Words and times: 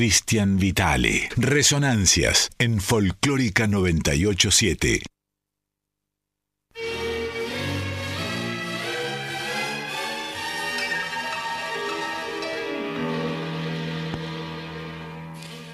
Cristian 0.00 0.56
Vitale. 0.56 1.28
Resonancias 1.36 2.48
en 2.58 2.80
Folclórica 2.80 3.66
987. 3.66 5.02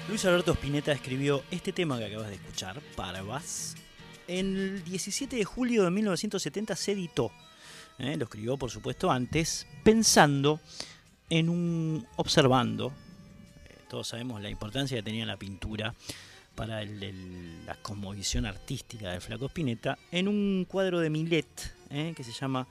Luis 0.09 0.25
Alberto 0.25 0.51
Spinetta 0.51 0.91
escribió 0.91 1.41
este 1.49 1.71
tema 1.71 1.97
que 1.97 2.07
acabas 2.07 2.27
de 2.27 2.35
escuchar, 2.35 2.81
Parvas, 2.97 3.77
el 4.27 4.83
17 4.83 5.37
de 5.37 5.45
julio 5.45 5.85
de 5.85 5.91
1970 5.91 6.75
se 6.75 6.91
editó. 6.91 7.31
¿eh? 7.97 8.17
Lo 8.17 8.25
escribió, 8.25 8.57
por 8.57 8.71
supuesto, 8.71 9.09
antes, 9.09 9.67
pensando 9.85 10.59
en 11.29 11.47
un. 11.47 12.05
observando. 12.17 12.91
Eh, 13.87 13.89
todos 13.89 14.07
sabemos 14.07 14.41
la 14.41 14.49
importancia 14.49 14.97
que 14.97 15.03
tenía 15.03 15.25
la 15.25 15.37
pintura 15.37 15.93
para 16.55 16.83
la 16.83 17.75
cosmovisión 17.83 18.45
artística 18.45 19.11
del 19.11 19.21
Flaco 19.21 19.45
Spinetta, 19.45 19.97
en 20.11 20.27
un 20.27 20.65
cuadro 20.67 20.99
de 20.99 21.09
Millet 21.09 21.45
¿eh? 21.91 22.13
que 22.15 22.23
se 22.23 22.31
llama 22.31 22.67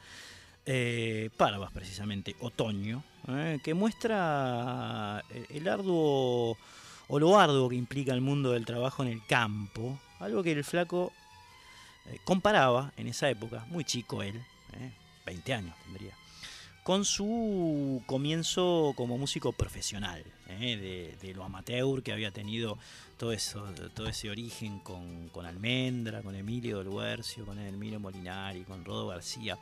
eh, 0.65 1.31
Parvas, 1.37 1.71
precisamente, 1.71 2.35
Otoño, 2.41 3.05
¿eh? 3.29 3.61
que 3.63 3.75
muestra 3.75 5.23
el- 5.33 5.47
el 5.59 5.69
arduo 5.69 6.57
o 7.09 7.19
lo 7.21 7.39
arduo 7.39 7.69
que 7.69 7.77
implica 7.77 8.13
el 8.13 8.21
mundo 8.21 8.51
del 8.51 8.67
trabajo 8.67 9.05
en 9.05 9.11
el 9.11 9.25
campo, 9.27 9.99
algo 10.19 10.43
que 10.43 10.51
el 10.53 10.65
flaco 10.65 11.13
eh, 12.07 12.19
comparaba 12.25 12.93
en 12.97 13.07
esa 13.07 13.31
época, 13.31 13.65
muy 13.69 13.85
chico 13.85 14.23
él, 14.25 14.35
eh, 14.73 14.91
20 15.25 15.55
años 15.55 15.75
tendría, 15.85 16.15
con 16.83 17.05
su 17.05 18.03
comienzo 18.07 18.93
como 18.97 19.17
músico 19.19 19.53
profesional, 19.53 20.25
eh, 20.49 21.17
de, 21.21 21.27
de 21.27 21.35
lo 21.35 21.45
amateur 21.45 22.03
que 22.03 22.13
había 22.13 22.31
tenido 22.31 22.79
todo, 23.17 23.33
eso, 23.33 23.65
todo 23.95 24.09
ese 24.09 24.31
origen 24.31 24.79
con, 24.81 25.29
con 25.31 25.47
Almendra, 25.47 26.23
con 26.23 26.35
Emilio 26.35 26.79
del 26.79 26.89
Huercio, 26.89 27.45
con 27.45 27.59
Emilio 27.59 27.99
Molinari, 27.99 28.63
con 28.65 28.85
Rodo 28.85 29.09
García, 29.09 29.59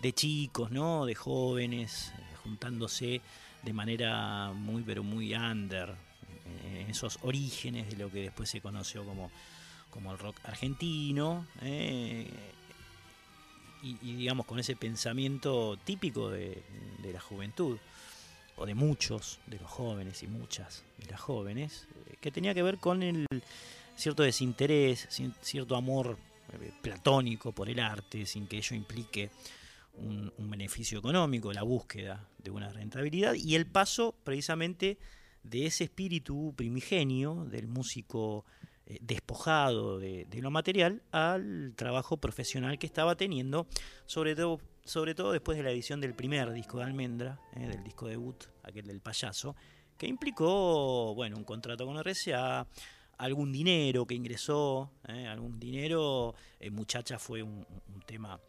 de 0.00 0.12
chicos, 0.12 0.70
¿no? 0.70 1.06
de 1.06 1.14
jóvenes, 1.14 2.12
eh, 2.16 2.36
juntándose 2.42 3.20
de 3.62 3.72
manera 3.72 4.52
muy 4.52 4.82
pero 4.82 5.02
muy 5.02 5.34
under, 5.34 5.90
eh, 5.90 6.82
en 6.82 6.90
esos 6.90 7.18
orígenes 7.22 7.90
de 7.90 7.96
lo 7.96 8.10
que 8.10 8.22
después 8.22 8.48
se 8.48 8.60
conoció 8.60 9.04
como, 9.04 9.30
como 9.90 10.12
el 10.12 10.18
rock 10.18 10.36
argentino, 10.44 11.46
eh, 11.62 12.28
y, 13.82 13.96
digamos 14.16 14.46
con 14.46 14.58
ese 14.58 14.76
pensamiento 14.76 15.76
típico 15.84 16.30
de 16.30 16.62
la 17.12 17.20
juventud, 17.20 17.78
o 18.56 18.66
de 18.66 18.74
muchos 18.74 19.40
de 19.46 19.58
los 19.58 19.70
jóvenes 19.70 20.22
y 20.22 20.26
muchas 20.26 20.84
de 20.98 21.10
las 21.10 21.20
jóvenes, 21.20 21.86
eh, 22.06 22.16
que 22.20 22.30
tenía 22.30 22.54
que 22.54 22.62
ver 22.62 22.78
con 22.78 23.02
el 23.02 23.26
cierto 23.96 24.22
desinterés, 24.22 25.08
cierto 25.40 25.76
amor 25.76 26.18
eh, 26.52 26.72
platónico 26.82 27.52
por 27.52 27.68
el 27.68 27.80
arte, 27.80 28.26
sin 28.26 28.46
que 28.46 28.58
ello 28.58 28.76
implique 28.76 29.30
un, 29.94 30.32
un 30.38 30.50
beneficio 30.50 30.98
económico, 30.98 31.52
la 31.52 31.62
búsqueda 31.62 32.28
de 32.38 32.50
una 32.50 32.70
rentabilidad 32.70 33.34
y 33.34 33.54
el 33.54 33.66
paso 33.66 34.14
precisamente 34.24 34.98
de 35.42 35.66
ese 35.66 35.84
espíritu 35.84 36.54
primigenio 36.56 37.44
del 37.44 37.68
músico 37.68 38.44
eh, 38.86 38.98
despojado 39.00 39.98
de, 39.98 40.26
de 40.26 40.42
lo 40.42 40.50
material 40.50 41.02
al 41.10 41.72
trabajo 41.76 42.16
profesional 42.16 42.78
que 42.78 42.86
estaba 42.86 43.16
teniendo, 43.16 43.66
sobre 44.06 44.34
todo, 44.34 44.60
sobre 44.84 45.14
todo 45.14 45.32
después 45.32 45.56
de 45.56 45.64
la 45.64 45.70
edición 45.70 46.00
del 46.00 46.14
primer 46.14 46.52
disco 46.52 46.78
de 46.78 46.84
Almendra, 46.84 47.40
eh, 47.56 47.68
del 47.68 47.82
disco 47.82 48.06
debut, 48.06 48.44
aquel 48.62 48.86
del 48.86 49.00
payaso, 49.00 49.56
que 49.96 50.06
implicó 50.06 51.14
bueno, 51.14 51.36
un 51.36 51.44
contrato 51.44 51.86
con 51.86 51.98
RCA, 51.98 52.66
algún 53.18 53.52
dinero 53.52 54.06
que 54.06 54.14
ingresó, 54.14 54.90
eh, 55.08 55.26
algún 55.26 55.58
dinero, 55.58 56.34
eh, 56.60 56.70
Muchacha 56.70 57.18
fue 57.18 57.42
un, 57.42 57.66
tema 58.06 58.40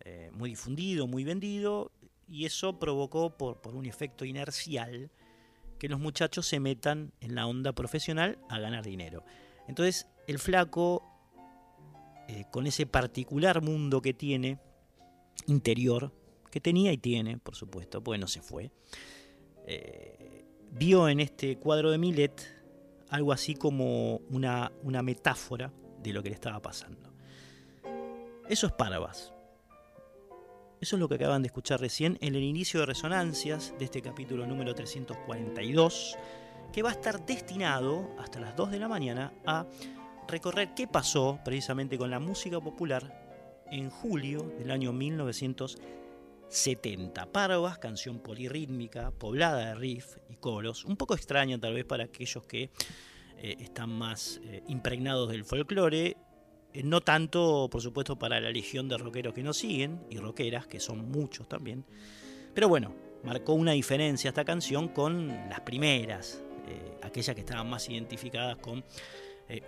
eh, 0.00 0.30
muy 0.32 0.50
difundido, 0.50 1.06
muy 1.06 1.24
vendido, 1.24 1.92
y 2.28 2.44
eso 2.44 2.78
provocó 2.78 3.36
por, 3.36 3.60
por 3.60 3.74
un 3.74 3.86
efecto 3.86 4.24
inercial 4.24 5.10
que 5.78 5.88
los 5.88 5.98
muchachos 5.98 6.46
se 6.46 6.60
metan 6.60 7.12
en 7.20 7.34
la 7.34 7.46
onda 7.46 7.72
profesional 7.72 8.38
a 8.48 8.58
ganar 8.58 8.84
dinero. 8.84 9.24
Entonces 9.66 10.06
el 10.26 10.38
flaco, 10.38 11.02
con 12.50 12.66
ese 12.66 12.86
particular 12.86 13.60
mundo 13.60 14.00
que 14.00 14.14
tiene, 14.14 14.58
interior, 15.46 16.12
que 16.50 16.60
tenía 16.60 16.92
y 16.92 16.98
tiene, 16.98 17.38
por 17.38 17.56
supuesto, 17.56 18.02
pues 18.02 18.20
no 18.20 18.26
se 18.26 18.42
fue, 18.42 18.70
eh, 19.66 20.44
vio 20.72 21.08
en 21.08 21.20
este 21.20 21.56
cuadro 21.56 21.90
de 21.90 21.98
Millet 21.98 22.62
algo 23.08 23.32
así 23.32 23.54
como 23.54 24.16
una, 24.30 24.72
una 24.82 25.02
metáfora 25.02 25.72
de 26.02 26.12
lo 26.12 26.22
que 26.22 26.30
le 26.30 26.34
estaba 26.34 26.60
pasando. 26.60 27.12
Eso 28.48 28.66
es 28.66 28.72
Parvas. 28.72 29.32
Eso 30.80 30.96
es 30.96 31.00
lo 31.00 31.08
que 31.08 31.14
acaban 31.14 31.42
de 31.42 31.46
escuchar 31.46 31.80
recién 31.80 32.18
en 32.20 32.34
el 32.34 32.42
inicio 32.42 32.80
de 32.80 32.86
Resonancias 32.86 33.72
de 33.78 33.84
este 33.84 34.02
capítulo 34.02 34.46
número 34.46 34.74
342, 34.74 36.18
que 36.72 36.82
va 36.82 36.88
a 36.88 36.92
estar 36.92 37.24
destinado 37.24 38.10
hasta 38.18 38.40
las 38.40 38.56
2 38.56 38.72
de 38.72 38.78
la 38.80 38.88
mañana 38.88 39.32
a 39.46 39.66
recorrer 40.26 40.74
qué 40.74 40.88
pasó 40.88 41.38
precisamente 41.44 41.96
con 41.96 42.10
la 42.10 42.18
música 42.18 42.60
popular 42.60 43.21
en 43.72 43.90
julio 43.90 44.52
del 44.58 44.70
año 44.70 44.92
1970. 44.92 47.32
Parvas, 47.32 47.78
canción 47.78 48.20
polirrítmica, 48.20 49.10
poblada 49.10 49.68
de 49.68 49.74
riff 49.74 50.18
y 50.28 50.36
coros, 50.36 50.84
un 50.84 50.96
poco 50.96 51.14
extraña 51.14 51.58
tal 51.58 51.74
vez 51.74 51.86
para 51.86 52.04
aquellos 52.04 52.44
que 52.44 52.70
eh, 53.38 53.56
están 53.58 53.90
más 53.90 54.40
eh, 54.44 54.62
impregnados 54.68 55.30
del 55.30 55.44
folclore, 55.44 56.16
eh, 56.74 56.82
no 56.84 57.00
tanto, 57.00 57.68
por 57.70 57.80
supuesto, 57.80 58.18
para 58.18 58.38
la 58.40 58.50
legión 58.50 58.88
de 58.88 58.98
rockeros 58.98 59.32
que 59.32 59.42
nos 59.42 59.56
siguen 59.56 60.04
y 60.10 60.18
rockeras, 60.18 60.66
que 60.66 60.78
son 60.78 61.10
muchos 61.10 61.48
también. 61.48 61.86
Pero 62.54 62.68
bueno, 62.68 62.94
marcó 63.24 63.54
una 63.54 63.72
diferencia 63.72 64.28
esta 64.28 64.44
canción 64.44 64.88
con 64.88 65.28
las 65.28 65.60
primeras, 65.60 66.42
aquellas 67.02 67.34
que 67.34 67.40
estaban 67.40 67.68
más 67.68 67.88
identificadas 67.88 68.58
con 68.58 68.84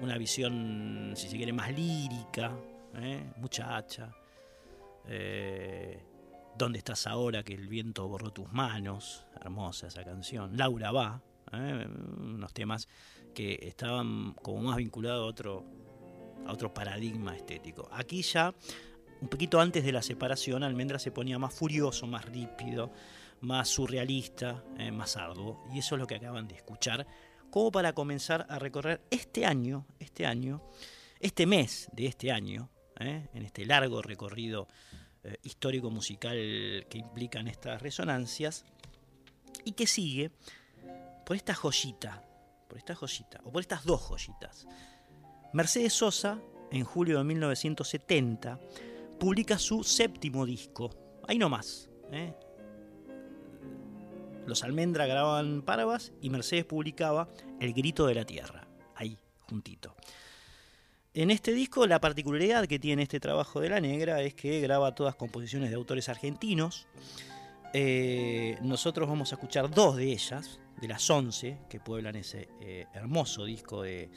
una 0.00 0.16
visión, 0.16 1.12
si 1.16 1.28
se 1.28 1.36
quiere, 1.36 1.52
más 1.52 1.72
lírica, 1.72 2.56
¿eh? 2.96 3.32
muchacha. 3.36 4.14
Eh, 5.06 6.02
¿Dónde 6.56 6.78
estás 6.78 7.06
ahora 7.06 7.42
que 7.42 7.54
el 7.54 7.68
viento 7.68 8.06
borró 8.06 8.30
tus 8.30 8.52
manos? 8.52 9.26
Hermosa 9.40 9.88
esa 9.88 10.04
canción. 10.04 10.56
Laura 10.56 10.92
va, 10.92 11.22
¿eh? 11.52 11.86
unos 12.18 12.52
temas 12.52 12.88
que 13.34 13.58
estaban 13.62 14.34
como 14.34 14.62
más 14.62 14.76
vinculados 14.76 15.22
a 15.22 15.26
otro, 15.26 15.64
a 16.46 16.52
otro 16.52 16.72
paradigma 16.72 17.36
estético. 17.36 17.88
Aquí 17.92 18.22
ya, 18.22 18.54
un 19.20 19.28
poquito 19.28 19.60
antes 19.60 19.84
de 19.84 19.92
la 19.92 20.02
separación, 20.02 20.62
Almendra 20.62 20.98
se 20.98 21.10
ponía 21.10 21.38
más 21.38 21.52
furioso, 21.52 22.06
más 22.06 22.24
rípido, 22.26 22.92
más 23.40 23.68
surrealista, 23.68 24.64
más 24.92 25.16
arduo. 25.16 25.64
Y 25.74 25.80
eso 25.80 25.96
es 25.96 26.00
lo 26.00 26.06
que 26.06 26.14
acaban 26.14 26.46
de 26.46 26.54
escuchar, 26.54 27.06
como 27.50 27.72
para 27.72 27.92
comenzar 27.92 28.46
a 28.48 28.60
recorrer 28.60 29.02
este 29.10 29.44
año, 29.44 29.86
este 29.98 30.26
año, 30.26 30.62
este 31.18 31.46
mes 31.46 31.88
de 31.92 32.06
este 32.06 32.30
año, 32.30 32.70
eh, 33.00 33.28
en 33.34 33.42
este 33.44 33.66
largo 33.66 34.02
recorrido 34.02 34.68
eh, 35.22 35.38
histórico 35.42 35.90
musical 35.90 36.36
que 36.36 36.98
implican 36.98 37.48
estas 37.48 37.80
resonancias, 37.82 38.64
y 39.64 39.72
que 39.72 39.86
sigue 39.86 40.30
por 41.24 41.36
esta 41.36 41.54
joyita, 41.54 42.22
por 42.68 42.78
esta 42.78 42.94
joyita, 42.94 43.40
o 43.44 43.52
por 43.52 43.62
estas 43.62 43.84
dos 43.84 44.00
joyitas. 44.00 44.66
Mercedes 45.52 45.92
Sosa, 45.92 46.40
en 46.70 46.84
julio 46.84 47.18
de 47.18 47.24
1970, 47.24 48.60
publica 49.18 49.58
su 49.58 49.84
séptimo 49.84 50.44
disco. 50.44 50.90
Ahí 51.26 51.38
nomás. 51.38 51.88
¿eh? 52.10 52.34
Los 54.46 54.62
Almendra 54.64 55.06
grababan 55.06 55.62
Parvas 55.62 56.12
y 56.20 56.30
Mercedes 56.30 56.64
publicaba 56.64 57.28
El 57.60 57.72
Grito 57.72 58.06
de 58.06 58.14
la 58.14 58.26
Tierra. 58.26 58.66
Ahí, 58.94 59.16
juntito. 59.48 59.94
En 61.16 61.30
este 61.30 61.52
disco 61.52 61.86
la 61.86 62.00
particularidad 62.00 62.66
que 62.66 62.80
tiene 62.80 63.04
este 63.04 63.20
trabajo 63.20 63.60
de 63.60 63.68
La 63.68 63.80
Negra 63.80 64.20
es 64.20 64.34
que 64.34 64.60
graba 64.60 64.96
todas 64.96 65.14
composiciones 65.14 65.70
de 65.70 65.76
autores 65.76 66.08
argentinos. 66.08 66.88
Eh, 67.72 68.58
nosotros 68.62 69.08
vamos 69.08 69.30
a 69.30 69.36
escuchar 69.36 69.70
dos 69.70 69.96
de 69.96 70.10
ellas, 70.10 70.58
de 70.80 70.88
las 70.88 71.08
11 71.08 71.58
que 71.68 71.78
pueblan 71.78 72.16
ese 72.16 72.48
eh, 72.60 72.86
hermoso 72.94 73.44
disco 73.44 73.82
de, 73.82 74.10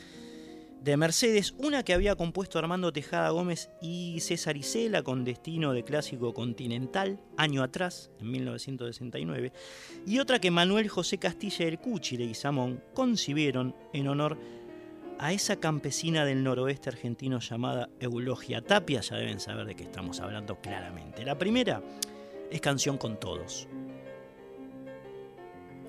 de 0.82 0.98
Mercedes, 0.98 1.54
una 1.60 1.84
que 1.84 1.94
había 1.94 2.16
compuesto 2.16 2.58
Armando 2.58 2.92
Tejada 2.92 3.30
Gómez 3.30 3.70
y 3.80 4.20
César 4.20 4.58
Isela 4.58 5.04
con 5.04 5.24
destino 5.24 5.74
de 5.74 5.84
clásico 5.84 6.34
continental, 6.34 7.20
año 7.38 7.62
atrás, 7.62 8.10
en 8.20 8.32
1969, 8.32 9.54
y 10.08 10.18
otra 10.18 10.40
que 10.40 10.50
Manuel 10.50 10.90
José 10.90 11.20
Castilla 11.20 11.66
del 11.66 11.78
Cuchi 11.78 12.16
y 12.16 12.18
Leguizamón 12.18 12.82
concibieron 12.96 13.76
en 13.94 14.08
honor 14.08 14.34
a 14.34 14.67
esa 15.20 15.60
campesina 15.60 16.26
del 16.26 16.44
noroeste 16.44 16.90
argentino 16.90 17.40
llamada 17.40 17.90
Eulogia 18.00 18.62
Tapia, 18.62 19.02
ya 19.02 19.16
deben 19.18 19.40
saber 19.40 19.66
de 19.66 19.76
qué 19.76 19.84
estamos 19.84 20.20
hablando 20.20 20.62
claramente. 20.62 21.26
La 21.26 21.38
primera 21.38 21.82
es 22.52 22.62
Canción 22.62 22.98
con 22.98 23.20
Todos. 23.20 23.68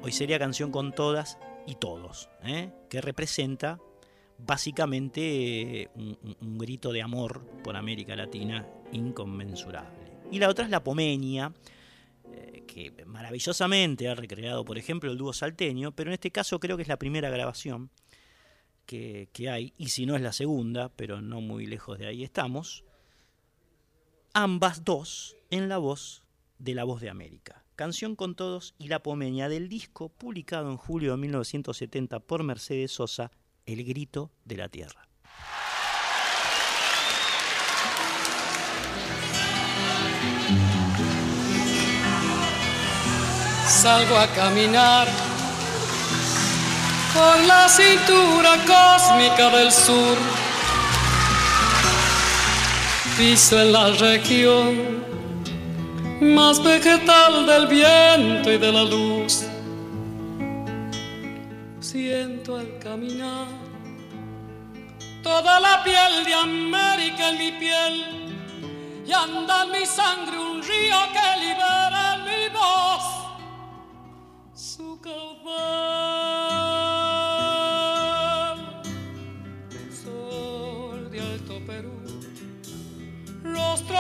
Hoy 0.03 0.13
sería 0.13 0.39
Canción 0.39 0.71
con 0.71 0.93
Todas 0.93 1.39
y 1.67 1.75
todos, 1.75 2.31
¿eh? 2.45 2.71
que 2.89 3.01
representa 3.01 3.79
básicamente 4.39 5.91
un, 5.95 6.17
un, 6.41 6.59
grito 6.59 6.93
de 6.93 7.03
amor 7.03 7.45
por 7.63 7.77
América 7.77 8.17
Latina 8.17 8.67
inconmensurable. 8.93 10.13
Y 10.31 10.39
la 10.39 10.49
otra 10.49 10.65
es 10.65 10.71
la 10.71 10.83
Pomenia, 10.83 11.53
eh, 12.33 12.63
que 12.67 13.05
maravillosamente 13.05 14.09
ha 14.09 14.15
recreado, 14.15 14.65
por 14.65 14.79
ejemplo, 14.79 15.11
el 15.11 15.19
dúo 15.19 15.33
salteño, 15.33 15.93
pero 15.93 16.11
en 16.11 16.15
este 16.15 16.31
caso 16.31 16.61
creo 16.61 16.77
que 16.77 16.83
es 16.83 16.89
la 16.89 16.99
primera 16.99 17.29
grabación 17.29 17.91
que, 18.89 19.51
hay, 19.51 19.75
y 19.77 19.91
si 19.91 20.07
no 20.07 20.17
es 20.17 20.23
la 20.23 20.33
segunda, 20.33 20.89
pero 20.89 21.21
no 21.21 21.43
muy 21.43 21.67
lejos 21.67 21.99
de 21.99 22.07
ahí 22.07 22.25
estamos, 22.25 22.85
ambas 24.33 24.83
dos 24.83 25.37
en 25.51 25.69
la 25.69 25.77
voz 25.77 26.25
de 26.59 26.75
La 26.75 26.85
Voz 26.85 27.03
de 27.03 27.11
América. 27.11 27.65
Canción 27.77 28.17
con 28.17 28.35
Todos 28.35 28.75
y 28.79 28.89
La 28.89 29.03
Pomeña 29.03 29.49
del 29.49 29.69
disco 29.69 30.09
publicado 30.09 30.71
en 30.71 30.79
julio 30.79 31.13
de 31.13 31.19
1970 31.19 32.19
por 32.21 32.43
Mercedes 32.43 32.91
Sosa, 32.93 33.31
El 33.67 33.85
Grito 33.85 34.33
de 34.45 34.57
la 34.57 34.69
Tierra. 34.69 35.07
Salgo 43.67 44.17
a 44.17 44.27
caminar 44.35 45.07
por 47.19 47.39
la 47.47 47.69
cintura 47.69 48.53
cósmica 48.73 49.51
del 49.51 49.73
sur. 49.73 50.17
Piso 53.17 53.61
en 53.61 53.73
la 53.73 53.87
región 53.91 54.71
más 56.21 56.63
vegetal 56.63 57.47
del 57.47 57.67
viento 57.67 58.53
y 58.53 58.59
de 58.59 58.73
la 58.73 58.85
luz. 58.85 59.45
Siento 61.81 62.57
al 62.57 62.79
caminar 62.79 63.49
toda 65.23 65.59
la 65.59 65.83
piel 65.83 66.25
de 66.25 66.35
América 66.35 67.31
en 67.31 67.39
mi 67.39 67.53
piel 67.63 67.95
y 69.09 69.13
anda 69.13 69.65
en 69.65 69.71
mi 69.73 69.85
sangre 69.87 70.39
un 70.39 70.63
río 70.63 70.99
que 71.15 71.29
libera 71.45 72.05
mi 72.27 72.43
voz 72.59 73.05
su 74.55 75.01
caudal. 75.01 76.58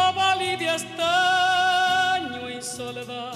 Rostro 0.09 0.15
válido 0.15 0.79
soledad. 2.62 3.35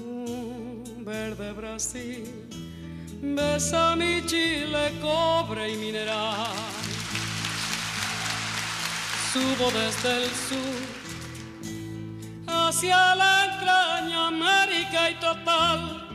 Un 0.00 1.04
verde 1.04 1.52
Brasil 1.52 2.48
besa 3.22 3.94
mi 3.96 4.24
Chile, 4.26 4.92
cobre 5.00 5.72
y 5.72 5.76
mineral. 5.76 6.54
Subo 9.32 9.70
desde 9.70 10.24
el 10.24 10.30
sur 10.30 10.80
hacia 12.46 13.14
la 13.14 13.44
entraña 13.44 14.28
América 14.28 15.10
y 15.10 15.14
total, 15.20 16.08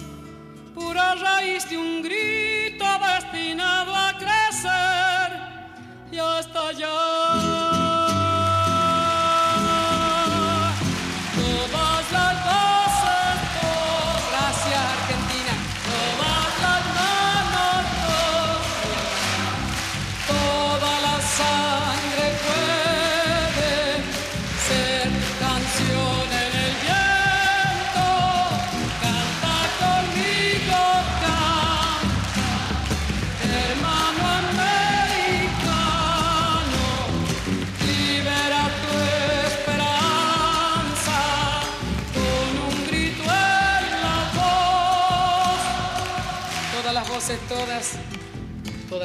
pura 0.73 1.15
raíz 1.15 1.69
de 1.69 1.77
un 1.77 2.01
grito 2.01 2.85
destinado 2.99 3.95
a 3.95 4.13
crecer 4.17 5.39
y 6.11 6.17
hasta 6.17 6.67
allá. 6.69 7.64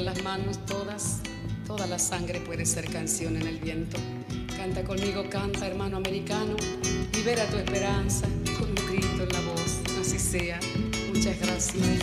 Todas 0.00 0.16
las 0.16 0.24
manos, 0.24 0.58
todas, 0.64 1.20
toda 1.66 1.86
la 1.86 1.98
sangre 1.98 2.40
puede 2.40 2.64
ser 2.64 2.90
canción 2.90 3.36
en 3.36 3.46
el 3.46 3.58
viento. 3.58 3.98
Canta 4.56 4.82
conmigo, 4.82 5.28
canta 5.28 5.66
hermano 5.66 5.98
americano, 5.98 6.56
libera 7.12 7.44
tu 7.46 7.58
esperanza 7.58 8.26
con 8.58 8.70
un 8.70 8.74
grito 8.74 9.24
en 9.24 9.28
la 9.28 9.40
voz, 9.40 9.78
así 10.00 10.18
sea. 10.18 10.58
Muchas 11.12 11.38
gracias. 11.38 12.00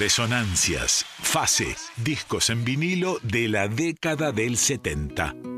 Resonancias, 0.00 1.04
fase, 1.20 1.76
discos 1.98 2.48
en 2.48 2.64
vinilo 2.64 3.18
de 3.22 3.48
la 3.48 3.68
década 3.68 4.32
del 4.32 4.56
70. 4.56 5.49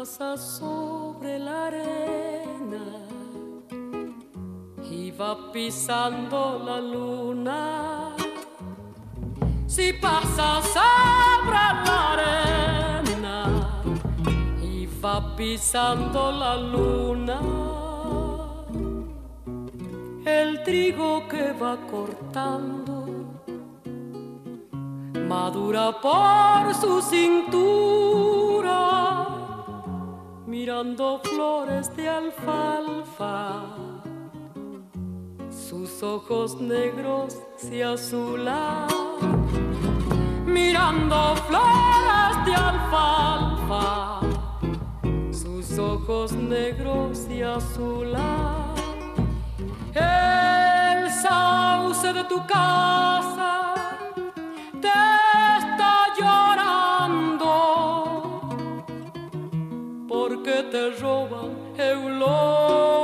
Pasa 0.00 0.34
sobre 0.38 1.38
la 1.38 1.66
arena 1.66 2.84
y 4.90 5.10
va 5.10 5.52
pisando 5.52 6.62
la 6.64 6.80
luna. 6.80 8.16
Si 9.66 9.92
pasa 9.92 10.62
sobre 10.62 11.52
la 11.84 12.12
arena 12.14 13.36
pisando 15.36 16.32
la 16.32 16.56
luna. 16.56 17.40
El 20.24 20.62
trigo 20.62 21.28
que 21.28 21.52
va 21.52 21.76
cortando 21.90 23.04
madura 25.28 25.92
por 26.00 26.74
su 26.74 27.00
cintura, 27.02 28.49
mirando 30.50 31.20
flores 31.22 31.94
de 31.96 32.08
alfalfa. 32.08 33.62
Sus 35.50 36.02
ojos 36.02 36.60
negros 36.60 37.38
se 37.56 37.84
azulan, 37.84 38.88
mirando 40.44 41.36
flores 41.46 42.44
de 42.44 42.54
alfalfa 42.54 44.20
ojos 45.80 46.32
negros 46.32 47.26
y 47.30 47.42
azules. 47.42 48.20
El 49.94 51.10
sauce 51.10 52.12
de 52.12 52.24
tu 52.24 52.44
casa 52.46 53.79
porque 60.20 60.62
te 60.70 60.90
roban 61.00 61.50
eulogia 61.78 62.99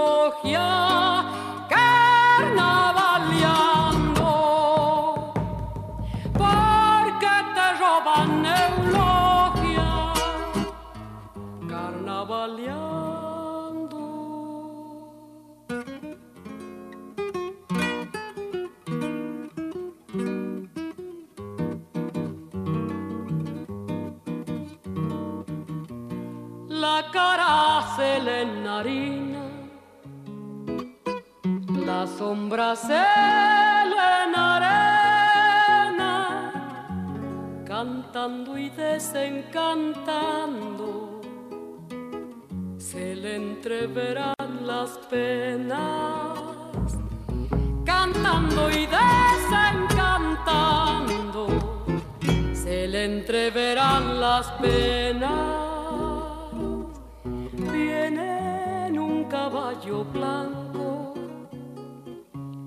se 27.96 28.20
le 28.20 28.42
enharina, 28.42 29.44
la 31.86 32.06
sombra 32.06 32.76
se 32.76 33.02
cantando 38.16 38.56
y 38.56 38.70
desencantando 38.70 41.20
se 42.78 43.14
le 43.14 43.36
entreverán 43.36 44.34
las 44.64 44.96
penas, 45.10 46.38
cantando 47.84 48.70
y 48.70 48.86
desencantando, 48.86 51.84
se 52.54 52.88
le 52.88 53.04
entreverán 53.04 54.18
las 54.18 54.50
penas. 54.52 55.65
Caballo 59.28 60.04
blanco, 60.04 61.14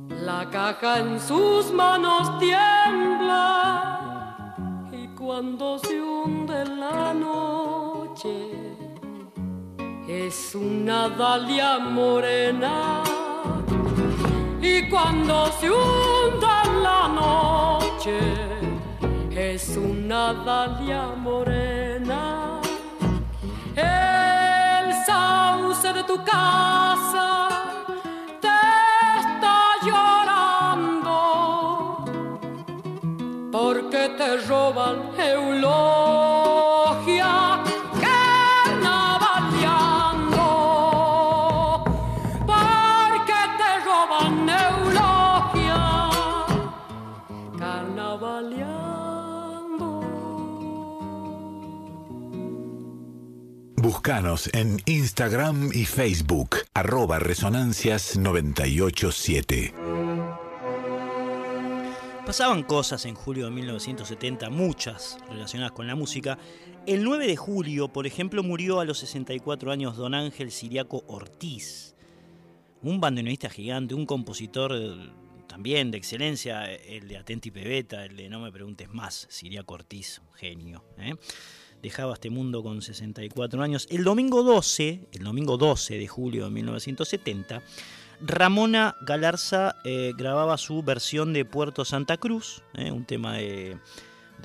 la 0.09 0.49
caja 0.49 0.99
en 0.99 1.19
sus 1.19 1.71
manos 1.71 2.37
tiembla 2.39 3.95
y 4.91 5.07
cuando 5.09 5.79
se 5.79 6.01
hunde 6.01 6.65
la 6.65 7.13
noche 7.13 8.51
es 10.07 10.55
una 10.55 11.09
dalia 11.09 11.79
morena. 11.79 13.03
Y 14.61 14.89
cuando 14.89 15.47
se 15.59 15.69
hunda 15.71 16.63
la 16.83 17.07
noche 17.07 18.19
es 19.31 19.77
una 19.77 20.33
dalia 20.33 21.07
morena 21.15 22.48
sauce 25.81 25.93
de 25.93 26.03
tu 26.03 26.17
casa 26.23 27.49
te 28.41 28.47
está 29.19 29.57
llorando. 29.85 31.15
Porque 33.51 34.09
te 34.17 34.37
roban 34.47 34.97
eulogia 35.17 36.18
Búscanos 53.91 54.51
en 54.53 54.77
Instagram 54.85 55.71
y 55.73 55.83
Facebook, 55.83 56.57
arroba 56.75 57.17
resonancias987. 57.17 59.73
Pasaban 62.23 62.61
cosas 62.61 63.05
en 63.05 63.15
julio 63.15 63.45
de 63.45 63.51
1970, 63.51 64.51
muchas 64.51 65.17
relacionadas 65.27 65.71
con 65.71 65.87
la 65.87 65.95
música. 65.95 66.37
El 66.85 67.03
9 67.03 67.25
de 67.25 67.35
julio, 67.35 67.87
por 67.87 68.05
ejemplo, 68.05 68.43
murió 68.43 68.79
a 68.79 68.85
los 68.85 68.99
64 68.99 69.71
años 69.71 69.97
don 69.97 70.13
Ángel 70.13 70.51
Siriaco 70.51 71.03
Ortiz, 71.07 71.95
un 72.83 73.01
bandoneonista 73.01 73.49
gigante, 73.49 73.95
un 73.95 74.05
compositor 74.05 74.71
también 75.47 75.89
de 75.89 75.97
excelencia, 75.97 76.71
el 76.71 77.07
de 77.07 77.17
Atenti 77.17 77.49
Pebeta, 77.49 78.05
el 78.05 78.15
de 78.15 78.29
No 78.29 78.39
me 78.39 78.51
preguntes 78.51 78.87
más, 78.87 79.25
Siriaco 79.31 79.73
Ortiz, 79.73 80.19
un 80.19 80.31
genio. 80.33 80.83
¿eh? 80.99 81.15
Dejaba 81.81 82.13
este 82.13 82.29
mundo 82.29 82.63
con 82.63 82.81
64 82.81 83.61
años. 83.61 83.87
El 83.89 84.03
domingo 84.03 84.43
12, 84.43 85.07
el 85.11 85.23
domingo 85.23 85.57
12 85.57 85.97
de 85.97 86.07
julio 86.07 86.45
de 86.45 86.51
1970, 86.51 87.61
Ramona 88.21 88.95
Galarza 89.01 89.77
eh, 89.83 90.13
grababa 90.17 90.57
su 90.57 90.83
versión 90.83 91.31
de 91.33 91.45
Puerto 91.45 91.85
Santa 91.85 92.17
Cruz, 92.17 92.63
eh, 92.73 92.91
un 92.91 93.05
tema 93.05 93.37
de, 93.37 93.77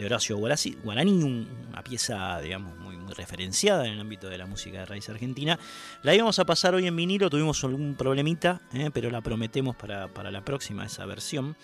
Horacio 0.05 0.37
Guaraní, 0.37 1.23
una 1.23 1.83
pieza, 1.83 2.41
digamos, 2.41 2.77
muy, 2.79 2.95
referenciada 3.15 3.87
en 3.87 3.95
el 3.95 4.01
ámbito 4.01 4.29
de 4.29 4.39
la 4.39 4.47
música 4.47 4.79
de 4.79 4.87
raíz 4.87 5.09
argentina. 5.09 5.59
La 6.03 6.15
íbamos 6.15 6.39
a 6.39 6.45
pasar 6.45 6.75
hoy 6.75 6.87
en 6.87 6.97
vinilo, 6.97 7.31
tuvimos 7.31 7.63
algún 7.65 7.95
problemita, 7.95 8.61
eh, 8.73 8.91
pero 8.93 9.11
la 9.11 9.21
prometemos 9.21 9.77
para, 9.77 10.09
para 10.09 10.31
la 10.31 10.45
próxima, 10.45 10.87
esa 10.87 11.05
versión. 11.07 11.57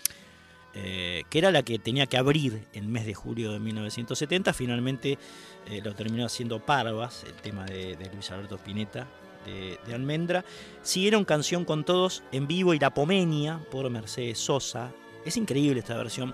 Que 0.73 1.25
era 1.33 1.51
la 1.51 1.63
que 1.63 1.79
tenía 1.79 2.05
que 2.05 2.15
abrir 2.15 2.65
el 2.71 2.87
mes 2.87 3.05
de 3.05 3.13
julio 3.13 3.51
de 3.51 3.59
1970. 3.59 4.53
Finalmente 4.53 5.19
eh, 5.67 5.81
lo 5.83 5.93
terminó 5.93 6.25
haciendo 6.25 6.59
Parvas, 6.59 7.23
el 7.25 7.33
tema 7.33 7.65
de, 7.65 7.97
Luis 8.13 8.31
Alberto 8.31 8.55
Spinetta 8.55 9.07
de, 9.45 9.93
Almendra. 9.93 10.43
Siguieron 10.81 11.25
Canción 11.25 11.65
con 11.65 11.83
Todos 11.83 12.23
en 12.31 12.47
vivo 12.47 12.73
y 12.73 12.79
La 12.79 12.93
Pomenia 12.93 13.59
por 13.71 13.89
Mercedes 13.89 14.39
Sosa. 14.39 14.91
Es 15.25 15.37
increíble 15.37 15.79
esta 15.79 15.97
versión. 15.97 16.33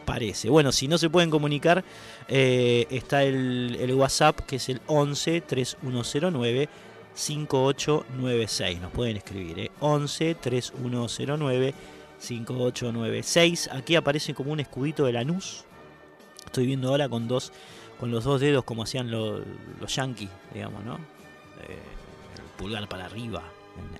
Parece. 0.08 0.50
Bueno, 0.50 0.72
si 0.72 0.88
no 0.88 0.98
se 0.98 1.10
pueden 1.10 1.30
comunicar, 1.30 1.84
eh, 2.30 2.88
está 2.90 3.24
el, 3.24 3.94
WhatsApp 3.94 4.40
que 4.40 4.56
es 4.56 4.70
el 4.70 4.80
11 4.88 5.42
3109 5.42 6.70
5896. 7.14 8.80
Nos 8.80 8.92
pueden 8.94 9.18
escribir, 9.18 9.60
¿eh? 9.60 9.72
11 9.82 10.36
3109 10.36 11.74
5896. 12.20 13.70
Aquí 13.74 13.98
aparece 13.98 14.34
como 14.34 14.54
un 14.54 14.62
escudito 14.62 15.04
de 15.04 15.12
Lanús. 15.12 15.66
Estoy 16.46 16.68
viendo 16.68 16.88
ahora 16.88 17.10
con 17.10 17.28
dos 17.28 17.52
con 18.00 18.10
los 18.10 18.24
dos 18.24 18.40
dedos 18.40 18.64
como 18.64 18.84
hacían 18.84 19.12
los, 19.12 19.42
los 19.82 19.94
yankees, 19.94 20.30
digamos, 20.54 20.86
¿no? 20.86 20.96
Eh, 21.68 21.80
el 22.38 22.44
pulgar 22.56 22.88
para 22.88 23.08
arriba, 23.08 23.44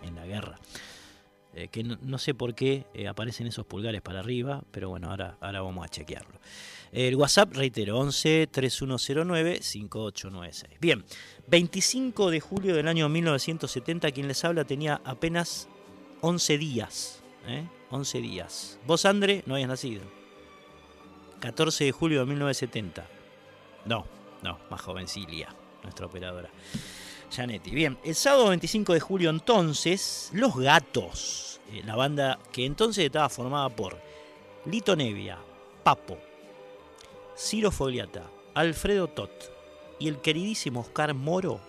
en, 0.04 0.16
la 0.16 0.26
guerra. 0.26 0.58
Eh, 1.58 1.70
que 1.70 1.84
no, 1.84 2.18
sé 2.20 2.36
por 2.36 2.54
qué 2.54 2.86
eh, 2.94 3.08
aparecen 3.08 3.48
esos 3.48 3.66
pulgares 3.66 4.04
para 4.04 4.20
arriba, 4.20 4.64
pero 4.70 4.90
bueno, 4.90 5.10
ahora, 5.10 5.38
ahora 5.42 5.62
vamos 5.62 5.84
a 5.84 5.90
chequearlo. 5.90 6.40
El 6.92 7.16
WhatsApp, 7.16 7.52
reitero, 7.56 7.98
11 7.98 8.46
3109 8.46 9.64
5896. 9.64 10.80
Bien, 10.80 11.04
25 11.48 12.30
de 12.30 12.40
julio 12.42 12.76
del 12.76 12.88
año 12.88 13.10
1970, 13.10 14.12
quien 14.12 14.28
les 14.28 14.46
habla 14.46 14.66
tenía 14.66 15.02
apenas 15.04 15.68
11 16.22 16.60
días. 16.60 17.24
11 17.90 18.22
días. 18.22 18.80
Vos, 18.86 19.06
André, 19.06 19.42
no 19.48 19.56
habías 19.56 19.70
nacido. 19.70 20.04
14 21.40 21.86
de 21.86 21.92
julio 21.92 22.20
de 22.20 22.28
1970. 22.28 23.08
No, 23.86 24.06
no, 24.44 24.60
más 24.70 24.82
jovencilia, 24.82 25.56
nuestra 25.82 26.06
operadora. 26.06 26.52
Bien, 27.72 27.98
el 28.04 28.16
sábado 28.16 28.50
25 28.50 28.94
de 28.94 29.00
julio 29.00 29.30
entonces, 29.30 30.30
Los 30.34 30.56
Gatos, 30.56 31.60
eh, 31.72 31.84
la 31.86 31.96
banda 31.96 32.40
que 32.52 32.66
entonces 32.66 33.06
estaba 33.06 33.30
formada 33.30 33.70
por 33.70 34.00
Lito 34.66 34.96
Nevia, 34.96 35.38
Papo, 35.84 36.18
Ciro 37.38 37.70
Fogliata, 37.70 38.24
Alfredo 38.56 39.08
Tot 39.08 39.32
y 40.00 40.08
el 40.08 40.20
queridísimo 40.20 40.80
Oscar 40.80 41.14
Moro, 41.14 41.60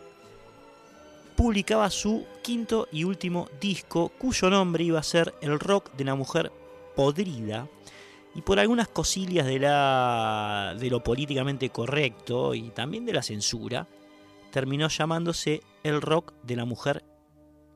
publicaba 1.37 1.91
su 1.91 2.25
quinto 2.43 2.89
y 2.91 3.05
último 3.05 3.49
disco 3.61 4.11
cuyo 4.19 4.51
nombre 4.51 4.85
iba 4.85 4.99
a 4.99 5.05
ser 5.05 5.35
El 5.41 5.61
rock 5.61 5.93
de 5.93 6.05
la 6.05 6.15
mujer 6.15 6.51
podrida. 6.97 7.69
Y 8.35 8.43
por 8.43 8.59
algunas 8.59 8.89
cosillas 8.89 9.47
de, 9.47 9.59
la, 9.59 10.75
de 10.79 10.91
lo 10.91 11.03
políticamente 11.03 11.71
correcto 11.71 12.55
y 12.55 12.71
también 12.71 13.05
de 13.05 13.13
la 13.13 13.23
censura, 13.23 13.87
terminó 14.51 14.89
llamándose 14.89 15.63
el 15.83 16.01
rock 16.01 16.35
de 16.43 16.57
la 16.57 16.65
mujer 16.65 17.05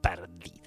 perdida. 0.00 0.62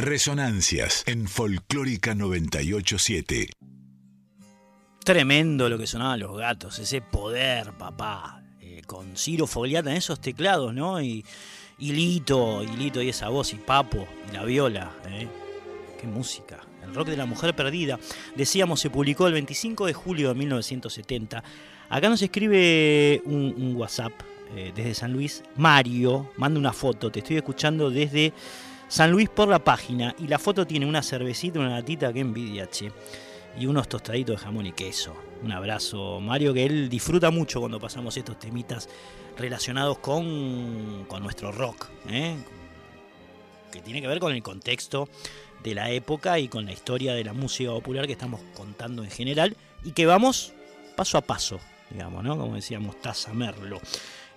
Resonancias 0.00 1.04
en 1.06 1.28
Folclórica 1.28 2.14
987. 2.14 3.50
Tremendo 5.04 5.68
lo 5.68 5.76
que 5.76 5.86
sonaban 5.86 6.20
los 6.20 6.36
gatos, 6.38 6.78
ese 6.78 7.02
poder, 7.02 7.72
papá. 7.74 8.42
eh, 8.60 8.82
con 8.86 9.16
Ciro 9.16 9.46
Fogliata 9.46 9.90
en 9.90 9.96
esos 9.98 10.18
teclados, 10.20 10.72
¿no? 10.72 11.02
Y, 11.02 11.24
y 11.78 11.92
Lito, 11.92 12.62
y 12.62 12.76
Lito 12.76 13.02
y 13.02 13.10
esa 13.10 13.28
voz, 13.28 13.52
y 13.52 13.56
Papo, 13.56 14.06
y 14.30 14.34
la 14.34 14.44
viola. 14.44 14.90
¿eh? 15.08 15.28
Qué 16.00 16.06
música. 16.06 16.60
El 16.82 16.94
rock 16.94 17.08
de 17.08 17.16
la 17.18 17.26
mujer 17.26 17.54
perdida. 17.54 17.98
Decíamos, 18.36 18.80
se 18.80 18.88
publicó 18.88 19.26
el 19.26 19.34
25 19.34 19.84
de 19.86 19.92
julio 19.92 20.28
de 20.28 20.34
1970. 20.34 21.44
Acá 21.90 22.08
nos 22.08 22.22
escribe 22.22 23.20
un, 23.26 23.54
un 23.56 23.76
WhatsApp 23.76 24.12
eh, 24.56 24.72
desde 24.74 24.94
San 24.94 25.12
Luis. 25.12 25.42
Mario, 25.56 26.30
manda 26.38 26.58
una 26.58 26.72
foto. 26.72 27.10
Te 27.10 27.18
estoy 27.18 27.36
escuchando 27.36 27.90
desde 27.90 28.32
San 28.90 29.12
Luis 29.12 29.28
por 29.28 29.48
la 29.48 29.60
página. 29.60 30.16
Y 30.18 30.26
la 30.26 30.38
foto 30.38 30.66
tiene 30.66 30.84
una 30.84 31.00
cervecita, 31.00 31.60
una 31.60 31.70
gatita, 31.70 32.12
que 32.12 32.20
envidia, 32.20 32.68
che. 32.68 32.90
Y 33.56 33.66
unos 33.66 33.88
tostaditos 33.88 34.36
de 34.36 34.44
jamón 34.44 34.66
y 34.66 34.72
queso. 34.72 35.14
Un 35.42 35.52
abrazo, 35.52 36.20
Mario, 36.20 36.52
que 36.52 36.66
él 36.66 36.88
disfruta 36.88 37.30
mucho 37.30 37.60
cuando 37.60 37.78
pasamos 37.78 38.16
estos 38.16 38.38
temitas 38.38 38.88
relacionados 39.38 39.98
con, 39.98 41.04
con 41.06 41.22
nuestro 41.22 41.52
rock. 41.52 41.86
¿eh? 42.08 42.34
Que 43.70 43.80
tiene 43.80 44.00
que 44.00 44.08
ver 44.08 44.18
con 44.18 44.32
el 44.32 44.42
contexto 44.42 45.08
de 45.62 45.74
la 45.74 45.90
época 45.90 46.40
y 46.40 46.48
con 46.48 46.66
la 46.66 46.72
historia 46.72 47.14
de 47.14 47.22
la 47.22 47.32
música 47.32 47.70
popular 47.70 48.06
que 48.06 48.12
estamos 48.12 48.40
contando 48.56 49.04
en 49.04 49.10
general, 49.10 49.56
y 49.84 49.92
que 49.92 50.06
vamos 50.06 50.52
paso 50.96 51.16
a 51.16 51.20
paso, 51.20 51.60
digamos, 51.90 52.24
¿no? 52.24 52.36
Como 52.36 52.56
decíamos, 52.56 53.00
Taza 53.00 53.32
Merlo. 53.34 53.80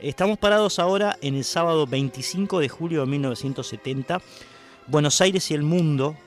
Estamos 0.04 0.38
parados 0.38 0.80
ahora 0.80 1.18
en 1.22 1.36
el 1.36 1.46
sábado 1.46 1.88
25 1.88 2.60
de 2.60 2.68
julio 2.68 3.00
de 3.00 3.06
1970. 3.06 4.22
Buenos 4.88 5.22
Aires 5.22 5.50
y 5.50 5.54
el 5.54 5.64
mundo 5.64 6.18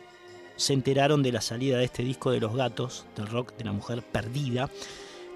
se 0.56 0.72
enteraron 0.72 1.22
de 1.22 1.30
la 1.30 1.42
salida 1.42 1.76
de 1.76 1.84
este 1.84 2.02
disco 2.02 2.30
de 2.30 2.40
los 2.40 2.56
gatos, 2.56 3.04
del 3.16 3.26
rock 3.26 3.54
de 3.58 3.64
la 3.64 3.72
mujer 3.72 4.02
perdida, 4.02 4.70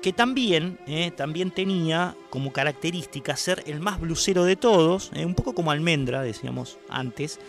que 0.00 0.14
también, 0.14 0.78
eh, 0.86 1.10
también 1.10 1.50
tenía 1.50 2.16
como 2.30 2.50
característica 2.50 3.36
ser 3.36 3.62
el 3.66 3.78
más 3.78 4.00
blusero 4.00 4.44
de 4.44 4.56
todos, 4.56 5.10
eh, 5.12 5.26
un 5.26 5.34
poco 5.34 5.54
como 5.54 5.70
Almendra, 5.70 6.22
decíamos 6.22 6.78
antes. 6.88 7.40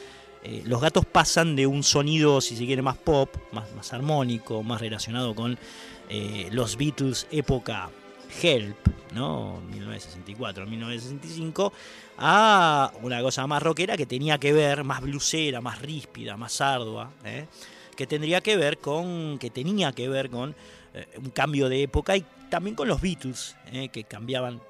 Eh, 0.43 0.61
los 0.65 0.81
gatos 0.81 1.05
pasan 1.05 1.55
de 1.55 1.67
un 1.67 1.83
sonido, 1.83 2.41
si 2.41 2.57
se 2.57 2.65
quiere, 2.65 2.81
más 2.81 2.97
pop, 2.97 3.33
más, 3.53 3.73
más 3.75 3.93
armónico, 3.93 4.61
más 4.61 4.81
relacionado 4.81 5.35
con 5.35 5.57
los 6.51 6.75
Beatles 6.75 7.25
época 7.31 7.89
Help, 8.41 8.87
¿no? 9.13 9.61
1964, 9.61 10.65
1965, 10.65 11.73
a 12.17 12.91
una 13.01 13.21
cosa 13.21 13.47
más 13.47 13.61
rockera 13.61 13.97
que 13.97 14.05
tenía 14.05 14.37
que 14.37 14.53
ver, 14.53 14.83
más 14.83 15.01
blusera, 15.01 15.61
más 15.61 15.81
ríspida, 15.81 16.37
más 16.37 16.61
ardua, 16.61 17.11
que 17.95 18.07
tendría 18.07 18.41
que 18.41 18.57
ver 18.57 18.77
con, 18.77 19.37
que 19.39 19.49
tenía 19.49 19.91
que 19.91 20.07
ver 20.07 20.29
con 20.29 20.55
un 21.17 21.29
cambio 21.31 21.69
de 21.69 21.83
época 21.83 22.17
y 22.17 22.25
también 22.51 22.75
con 22.75 22.87
los 22.87 23.01
Beatles, 23.01 23.55
eh, 23.71 23.87
que 23.89 24.03
cambiaban, 24.03 24.61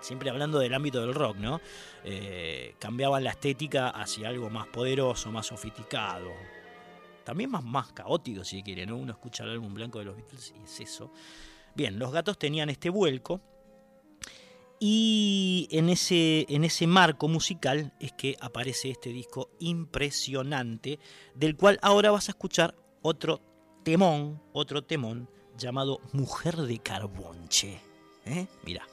siempre 0.00 0.30
hablando 0.30 0.58
del 0.58 0.72
ámbito 0.72 1.02
del 1.02 1.14
rock, 1.14 1.36
¿no? 1.36 1.60
Eh, 2.02 2.74
cambiaban 2.78 3.22
la 3.22 3.30
estética 3.30 3.90
hacia 3.90 4.30
algo 4.30 4.48
más 4.48 4.66
poderoso, 4.68 5.30
más 5.30 5.46
sofisticado. 5.46 6.32
También 7.24 7.50
más, 7.50 7.62
más 7.62 7.92
caótico, 7.92 8.42
si 8.42 8.62
quiere, 8.62 8.86
¿no? 8.86 8.96
Uno 8.96 9.12
escucha 9.12 9.44
el 9.44 9.50
álbum 9.50 9.74
blanco 9.74 9.98
de 9.98 10.06
los 10.06 10.16
Beatles 10.16 10.54
y 10.58 10.64
es 10.64 10.80
eso. 10.80 11.12
Bien, 11.80 11.98
los 11.98 12.12
gatos 12.12 12.38
tenían 12.38 12.68
este 12.68 12.90
vuelco. 12.90 13.40
Y 14.78 15.66
en 15.70 15.88
ese, 15.88 16.44
en 16.50 16.64
ese 16.64 16.86
marco 16.86 17.26
musical 17.26 17.94
es 17.98 18.12
que 18.12 18.36
aparece 18.38 18.90
este 18.90 19.08
disco 19.08 19.48
impresionante, 19.60 20.98
del 21.34 21.56
cual 21.56 21.78
ahora 21.80 22.10
vas 22.10 22.28
a 22.28 22.32
escuchar 22.32 22.74
otro 23.00 23.40
temón, 23.82 24.42
otro 24.52 24.84
temón 24.84 25.30
llamado 25.56 26.02
Mujer 26.12 26.56
de 26.56 26.80
Carbonche. 26.80 27.80
¿Eh? 28.26 28.46
Mira. 28.62 28.86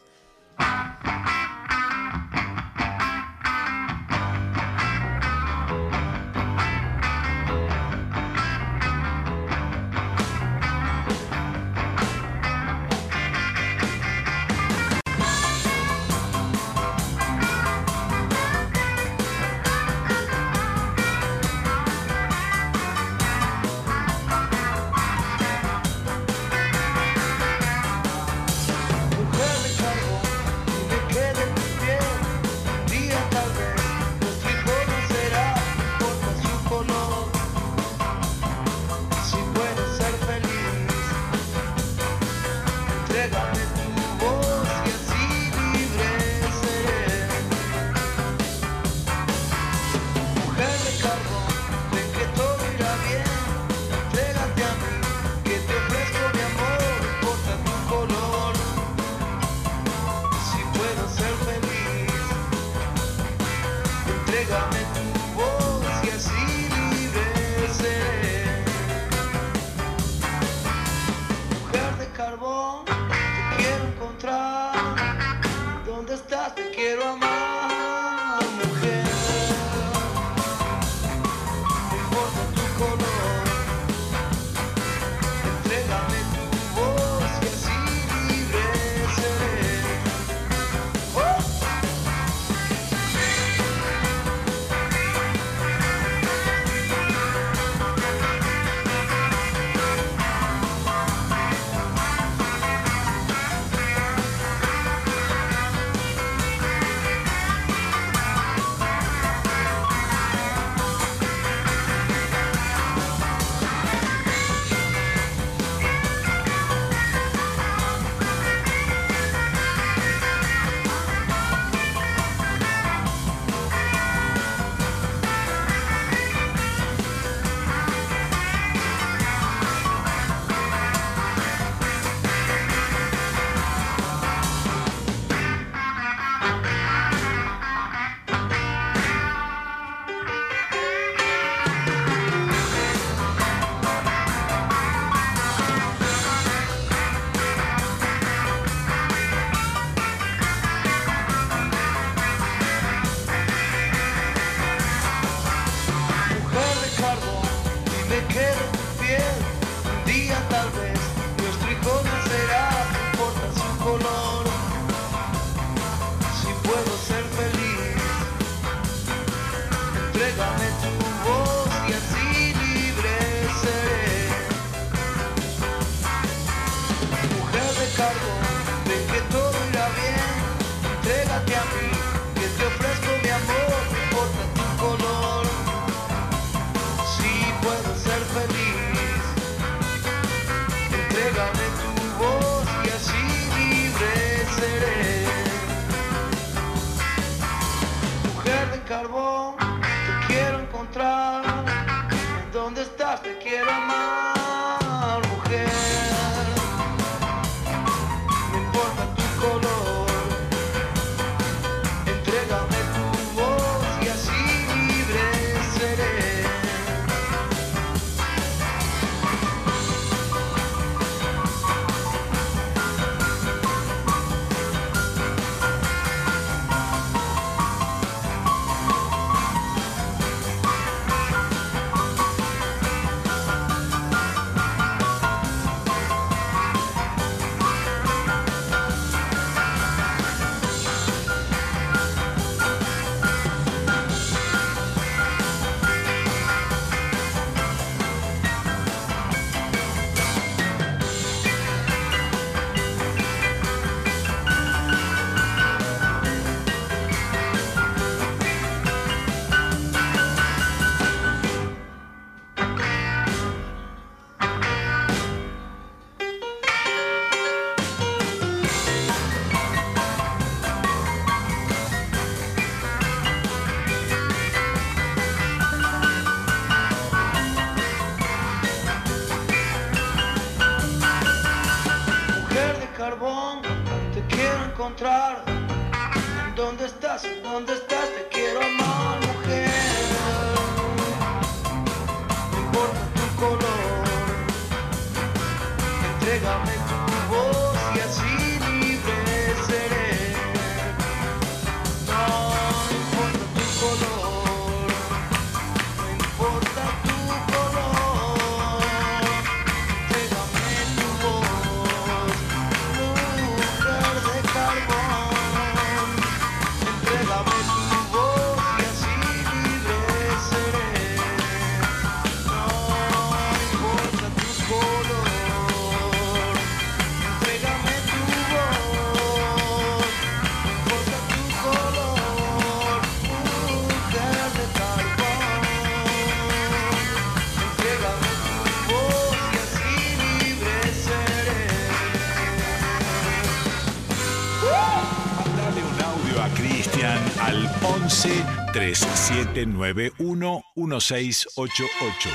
3791 349.28 350.64
1688. 350.76 352.30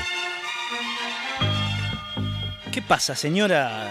¿Qué 2.70 2.82
pasa, 2.82 3.16
señora? 3.16 3.88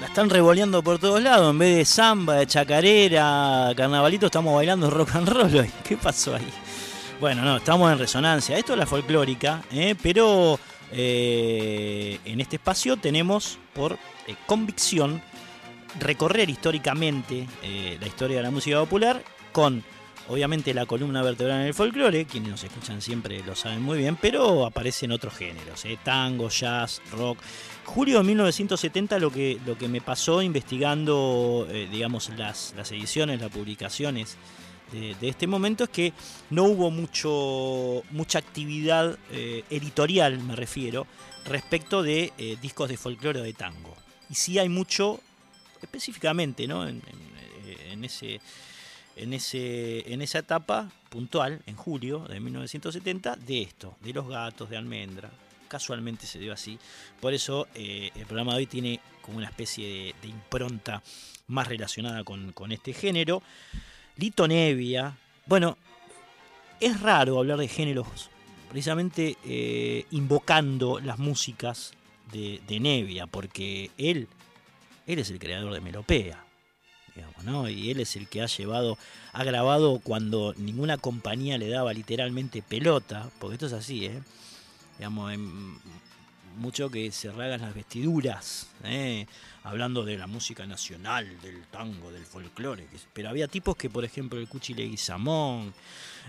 La 0.00 0.06
están 0.06 0.28
revoleando 0.28 0.82
por 0.82 0.98
todos 0.98 1.22
lados. 1.22 1.52
En 1.52 1.58
vez 1.58 1.76
de 1.76 1.84
samba, 1.84 2.34
de 2.34 2.48
chacarera, 2.48 3.72
carnavalito, 3.76 4.26
estamos 4.26 4.56
bailando 4.56 4.90
rock 4.90 5.14
and 5.14 5.28
roll 5.28 5.54
hoy. 5.54 5.70
¿Qué 5.84 5.96
pasó 5.96 6.34
ahí? 6.34 6.48
Bueno, 7.20 7.42
no, 7.42 7.58
estamos 7.58 7.92
en 7.92 7.98
resonancia. 8.00 8.58
Esto 8.58 8.72
es 8.72 8.78
la 8.80 8.86
folclórica, 8.86 9.62
¿eh? 9.70 9.94
pero 10.02 10.58
eh, 10.90 12.18
en 12.24 12.40
este 12.40 12.56
espacio 12.56 12.96
tenemos 12.96 13.56
por 13.72 13.92
eh, 14.26 14.34
convicción 14.46 15.22
recorrer 16.00 16.50
históricamente 16.50 17.46
la 18.00 18.06
historia 18.08 18.38
de 18.38 18.42
la 18.42 18.50
música 18.50 18.80
popular 18.80 19.22
con 19.52 19.84
obviamente 20.28 20.72
la 20.74 20.86
columna 20.86 21.22
vertebral 21.22 21.60
en 21.62 21.66
el 21.68 21.74
folclore, 21.74 22.24
quienes 22.24 22.50
nos 22.50 22.64
escuchan 22.64 23.00
siempre 23.02 23.42
lo 23.42 23.54
saben 23.54 23.82
muy 23.82 23.98
bien, 23.98 24.16
pero 24.20 24.64
aparecen 24.66 25.12
otros 25.12 25.34
géneros, 25.34 25.84
¿eh? 25.84 25.98
tango, 26.02 26.48
jazz, 26.48 27.02
rock. 27.12 27.38
Julio 27.84 28.18
de 28.18 28.24
1970 28.24 29.18
lo 29.18 29.30
que, 29.30 29.58
lo 29.66 29.76
que 29.76 29.88
me 29.88 30.00
pasó 30.00 30.40
investigando, 30.42 31.66
eh, 31.70 31.88
digamos, 31.90 32.30
las, 32.30 32.72
las 32.76 32.90
ediciones, 32.92 33.40
las 33.40 33.50
publicaciones 33.50 34.36
de, 34.92 35.28
este 35.28 35.46
momento 35.48 35.84
es 35.84 35.90
que 35.90 36.12
no 36.50 36.64
hubo 36.64 36.90
mucho, 36.90 38.02
mucha 38.12 38.38
actividad 38.38 39.18
eh, 39.32 39.64
editorial, 39.68 40.38
me 40.38 40.54
refiero, 40.54 41.06
respecto 41.46 42.02
de 42.02 42.32
discos 42.62 42.88
de 42.88 42.96
folclore 42.96 43.40
o 43.40 43.42
de 43.42 43.52
tango. 43.54 43.94
Y 44.30 44.34
sí 44.36 44.58
hay 44.58 44.68
mucho, 44.68 45.20
específicamente, 45.82 46.66
¿no? 46.68 46.86
En- 46.86 47.02
en 47.90 48.04
ese, 48.04 48.40
en, 49.16 49.32
ese, 49.32 50.12
en 50.12 50.22
esa 50.22 50.38
etapa 50.40 50.90
puntual, 51.08 51.62
en 51.66 51.76
julio 51.76 52.20
de 52.20 52.40
1970, 52.40 53.36
de 53.36 53.62
esto, 53.62 53.96
de 54.00 54.12
los 54.12 54.28
gatos, 54.28 54.70
de 54.70 54.76
almendra. 54.76 55.30
Casualmente 55.68 56.26
se 56.26 56.38
dio 56.38 56.52
así. 56.52 56.78
Por 57.20 57.34
eso 57.34 57.68
eh, 57.74 58.10
el 58.14 58.26
programa 58.26 58.52
de 58.52 58.58
hoy 58.58 58.66
tiene 58.66 59.00
como 59.22 59.38
una 59.38 59.48
especie 59.48 60.14
de, 60.20 60.28
impronta 60.28 61.02
más 61.48 61.68
relacionada 61.68 62.24
con, 62.24 62.52
con 62.52 62.72
este 62.72 62.92
género. 62.92 63.42
Lito 64.16 64.46
Nevia. 64.46 65.16
Bueno, 65.46 65.76
es 66.80 67.00
raro 67.00 67.38
hablar 67.38 67.58
de 67.58 67.68
géneros 67.68 68.30
precisamente 68.74 69.36
eh, 69.44 70.04
invocando 70.10 70.98
las 70.98 71.20
músicas 71.20 71.92
de, 72.32 72.60
de 72.66 72.80
Nevia, 72.80 73.28
porque 73.28 73.92
él, 73.96 74.26
él 75.06 75.18
es 75.20 75.30
el 75.30 75.38
creador 75.38 75.72
de 75.72 75.80
Melopea, 75.80 76.44
digamos, 77.14 77.44
¿no? 77.44 77.68
Y 77.68 77.90
él 77.90 78.00
es 78.00 78.16
el 78.16 78.28
que 78.28 78.42
ha 78.42 78.46
llevado, 78.46 78.98
ha 79.32 79.44
grabado 79.44 80.00
cuando 80.00 80.54
ninguna 80.56 80.98
compañía 80.98 81.58
le 81.58 81.68
daba 81.68 81.92
literalmente 81.92 82.62
pelota, 82.62 83.30
porque 83.38 83.54
esto 83.54 83.66
es 83.66 83.72
así, 83.72 84.06
¿eh? 84.06 84.20
Digamos, 84.98 85.32
en- 85.32 85.78
mucho 86.58 86.88
que 86.88 87.10
se 87.10 87.32
ragan 87.32 87.62
las 87.62 87.74
vestiduras, 87.74 88.68
¿eh? 88.84 89.26
hablando 89.64 90.04
de 90.04 90.16
la 90.16 90.28
música 90.28 90.64
nacional, 90.66 91.26
del 91.42 91.64
tango, 91.66 92.12
del 92.12 92.24
folclore. 92.24 92.86
Pero 93.12 93.28
había 93.28 93.48
tipos 93.48 93.74
que, 93.76 93.90
por 93.90 94.04
ejemplo, 94.04 94.38
el 94.38 94.46
Cuchi 94.46 94.72
Leguizamón, 94.74 95.74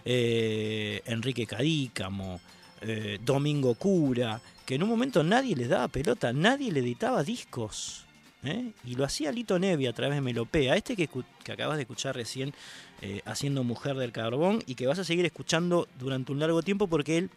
eh, 0.04 1.02
Enrique 1.06 1.46
Cadícamo, 1.46 2.40
eh, 2.82 3.20
Domingo 3.24 3.76
Cura, 3.76 4.42
que 4.66 4.76
en 4.76 4.84
un 4.84 4.90
momento 4.90 5.24
nadie 5.24 5.56
les 5.56 5.70
daba 5.70 5.88
pelota, 5.90 6.34
nadie 6.34 6.72
le 6.72 6.80
editaba 6.80 7.24
discos. 7.24 8.05
¿Eh? 8.48 8.72
Y 8.86 8.96
lo 8.96 9.06
hacía 9.06 9.32
Lito 9.32 9.58
Nevi 9.60 9.88
a 9.88 9.94
través 9.94 10.16
de 10.16 10.22
Melopea, 10.22 10.76
este 10.76 10.96
que, 10.96 11.10
que 11.44 11.52
acabas 11.52 11.78
de 11.78 11.84
escuchar 11.84 12.16
recién 12.16 12.54
eh, 13.02 13.22
haciendo 13.26 13.64
Mujer 13.64 13.96
del 13.96 14.12
Carbón 14.12 14.64
y 14.66 14.76
que 14.76 14.88
vas 14.88 15.00
a 15.00 15.04
seguir 15.04 15.26
escuchando 15.26 15.88
durante 16.00 16.32
un 16.32 16.40
largo 16.40 16.62
tiempo 16.62 16.88
porque 16.88 17.18
él 17.18 17.30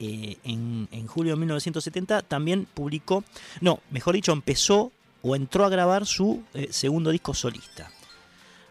eh, 0.00 0.36
en, 0.44 0.88
en 0.90 1.06
julio 1.06 1.34
de 1.34 1.40
1970 1.40 2.22
también 2.22 2.66
publicó, 2.72 3.24
no, 3.60 3.80
mejor 3.90 4.14
dicho, 4.14 4.32
empezó 4.32 4.92
o 5.22 5.36
entró 5.36 5.64
a 5.64 5.68
grabar 5.68 6.06
su 6.06 6.42
segundo 6.70 7.10
disco 7.10 7.32
solista. 7.34 7.90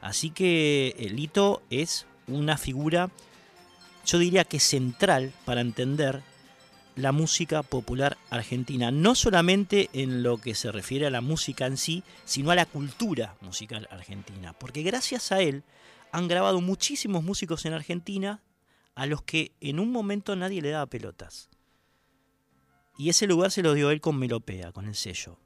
Así 0.02 0.32
que 0.32 1.10
Lito 1.14 1.62
es 1.70 2.06
una 2.28 2.58
figura, 2.58 3.10
yo 4.06 4.18
diría 4.18 4.44
que 4.44 4.60
central 4.60 5.32
para 5.46 5.62
entender 5.62 6.24
la 6.96 7.12
música 7.12 7.64
popular 7.64 8.18
argentina, 8.30 8.92
no 8.92 9.16
solamente 9.16 9.90
en 9.94 10.24
lo 10.24 10.38
que 10.38 10.56
se 10.56 10.72
refiere 10.72 11.08
a 11.08 11.12
la 11.12 11.22
música 11.22 11.66
en 11.66 11.78
sí, 11.78 12.04
sino 12.26 12.52
a 12.52 12.56
la 12.56 12.66
cultura 12.66 13.36
musical 13.42 13.88
argentina, 13.92 14.54
porque 14.54 14.84
gracias 14.84 15.32
a 15.32 15.42
él 15.42 15.64
han 16.12 16.28
grabado 16.28 16.62
muchísimos 16.62 17.24
músicos 17.24 17.66
en 17.66 17.74
Argentina 17.74 18.42
a 18.96 19.06
los 19.06 19.22
que 19.22 19.54
en 19.62 19.80
un 19.80 19.92
momento 19.92 20.36
nadie 20.36 20.62
le 20.62 20.72
daba 20.72 20.86
pelotas. 20.88 21.50
Y 22.98 23.10
ese 23.10 23.26
lugar 23.26 23.52
se 23.52 23.64
lo 23.64 23.74
dio 23.74 23.90
él 23.90 24.02
con 24.02 24.18
Melopea, 24.20 24.74
con 24.74 24.86
el 24.86 24.96
sello. 24.96 25.40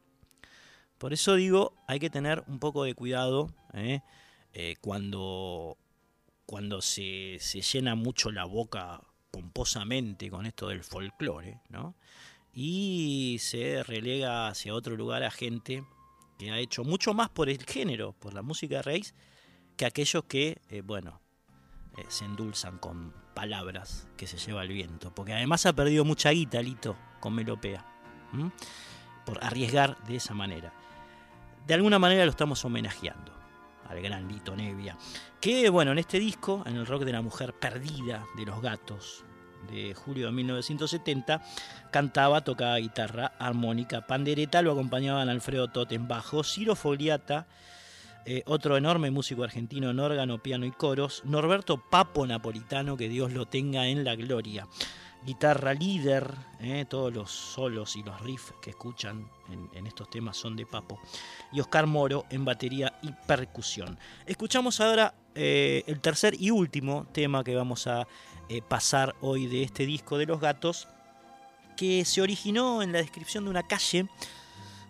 Por 0.97 1.13
eso 1.13 1.35
digo, 1.35 1.75
hay 1.87 1.99
que 1.99 2.09
tener 2.09 2.43
un 2.47 2.59
poco 2.59 2.83
de 2.83 2.95
cuidado 2.95 3.53
¿eh? 3.73 4.01
Eh, 4.53 4.75
cuando, 4.81 5.77
cuando 6.45 6.81
se, 6.81 7.37
se 7.39 7.61
llena 7.61 7.95
mucho 7.95 8.31
la 8.31 8.45
boca 8.45 9.01
con 10.29 10.45
esto 10.45 10.69
del 10.69 10.83
folclore, 10.83 11.59
¿no? 11.69 11.95
Y 12.53 13.37
se 13.39 13.83
relega 13.83 14.47
hacia 14.47 14.73
otro 14.73 14.95
lugar 14.95 15.23
a 15.23 15.31
gente 15.31 15.83
que 16.37 16.51
ha 16.51 16.59
hecho 16.59 16.83
mucho 16.83 17.13
más 17.13 17.29
por 17.29 17.49
el 17.49 17.63
género, 17.65 18.13
por 18.13 18.33
la 18.33 18.41
música 18.41 18.81
raíz, 18.81 19.13
que 19.77 19.85
aquellos 19.85 20.23
que, 20.25 20.61
eh, 20.69 20.81
bueno, 20.81 21.21
eh, 21.97 22.05
se 22.07 22.25
endulzan 22.25 22.77
con 22.77 23.13
palabras 23.33 24.07
que 24.15 24.27
se 24.27 24.37
lleva 24.37 24.63
el 24.63 24.69
viento. 24.69 25.13
Porque 25.13 25.33
además 25.33 25.65
ha 25.65 25.73
perdido 25.73 26.05
mucha 26.05 26.31
guita, 26.31 26.61
Lito, 26.61 26.95
con 27.19 27.33
Melopea. 27.33 27.85
Por 29.25 29.43
arriesgar 29.43 30.01
de 30.05 30.17
esa 30.17 30.33
manera. 30.33 30.73
De 31.67 31.73
alguna 31.73 31.99
manera 31.99 32.25
lo 32.25 32.31
estamos 32.31 32.63
homenajeando 32.63 33.34
al 33.89 34.01
gran 34.01 34.27
Lito 34.27 34.55
Nevia. 34.55 34.97
Que, 35.39 35.69
bueno, 35.69 35.91
en 35.91 35.99
este 35.99 36.19
disco, 36.19 36.63
en 36.65 36.75
el 36.75 36.85
rock 36.85 37.03
de 37.03 37.13
la 37.13 37.21
mujer 37.21 37.53
perdida 37.53 38.25
de 38.35 38.45
los 38.45 38.61
gatos 38.61 39.25
de 39.71 39.93
julio 39.93 40.27
de 40.27 40.31
1970, 40.31 41.41
cantaba, 41.91 42.43
tocaba 42.43 42.77
guitarra, 42.77 43.33
armónica, 43.39 44.05
pandereta, 44.05 44.61
lo 44.61 44.71
acompañaban 44.71 45.29
Alfredo 45.29 45.67
Tot 45.69 45.91
en 45.91 46.07
bajo, 46.07 46.43
Ciro 46.43 46.75
Fogliata, 46.75 47.47
eh, 48.25 48.43
otro 48.47 48.75
enorme 48.75 49.11
músico 49.11 49.43
argentino 49.43 49.91
en 49.91 49.99
órgano, 49.99 50.41
piano 50.41 50.65
y 50.65 50.71
coros, 50.71 51.21
Norberto 51.25 51.77
Papo 51.89 52.25
Napolitano, 52.25 52.97
que 52.97 53.09
Dios 53.09 53.31
lo 53.33 53.45
tenga 53.45 53.87
en 53.87 54.03
la 54.03 54.15
gloria. 54.15 54.67
Guitarra 55.25 55.73
líder, 55.73 56.33
eh, 56.59 56.85
todos 56.87 57.11
los 57.13 57.31
solos 57.31 57.95
y 57.95 58.03
los 58.03 58.19
riffs 58.21 58.53
que 58.61 58.69
escuchan 58.69 59.27
en, 59.73 59.87
estos 59.87 60.09
temas 60.09 60.37
son 60.37 60.55
de 60.55 60.65
Papo. 60.65 60.99
Y 61.51 61.59
Oscar 61.59 61.87
Moro 61.87 62.25
en 62.29 62.45
batería 62.45 62.99
y 63.01 63.11
percusión. 63.27 63.97
Escuchamos 64.25 64.79
ahora 64.81 65.13
eh, 65.33 65.83
el 65.87 65.99
tercer 65.99 66.35
y 66.39 66.51
último 66.51 67.07
tema 67.11 67.43
que 67.43 67.55
vamos 67.55 67.87
a 67.87 68.07
eh, 68.49 68.61
pasar 68.61 69.15
hoy 69.21 69.47
de 69.47 69.63
este 69.63 69.85
disco 69.85 70.17
de 70.17 70.27
los 70.27 70.39
gatos, 70.39 70.87
que 71.75 72.05
se 72.05 72.21
originó 72.21 72.81
en 72.83 72.91
la 72.91 72.99
descripción 72.99 73.43
de 73.45 73.49
una 73.49 73.63
calle 73.63 74.07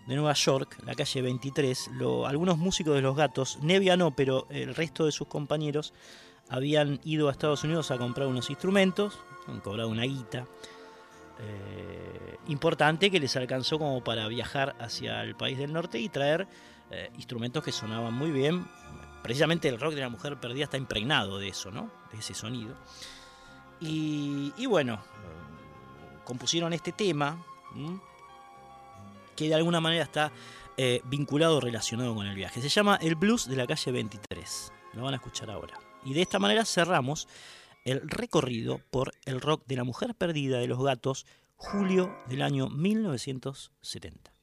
de 0.06 0.14
Nueva 0.14 0.34
York, 0.34 0.78
la 0.84 0.94
calle 0.94 1.22
23. 1.22 1.88
Lo- 1.94 2.26
algunos 2.26 2.58
músicos 2.58 2.94
de 2.94 3.00
los 3.00 3.16
gatos, 3.16 3.58
Nevia 3.62 3.96
no, 3.96 4.14
pero 4.14 4.46
el 4.50 4.74
resto 4.74 5.04
de 5.06 5.12
sus 5.12 5.26
compañeros, 5.26 5.92
habían 6.48 7.00
ido 7.04 7.28
a 7.28 7.32
Estados 7.32 7.64
Unidos 7.64 7.90
a 7.90 7.98
comprar 7.98 8.28
unos 8.28 8.50
instrumentos, 8.50 9.18
han 9.46 9.60
cobrado 9.60 9.88
una 9.88 10.04
guita 10.04 10.46
eh, 11.38 12.36
importante 12.48 13.10
que 13.10 13.20
les 13.20 13.36
alcanzó 13.36 13.78
como 13.78 14.02
para 14.02 14.26
viajar 14.28 14.74
hacia 14.80 15.22
el 15.22 15.34
país 15.36 15.58
del 15.58 15.72
norte 15.72 15.98
y 15.98 16.08
traer 16.08 16.46
eh, 16.90 17.10
instrumentos 17.16 17.62
que 17.62 17.72
sonaban 17.72 18.14
muy 18.14 18.30
bien. 18.30 18.66
Precisamente 19.22 19.68
el 19.68 19.80
rock 19.80 19.94
de 19.94 20.00
la 20.02 20.08
mujer 20.08 20.38
perdida 20.38 20.64
está 20.64 20.76
impregnado 20.76 21.38
de 21.38 21.48
eso, 21.48 21.70
¿no? 21.70 21.90
De 22.12 22.18
ese 22.18 22.32
sonido. 22.32 22.74
Y, 23.80 24.52
y 24.56 24.66
bueno, 24.66 25.00
compusieron 26.24 26.72
este 26.72 26.92
tema 26.92 27.38
que 29.34 29.48
de 29.48 29.54
alguna 29.54 29.80
manera 29.80 30.04
está 30.04 30.32
eh, 30.76 31.00
vinculado 31.04 31.56
o 31.56 31.60
relacionado 31.60 32.14
con 32.14 32.26
el 32.26 32.34
viaje. 32.34 32.60
Se 32.60 32.68
llama 32.68 32.98
El 33.00 33.14
Blues 33.14 33.48
de 33.48 33.56
la 33.56 33.66
calle 33.66 33.92
23. 33.92 34.72
Lo 34.94 35.02
van 35.02 35.14
a 35.14 35.16
escuchar 35.16 35.50
ahora. 35.50 35.78
Y 36.06 36.14
de 36.14 36.22
esta 36.22 36.38
manera 36.38 36.64
cerramos 36.64 37.26
el 37.84 38.08
recorrido 38.08 38.80
por 38.90 39.12
el 39.24 39.40
rock 39.40 39.66
de 39.66 39.76
la 39.76 39.84
mujer 39.84 40.14
perdida 40.14 40.58
de 40.58 40.68
los 40.68 40.82
gatos, 40.82 41.26
julio 41.56 42.16
del 42.28 42.42
año 42.42 42.68
1970. 42.68 44.35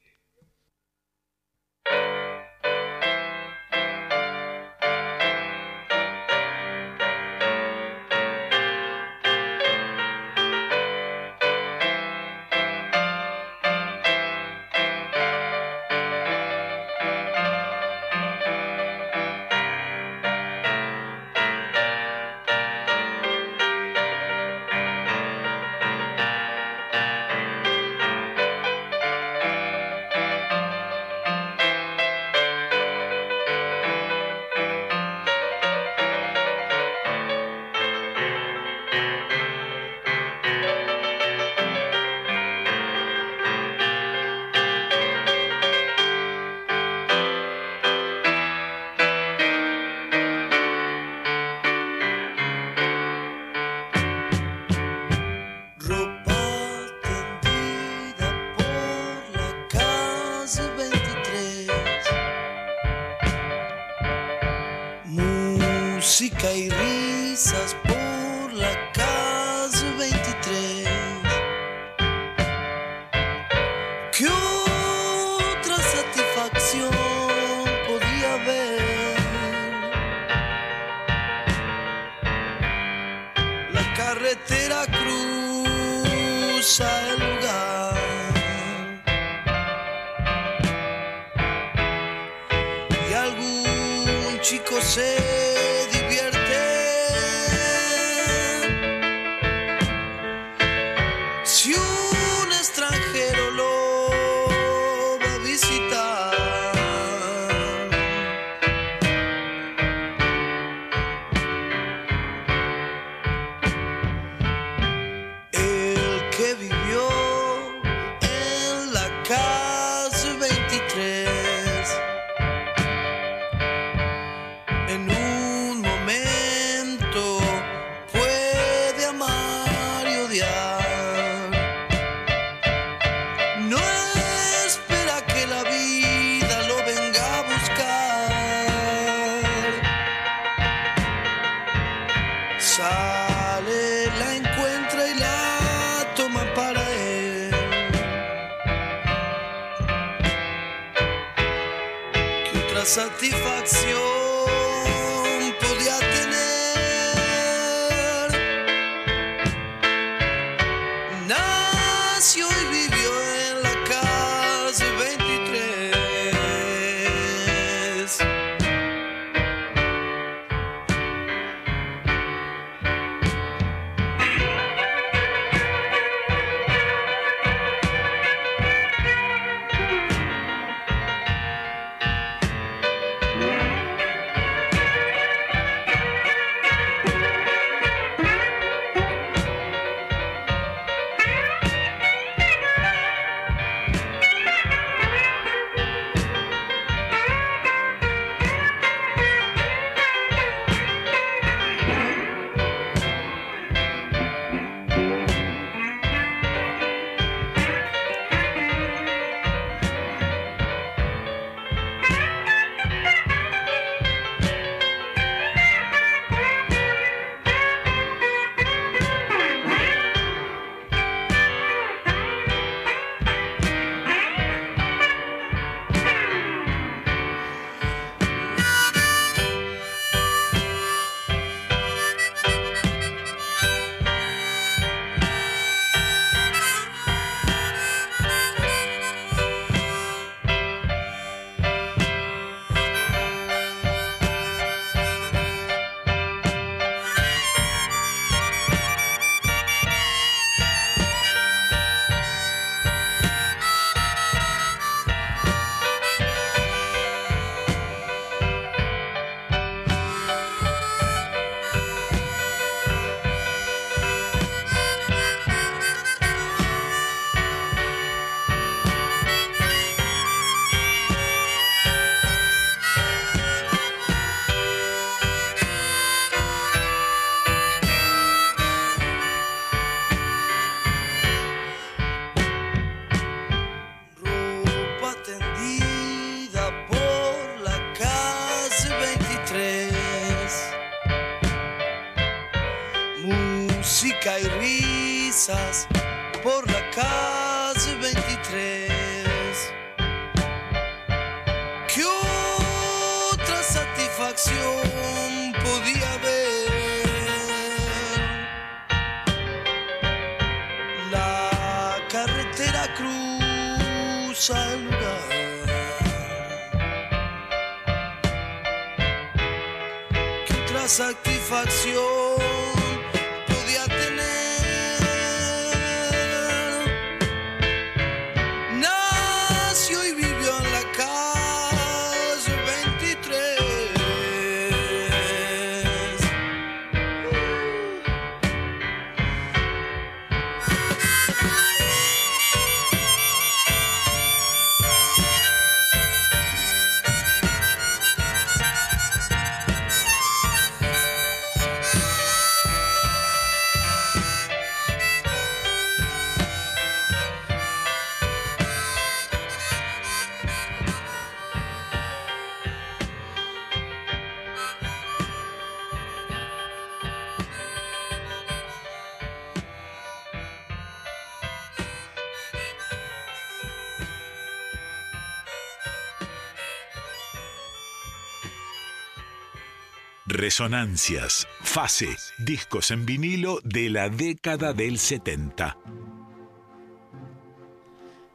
Resonancias, 380.43 381.47
fase, 381.61 382.09
discos 382.37 382.91
en 382.91 383.05
vinilo 383.05 383.61
de 383.63 383.89
la 383.89 384.09
década 384.09 384.73
del 384.73 384.99
70. 384.99 385.77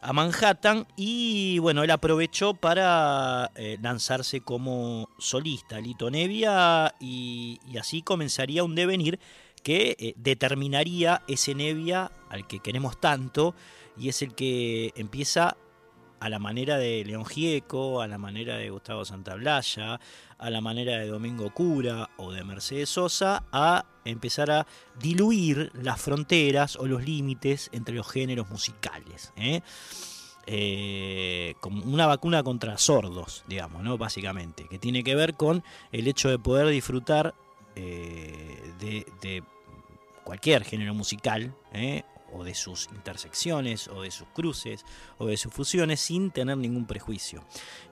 a 0.00 0.12
Manhattan 0.12 0.86
y 0.96 1.58
bueno, 1.58 1.82
él 1.82 1.90
aprovechó 1.90 2.54
para 2.54 3.50
lanzarse 3.80 4.42
como 4.42 5.08
solista, 5.18 5.80
Lito 5.80 6.10
Nevia, 6.10 6.94
y, 7.00 7.58
y 7.66 7.78
así 7.78 8.02
comenzaría 8.02 8.62
un 8.62 8.74
devenir 8.76 9.18
que 9.64 9.96
eh, 9.98 10.14
determinaría 10.16 11.22
ese 11.26 11.56
Nevia 11.56 12.12
al 12.28 12.46
que 12.46 12.60
queremos 12.60 13.00
tanto 13.00 13.56
y 13.98 14.08
es 14.10 14.22
el 14.22 14.34
que 14.34 14.92
empieza 14.94 15.56
a 16.20 16.28
la 16.28 16.38
manera 16.38 16.78
de 16.78 17.04
León 17.04 17.24
Gieco, 17.24 18.00
a 18.00 18.06
la 18.06 18.18
manera 18.18 18.56
de 18.56 18.70
Gustavo 18.70 19.04
Santaolalla, 19.04 20.00
a 20.38 20.50
la 20.50 20.60
manera 20.60 20.98
de 20.98 21.08
Domingo 21.08 21.52
Cura 21.52 22.10
o 22.18 22.32
de 22.32 22.44
Mercedes 22.44 22.90
Sosa, 22.90 23.44
a 23.52 23.84
empezar 24.04 24.50
a 24.50 24.66
diluir 25.00 25.70
las 25.74 26.00
fronteras 26.00 26.76
o 26.76 26.86
los 26.86 27.04
límites 27.04 27.68
entre 27.72 27.94
los 27.94 28.10
géneros 28.10 28.48
musicales. 28.50 29.32
¿eh? 29.36 29.60
Eh, 30.46 31.54
como 31.60 31.82
una 31.84 32.06
vacuna 32.06 32.42
contra 32.42 32.76
sordos, 32.78 33.44
digamos, 33.48 33.82
¿no? 33.82 33.96
Básicamente, 33.96 34.66
que 34.68 34.78
tiene 34.78 35.04
que 35.04 35.14
ver 35.14 35.34
con 35.34 35.62
el 35.90 36.06
hecho 36.06 36.28
de 36.28 36.38
poder 36.38 36.68
disfrutar 36.68 37.34
de 37.74 39.42
cualquier 40.24 40.64
género 40.64 40.94
musical, 40.94 41.54
¿eh? 41.72 42.02
o 42.34 42.42
de 42.44 42.54
sus 42.54 42.88
intersecciones, 42.92 43.88
o 43.88 44.02
de 44.02 44.10
sus 44.10 44.26
cruces, 44.28 44.84
o 45.18 45.26
de 45.26 45.36
sus 45.36 45.52
fusiones, 45.52 46.00
sin 46.00 46.30
tener 46.30 46.56
ningún 46.56 46.86
prejuicio. 46.86 47.44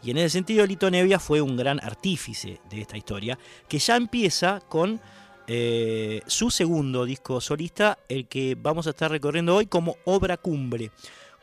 Y 0.02 0.10
en 0.10 0.18
ese 0.18 0.30
sentido, 0.30 0.66
Lito 0.66 0.90
Nevia 0.90 1.18
fue 1.18 1.40
un 1.40 1.56
gran 1.56 1.78
artífice 1.80 2.60
de 2.68 2.80
esta 2.80 2.96
historia, 2.96 3.38
que 3.68 3.78
ya 3.78 3.96
empieza 3.96 4.60
con 4.60 5.00
eh, 5.46 6.22
su 6.26 6.50
segundo 6.50 7.04
disco 7.04 7.40
solista, 7.40 7.98
el 8.08 8.26
que 8.26 8.56
vamos 8.60 8.86
a 8.86 8.90
estar 8.90 9.10
recorriendo 9.10 9.56
hoy 9.56 9.66
como 9.66 9.96
obra 10.04 10.36
cumbre, 10.36 10.90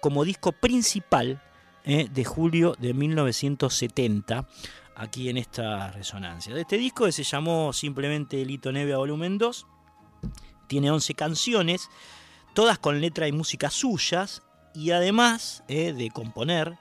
como 0.02 0.24
disco 0.26 0.52
principal 0.52 1.42
eh, 1.86 2.08
de 2.12 2.26
julio 2.26 2.76
de 2.80 2.94
1970, 2.94 4.48
aquí 4.96 5.30
en 5.30 5.38
esta 5.38 5.92
resonancia. 5.92 6.54
De 6.54 6.62
este 6.62 6.78
disco 6.78 7.06
que 7.06 7.12
se 7.12 7.24
llamó 7.24 7.72
simplemente 7.74 8.44
Lito 8.46 8.72
Nevia 8.72 8.98
Volumen 8.98 9.38
2, 9.38 9.68
tiene 10.70 10.92
11 10.92 11.16
canciones, 11.16 11.90
todas 12.54 12.80
con 12.80 13.02
letra 13.02 13.28
y 13.28 13.34
música 13.34 13.70
suyas, 13.70 14.44
y 14.74 14.92
además 14.92 15.64
eh, 15.68 15.92
de 15.92 16.12
componer 16.12 16.78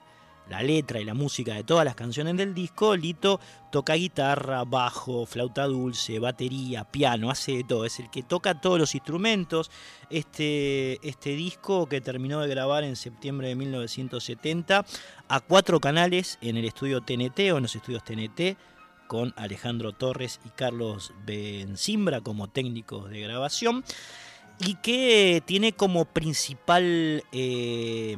la 0.49 0.63
letra 0.63 0.99
y 0.99 1.05
la 1.05 1.13
música 1.13 1.53
de 1.53 1.63
todas 1.63 1.85
las 1.85 1.95
canciones 1.95 2.35
del 2.35 2.55
disco, 2.55 2.95
Lito 2.95 3.39
toca 3.71 3.93
guitarra, 3.93 4.63
bajo, 4.63 5.25
flauta 5.25 5.65
dulce, 5.65 6.17
batería, 6.17 6.85
piano, 6.85 7.29
hace 7.29 7.51
de 7.57 7.63
todo, 7.63 7.85
es 7.85 7.99
el 7.99 8.09
que 8.09 8.23
toca 8.23 8.59
todos 8.59 8.79
los 8.79 8.95
instrumentos. 8.95 9.69
Este, 10.09 11.07
este 11.07 11.35
disco 11.35 11.87
que 11.87 12.01
terminó 12.01 12.41
de 12.41 12.47
grabar 12.47 12.83
en 12.83 12.95
septiembre 12.95 13.49
de 13.49 13.55
1970 13.55 14.85
a 15.27 15.39
cuatro 15.41 15.79
canales 15.79 16.39
en 16.41 16.57
el 16.57 16.65
estudio 16.65 17.01
TNT 17.01 17.39
o 17.51 17.57
en 17.57 17.63
los 17.63 17.75
estudios 17.75 18.03
TNT 18.03 18.57
con 19.09 19.33
Alejandro 19.37 19.91
Torres 19.91 20.39
y 20.45 20.49
Carlos 20.49 21.13
Benzimbra 21.25 22.21
como 22.21 22.47
técnicos 22.47 23.09
de 23.09 23.21
grabación 23.21 23.83
y 24.59 24.75
que 24.75 25.41
tiene 25.47 25.73
como 25.73 26.05
principal 26.05 27.23
eh, 27.31 28.17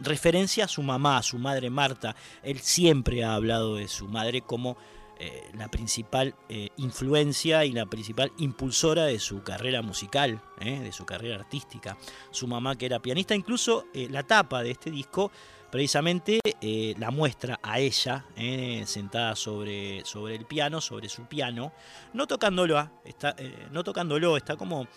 referencia 0.00 0.64
a 0.64 0.68
su 0.68 0.82
mamá, 0.82 1.18
a 1.18 1.22
su 1.22 1.36
madre 1.36 1.68
Marta. 1.68 2.16
Él 2.42 2.60
siempre 2.60 3.24
ha 3.24 3.34
hablado 3.34 3.76
de 3.76 3.88
su 3.88 4.08
madre 4.08 4.40
como 4.40 4.78
eh, 5.18 5.50
la 5.52 5.68
principal 5.68 6.34
eh, 6.48 6.70
influencia 6.78 7.66
y 7.66 7.72
la 7.72 7.84
principal 7.84 8.32
impulsora 8.38 9.04
de 9.04 9.18
su 9.18 9.42
carrera 9.42 9.82
musical, 9.82 10.40
de 10.58 10.92
su 10.92 11.04
carrera 11.04 11.36
artística. 11.36 11.98
Su 12.30 12.46
mamá 12.46 12.76
que 12.76 12.86
era 12.86 13.02
pianista, 13.02 13.34
incluso 13.34 13.84
la 13.92 14.22
tapa 14.22 14.62
de 14.62 14.70
este 14.70 14.90
disco 14.90 15.30
precisamente 15.76 16.40
eh, 16.62 16.94
la 16.96 17.10
muestra 17.10 17.60
a 17.62 17.78
ella, 17.78 18.24
eh, 18.34 18.82
sentada 18.86 19.36
sobre, 19.36 20.02
sobre 20.06 20.34
el 20.34 20.46
piano, 20.46 20.80
sobre 20.80 21.10
su 21.10 21.26
piano, 21.26 21.74
no 22.14 22.26
tocándolo, 22.26 22.90
está, 23.04 23.34
eh, 23.36 23.66
no 23.72 23.84
tocándolo, 23.84 24.38
está 24.38 24.56
como 24.56 24.88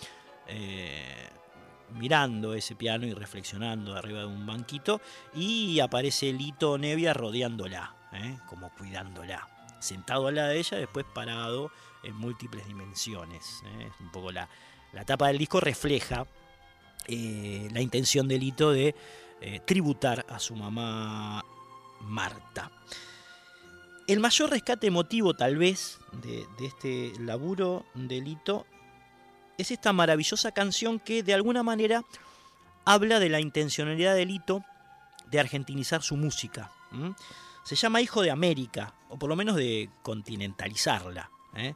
mirando 1.91 2.53
ese 2.53 2.77
piano 2.77 3.05
y 3.05 3.13
reflexionando 3.13 3.93
arriba 3.93 4.21
de 4.21 4.27
un 4.27 4.45
banquito, 4.45 5.01
y 5.35 5.81
aparece 5.81 6.31
Lito 6.31 6.77
Nevia 6.77 7.13
rodeándola, 7.13 7.93
como 8.47 8.69
cuidándola, 8.69 9.49
sentado 9.79 10.27
al 10.27 10.35
lado 10.35 10.47
de 10.47 10.59
ella, 10.59 10.77
después 10.77 11.05
parado 11.13 11.71
en 12.03 12.15
múltiples 12.15 12.65
dimensiones. 12.65 13.63
Un 13.99 14.11
poco 14.13 14.31
la, 14.31 14.47
la 14.93 15.03
tapa 15.03 15.27
del 15.27 15.39
disco 15.39 15.59
refleja 15.59 16.25
la 17.07 17.81
intención 17.81 18.29
de 18.29 18.39
Lito 18.39 18.71
de 18.71 18.95
eh, 19.41 19.59
tributar 19.65 20.25
a 20.29 20.39
su 20.39 20.55
mamá 20.55 21.43
Marta. 22.01 22.71
El 24.07 24.19
mayor 24.19 24.49
rescate 24.49 24.87
emotivo 24.87 25.33
tal 25.35 25.57
vez 25.57 25.99
de, 26.23 26.45
este 26.61 27.13
laburo 27.19 27.85
delito 27.93 28.65
es 29.57 29.71
esta 29.71 29.93
maravillosa 29.93 30.51
canción 30.51 30.99
que 30.99 31.21
de 31.21 31.33
alguna 31.33 31.63
manera 31.63 32.03
habla 32.85 33.19
de 33.19 33.29
la 33.29 33.39
intencionalidad 33.39 34.15
de 34.15 34.25
Lito 34.25 34.63
de 35.29 35.39
argentinizar 35.39 36.01
su 36.01 36.17
música. 36.17 36.71
Se 37.63 37.75
llama 37.75 38.01
Hijo 38.01 38.23
de 38.23 38.31
América, 38.31 38.95
o 39.09 39.19
por 39.19 39.29
lo 39.29 39.35
menos 39.35 39.55
de 39.55 39.91
continentalizarla. 40.01 41.29
¿eh? 41.55 41.75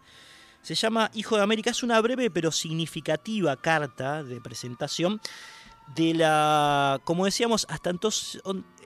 Se 0.63 0.73
llama 0.73 1.11
Hijo 1.13 1.37
de 1.37 1.43
América, 1.43 1.69
es 1.69 1.83
una 1.83 2.01
breve 2.01 2.31
pero 2.31 2.51
significativa 2.51 3.55
carta 3.57 4.23
de 4.23 4.41
presentación 4.41 5.21
de 5.95 6.13
la, 6.13 7.01
como 7.03 7.25
decíamos, 7.25 7.65
hasta 7.69 7.89
entonces, 7.89 8.41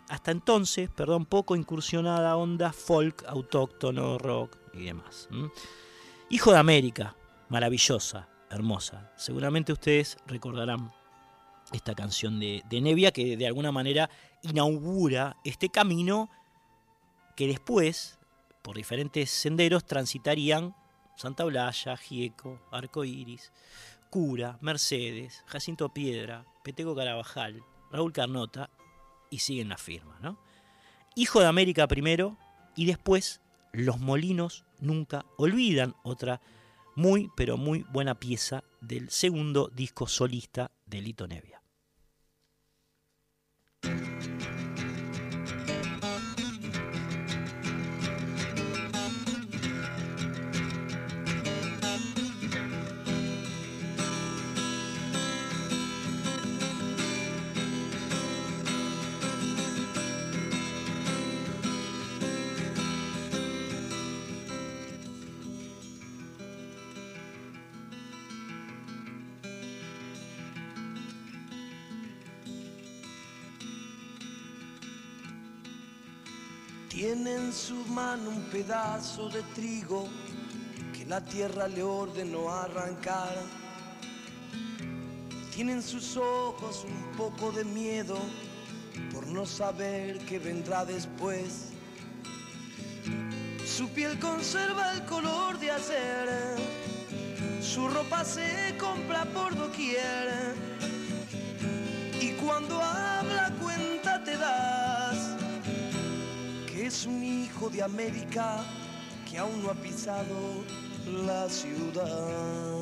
hasta 0.10 0.32
entonces 0.32 0.90
perdón, 0.90 1.26
poco 1.26 1.56
incursionada 1.56 2.36
onda 2.36 2.72
folk, 2.74 3.24
autóctono, 3.28 4.18
rock 4.18 4.58
y 4.74 4.86
demás. 4.86 5.30
Hijo 6.30 6.52
de 6.52 6.58
América, 6.58 7.16
maravillosa, 7.50 8.28
hermosa. 8.50 9.12
Seguramente 9.16 9.74
ustedes 9.74 10.18
recordarán 10.26 10.92
esta 11.72 11.96
canción 11.96 12.40
de, 12.40 12.64
de 12.70 12.82
Nevia 12.82 13.12
que 13.12 13.38
de 13.38 13.48
alguna 13.48 13.72
manera 13.72 14.10
inaugura 14.42 15.38
este 15.44 15.70
camino 15.70 16.30
que 17.36 17.48
después, 17.48 18.18
por 18.62 18.78
diferentes 18.78 19.30
senderos, 19.30 19.86
transitarían 19.86 20.76
Santa 21.16 21.44
Blaya, 21.46 21.98
Gieco, 21.98 22.60
Arco 22.72 23.04
Iris, 23.04 23.52
Cura, 24.10 24.58
Mercedes, 24.62 25.44
Jacinto 25.48 25.94
Piedra, 25.94 26.46
Peteco 26.64 26.96
Carabajal, 26.96 27.64
Raúl 27.92 28.14
Carnota 28.14 28.70
y 29.30 29.40
siguen 29.40 29.70
la 29.70 29.78
firma, 29.78 30.18
¿no? 30.22 30.40
Hijo 31.16 31.40
de 31.40 31.48
América 31.48 31.88
primero 31.88 32.38
y 32.76 32.86
después 32.86 33.42
Los 33.74 34.00
Molinos 34.00 34.66
nunca 34.80 35.26
olvidan 35.38 35.96
otra 36.04 36.42
muy 36.96 37.30
pero 37.36 37.58
muy 37.58 37.84
buena 37.92 38.20
pieza 38.20 38.64
del 38.82 39.10
segundo 39.10 39.70
disco 39.74 40.08
solista 40.08 40.72
de 40.86 41.02
Lito 41.02 41.28
Nevia. 41.28 41.62
Tiene 77.18 77.34
en 77.34 77.52
su 77.52 77.74
mano 77.88 78.30
un 78.30 78.44
pedazo 78.44 79.28
de 79.28 79.42
trigo 79.56 80.08
que 80.94 81.04
la 81.08 81.20
tierra 81.26 81.68
le 81.68 81.82
ordenó 81.82 82.48
arrancar. 82.48 83.36
Tiene 85.52 85.72
en 85.72 85.82
sus 85.82 86.16
ojos 86.16 86.86
un 86.88 87.18
poco 87.18 87.52
de 87.52 87.64
miedo 87.64 88.20
por 89.12 89.26
no 89.26 89.48
saber 89.48 90.20
qué 90.28 90.38
vendrá 90.38 90.86
después. 90.86 91.70
Su 93.66 93.90
piel 93.90 94.20
conserva 94.20 94.94
el 94.94 95.04
color 95.06 95.58
de 95.58 95.72
ayer, 95.72 96.56
su 97.64 97.88
ropa 97.88 98.24
se 98.24 98.78
compra 98.78 99.26
por 99.26 99.56
doquier. 99.56 100.54
Y 102.22 102.34
cuando 102.34 102.80
habla 102.80 103.52
cuenta 103.60 104.24
te 104.24 104.38
das 104.38 104.87
es 106.88 107.06
un 107.06 107.22
hijo 107.22 107.70
de 107.70 107.84
América 107.84 108.64
que 109.30 109.38
aún 109.38 109.62
no 109.62 109.72
ha 109.72 109.74
pisado 109.74 110.64
la 111.26 111.50
ciudad. 111.50 112.80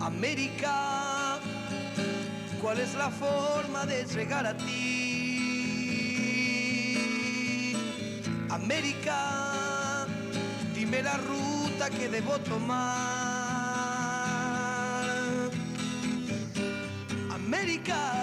América, 0.00 1.38
¿cuál 2.60 2.80
es 2.80 2.94
la 2.94 3.08
forma 3.10 3.86
de 3.86 4.04
llegar 4.04 4.44
a 4.46 4.54
ti? 4.58 4.66
América, 8.50 10.06
dime 10.74 11.02
la 11.02 11.16
ruta 11.16 11.88
que 11.88 12.10
debo 12.10 12.38
tomar. 12.40 13.00
América. 17.32 18.19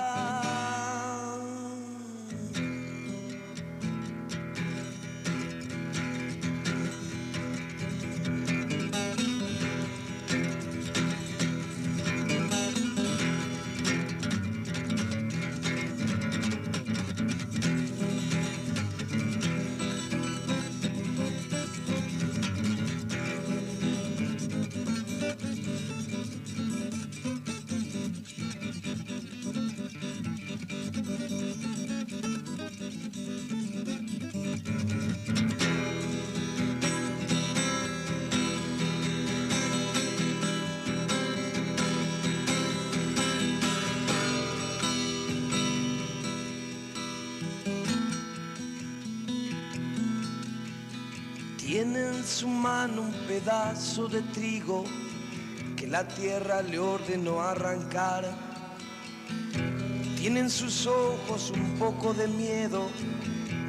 Su 52.26 52.48
mano 52.48 53.04
un 53.04 53.14
pedazo 53.28 54.08
de 54.08 54.24
trigo 54.34 54.84
que 55.76 55.86
la 55.86 56.08
tierra 56.08 56.64
le 56.64 56.80
ordenó 56.80 57.40
arrancar. 57.40 58.26
Tiene 60.18 60.40
en 60.40 60.50
sus 60.50 60.88
ojos 60.88 61.52
un 61.52 61.78
poco 61.78 62.16
de 62.16 62.28
miedo 62.30 62.90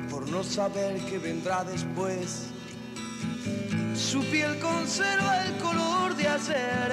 por 0.09 0.27
no 0.31 0.43
saber 0.43 0.99
qué 1.05 1.19
vendrá 1.19 1.65
después. 1.65 2.47
Su 3.95 4.21
piel 4.31 4.59
conserva 4.59 5.45
el 5.45 5.59
color 5.59 6.17
de 6.17 6.29
ayer, 6.29 6.93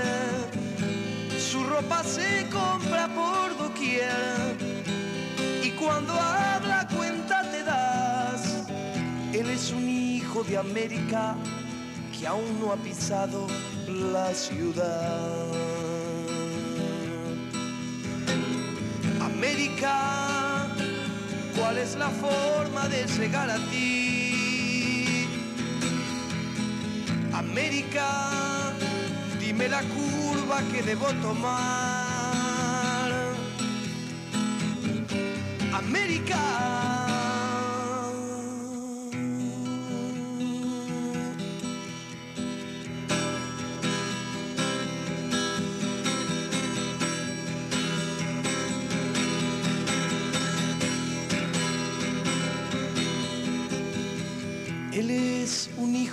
su 1.39 1.63
ropa 1.63 2.03
se 2.03 2.45
compra 2.49 3.07
por 3.15 3.57
doquier 3.57 4.57
y 5.63 5.69
cuando 5.71 6.11
habla 6.11 6.85
cuenta 6.93 7.49
te 7.51 7.63
das. 7.63 8.67
Él 9.31 9.49
es 9.49 9.71
un 9.71 10.04
de 10.43 10.57
América 10.57 11.35
que 12.11 12.27
aún 12.27 12.59
no 12.59 12.73
ha 12.73 12.75
pisado 12.75 13.47
la 13.87 14.33
ciudad. 14.33 15.47
América, 19.21 20.67
¿cuál 21.57 21.77
es 21.77 21.95
la 21.95 22.09
forma 22.09 22.87
de 22.89 23.07
llegar 23.07 23.49
a 23.49 23.57
ti? 23.69 25.27
América, 27.33 28.73
dime 29.39 29.69
la 29.69 29.83
curva 29.83 30.61
que 30.71 30.83
debo 30.83 31.07
tomar. 31.21 33.11
América. 35.73 36.64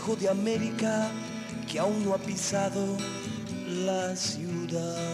Hijo 0.02 0.16
de 0.16 0.28
América 0.28 1.12
que 1.70 1.78
aún 1.78 2.04
no 2.04 2.12
ha 2.12 2.18
pisado 2.18 2.96
la 3.68 4.16
ciudad. 4.16 5.11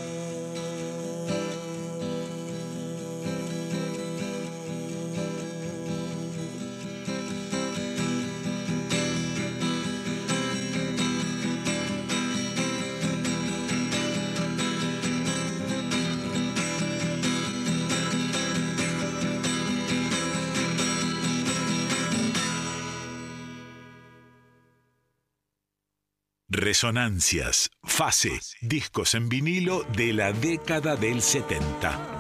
Resonancias, 26.69 27.71
fase, 27.83 28.41
discos 28.61 29.15
en 29.15 29.31
vinilo 29.31 29.87
de 29.97 30.13
la 30.13 30.35
década 30.35 30.97
del 30.97 31.23
70. 31.23 32.18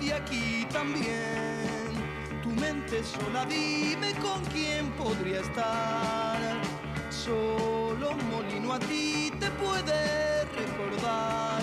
Y 0.00 0.10
aquí 0.10 0.66
también. 0.72 1.64
Tu 2.42 2.50
mente 2.50 3.02
sola 3.02 3.44
dime 3.46 4.12
con 4.20 4.44
quién 4.46 4.90
podría 4.92 5.40
estar. 5.40 6.38
Solo 7.10 8.10
un 8.10 8.30
molino 8.30 8.74
a 8.74 8.78
ti 8.78 9.32
te 9.40 9.50
puede 9.52 10.44
recordar. 10.44 11.62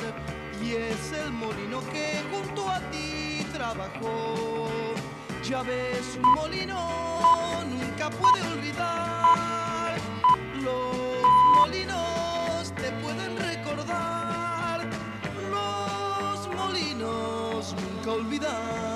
Y 0.61 0.73
es 0.73 1.11
el 1.13 1.31
molino 1.31 1.79
que 1.91 2.21
junto 2.31 2.69
a 2.69 2.79
ti 2.91 3.45
trabajó. 3.53 4.67
Ya 5.43 5.63
ves, 5.63 6.19
un 6.21 6.33
molino 6.33 7.63
nunca 7.69 8.09
puede 8.09 8.41
olvidar. 8.47 9.97
Los 10.61 11.23
molinos 11.55 12.20
molinos 18.11 18.90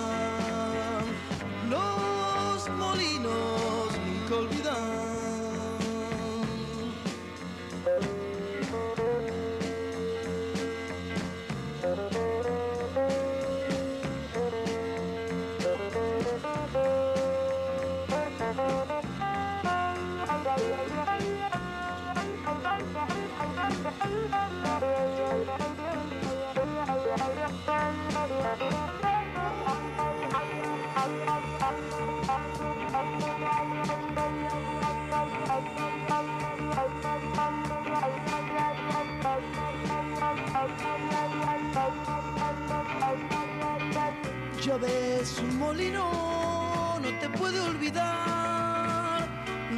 Ya 44.65 44.77
ves, 44.77 45.37
un 45.37 45.59
molino 45.59 46.97
no 46.99 47.19
te 47.19 47.29
puede 47.37 47.59
olvidar. 47.59 49.27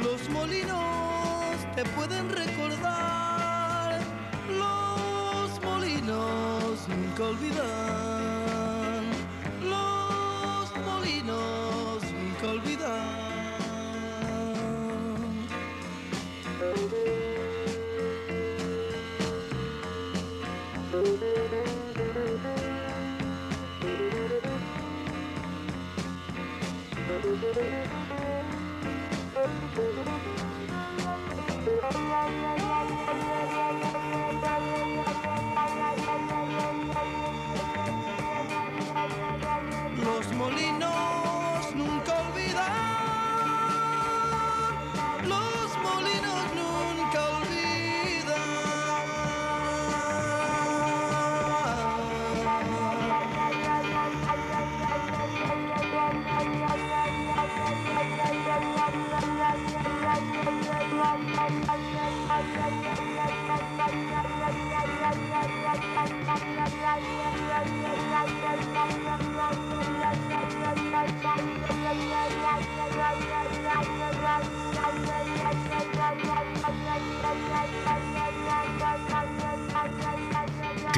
Los 0.02 0.30
molinos 0.30 1.56
te 1.76 1.84
pueden 1.84 2.30
recordar. 2.30 4.00
Los 4.48 5.62
molinos 5.62 6.88
nunca 6.88 7.22
olvidan. 7.22 7.77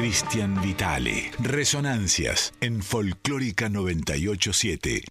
Cristian 0.01 0.59
Vitale. 0.63 1.31
Resonancias 1.37 2.55
en 2.59 2.81
Folclórica 2.81 3.69
987. 3.69 5.03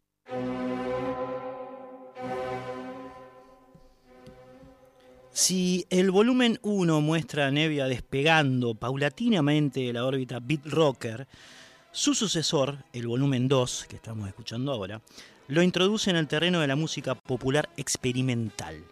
Si 5.31 5.87
el 5.91 6.11
volumen 6.11 6.59
1 6.63 7.01
muestra 7.03 7.47
a 7.47 7.51
Nevia 7.53 7.87
despegando 7.87 8.75
paulatinamente 8.75 9.79
de 9.79 9.93
la 9.93 10.05
órbita 10.05 10.41
Beat 10.41 10.67
Rocker, 10.67 11.29
su 11.93 12.15
sucesor, 12.15 12.79
el 12.93 13.07
volumen 13.07 13.47
2, 13.47 13.87
que 13.89 13.95
estamos 13.95 14.27
escuchando 14.27 14.73
ahora, 14.73 15.01
lo 15.47 15.63
introduce 15.63 16.11
en 16.11 16.17
el 16.17 16.27
terreno 16.27 16.59
de 16.59 16.67
la 16.67 16.75
música 16.75 17.15
popular 17.15 17.69
experimental. 17.77 18.83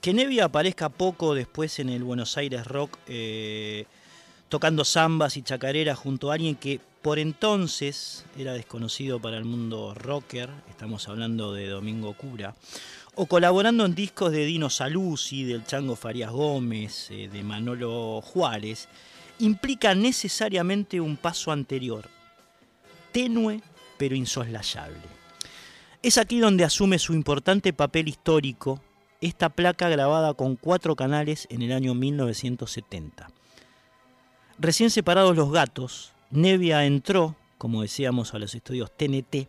Que 0.00 0.14
Nevia 0.14 0.46
aparezca 0.46 0.88
poco 0.88 1.34
después 1.34 1.78
en 1.78 1.90
el 1.90 2.04
Buenos 2.04 2.38
Aires 2.38 2.66
Rock, 2.66 2.96
eh, 3.06 3.84
tocando 4.54 4.84
zambas 4.84 5.36
y 5.36 5.42
chacareras 5.42 5.98
junto 5.98 6.30
a 6.30 6.34
alguien 6.34 6.54
que 6.54 6.78
por 7.02 7.18
entonces 7.18 8.24
era 8.38 8.52
desconocido 8.52 9.18
para 9.18 9.36
el 9.36 9.44
mundo 9.44 9.94
rocker, 9.96 10.48
estamos 10.70 11.08
hablando 11.08 11.52
de 11.52 11.66
Domingo 11.66 12.12
Cura, 12.12 12.54
o 13.16 13.26
colaborando 13.26 13.84
en 13.84 13.96
discos 13.96 14.30
de 14.30 14.44
Dino 14.44 14.70
Saluzzi, 14.70 15.42
del 15.42 15.64
Chango 15.64 15.96
Farías 15.96 16.30
Gómez, 16.30 17.08
eh, 17.10 17.28
de 17.32 17.42
Manolo 17.42 18.20
Juárez, 18.20 18.86
implica 19.40 19.92
necesariamente 19.96 21.00
un 21.00 21.16
paso 21.16 21.50
anterior, 21.50 22.08
tenue 23.10 23.60
pero 23.98 24.14
insoslayable. 24.14 25.02
Es 26.00 26.16
aquí 26.16 26.38
donde 26.38 26.62
asume 26.62 27.00
su 27.00 27.12
importante 27.12 27.72
papel 27.72 28.06
histórico 28.06 28.80
esta 29.20 29.48
placa 29.48 29.88
grabada 29.88 30.34
con 30.34 30.54
cuatro 30.54 30.94
canales 30.94 31.48
en 31.50 31.62
el 31.62 31.72
año 31.72 31.94
1970. 31.94 33.26
Recién 34.58 34.90
separados 34.90 35.36
los 35.36 35.50
gatos, 35.50 36.12
Nevia 36.30 36.84
entró, 36.84 37.36
como 37.58 37.82
decíamos, 37.82 38.34
a 38.34 38.38
los 38.38 38.54
estudios 38.54 38.90
TNT 38.96 39.48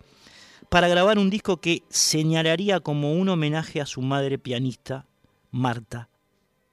para 0.69 0.87
grabar 0.87 1.19
un 1.19 1.29
disco 1.29 1.57
que 1.57 1.83
señalaría 1.89 2.79
como 2.79 3.13
un 3.13 3.29
homenaje 3.29 3.81
a 3.81 3.85
su 3.85 4.01
madre 4.01 4.37
pianista, 4.37 5.05
Marta 5.51 6.09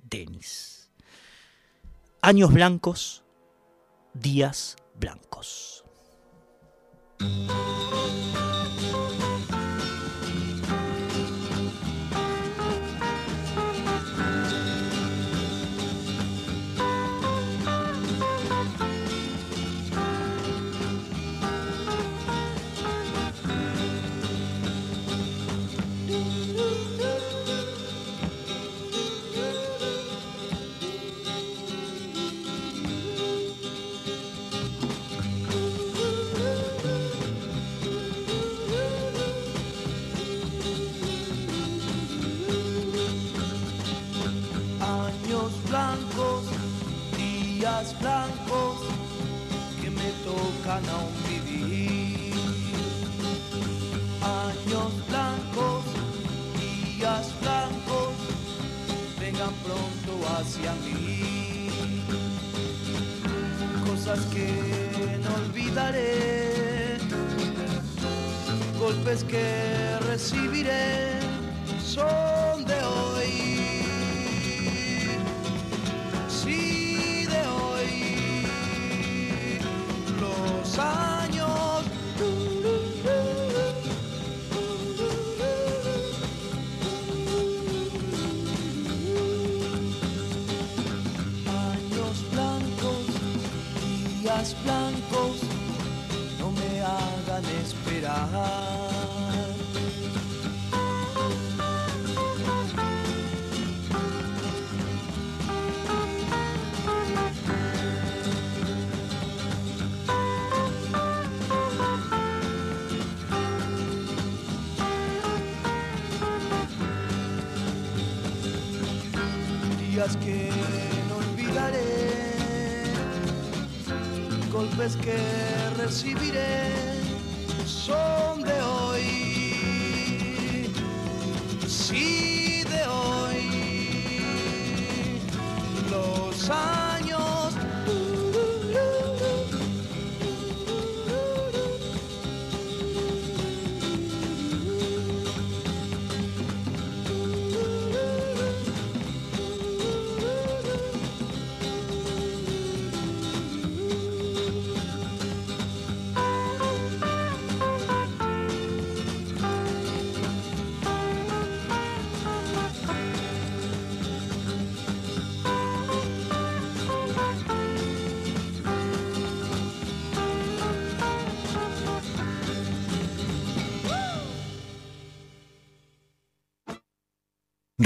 Denis. 0.03 0.91
Años 2.20 2.53
blancos, 2.53 3.22
días 4.14 4.76
blancos. 4.99 5.85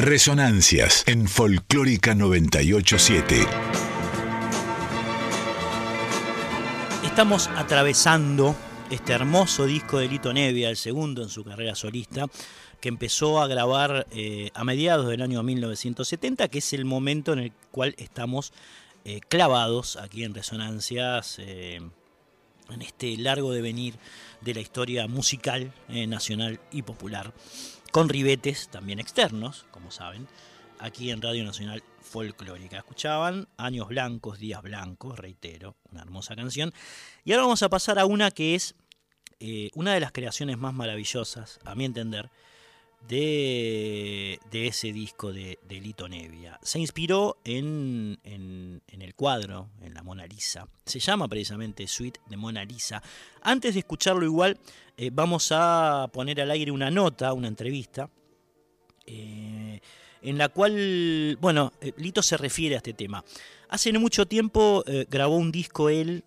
Resonancias 0.07 1.03
en 1.09 1.27
Folclórica 1.27 2.15
987. 2.15 3.45
Estamos 7.05 7.49
atravesando 7.49 8.55
este 8.89 9.15
hermoso 9.15 9.67
disco 9.67 9.99
de 9.99 10.07
Lito 10.07 10.33
Nevia, 10.33 10.71
el 10.71 10.77
segundo 10.77 11.25
en 11.25 11.29
su 11.29 11.43
carrera 11.43 11.75
solista, 11.75 12.27
que 12.81 12.89
empezó 12.89 13.41
a 13.41 13.49
grabar 13.49 14.07
eh, 14.13 14.53
a 14.55 14.63
mediados 14.63 15.09
del 15.09 15.23
año 15.23 15.43
1970, 15.43 16.47
que 16.51 16.59
es 16.59 16.73
el 16.73 16.85
momento 16.85 17.33
en 17.33 17.41
el 17.41 17.53
cual 17.73 17.97
estamos 17.99 18.53
eh, 19.05 19.19
clavados 19.29 19.97
aquí 19.97 20.23
en 20.23 20.35
Resonancias, 20.35 21.41
eh, 21.41 21.81
en 22.71 22.83
este 22.83 23.17
largo 23.17 23.51
devenir 23.51 23.97
de 24.41 24.55
la 24.55 24.61
historia 24.61 25.09
musical 25.09 25.73
nacional 25.89 26.61
y 26.71 26.83
popular, 26.83 27.33
con 27.97 28.11
ribetes 28.11 28.69
también 28.69 28.99
externos, 28.99 29.65
como 29.71 29.91
saben, 29.91 30.29
aquí 30.79 31.11
en 31.11 31.23
Radio 31.23 31.45
Nacional 31.45 31.83
Folclórica. 32.03 32.77
Escuchaban 32.77 33.49
Años 33.57 33.89
Blancos, 33.89 34.39
Días 34.39 34.61
Blancos, 34.61 35.19
reitero, 35.19 35.79
una 35.91 36.03
hermosa 36.03 36.37
canción. 36.37 36.75
Y 37.25 37.33
ahora 37.33 37.45
vamos 37.45 37.63
a 37.63 37.71
pasar 37.71 37.99
a 37.99 38.05
una 38.05 38.31
que 38.31 38.55
es 38.55 38.75
eh, 39.41 39.71
una 39.73 39.95
de 39.95 40.01
las 40.01 40.13
creaciones 40.13 40.59
más 40.59 40.75
maravillosas, 40.75 41.59
a 41.65 41.75
mi 41.75 41.87
entender, 41.87 42.29
de, 43.09 44.41
de 44.51 44.67
ese 44.67 44.93
disco 44.93 45.33
de, 45.33 45.59
Lito 45.69 46.09
Nevia. 46.09 46.59
Se 46.63 46.79
inspiró 46.79 47.39
en, 47.45 48.19
en, 48.25 48.81
el 48.89 49.15
cuadro, 49.15 49.69
en 49.83 49.95
la 49.95 50.03
Mona 50.03 50.27
Lisa. 50.27 50.69
Se 50.85 50.99
llama 50.99 51.29
precisamente 51.29 51.87
Suite 51.87 52.21
de 52.29 52.37
Mona 52.37 52.65
Lisa. 52.65 53.03
Antes 53.43 53.75
de 53.75 53.81
escucharlo 53.81 54.25
igual, 54.25 54.59
eh, 54.97 55.11
vamos 55.13 55.49
a 55.53 56.09
poner 56.13 56.41
al 56.41 56.51
aire 56.51 56.71
una 56.71 56.91
nota, 56.91 57.33
una 57.33 57.49
entrevista, 57.49 58.11
eh, 59.07 59.81
en 60.23 60.39
la 60.39 60.49
cual, 60.49 61.39
bueno, 61.41 61.73
eh, 61.81 61.93
Lito 61.99 62.23
se 62.23 62.37
refiere 62.37 62.75
a 62.75 62.79
este 62.79 62.95
tema. 62.95 63.25
Hace 63.69 63.93
mucho 63.99 64.27
tiempo 64.27 64.85
grabó 65.11 65.37
un 65.37 65.51
disco 65.51 65.89
él 65.89 66.25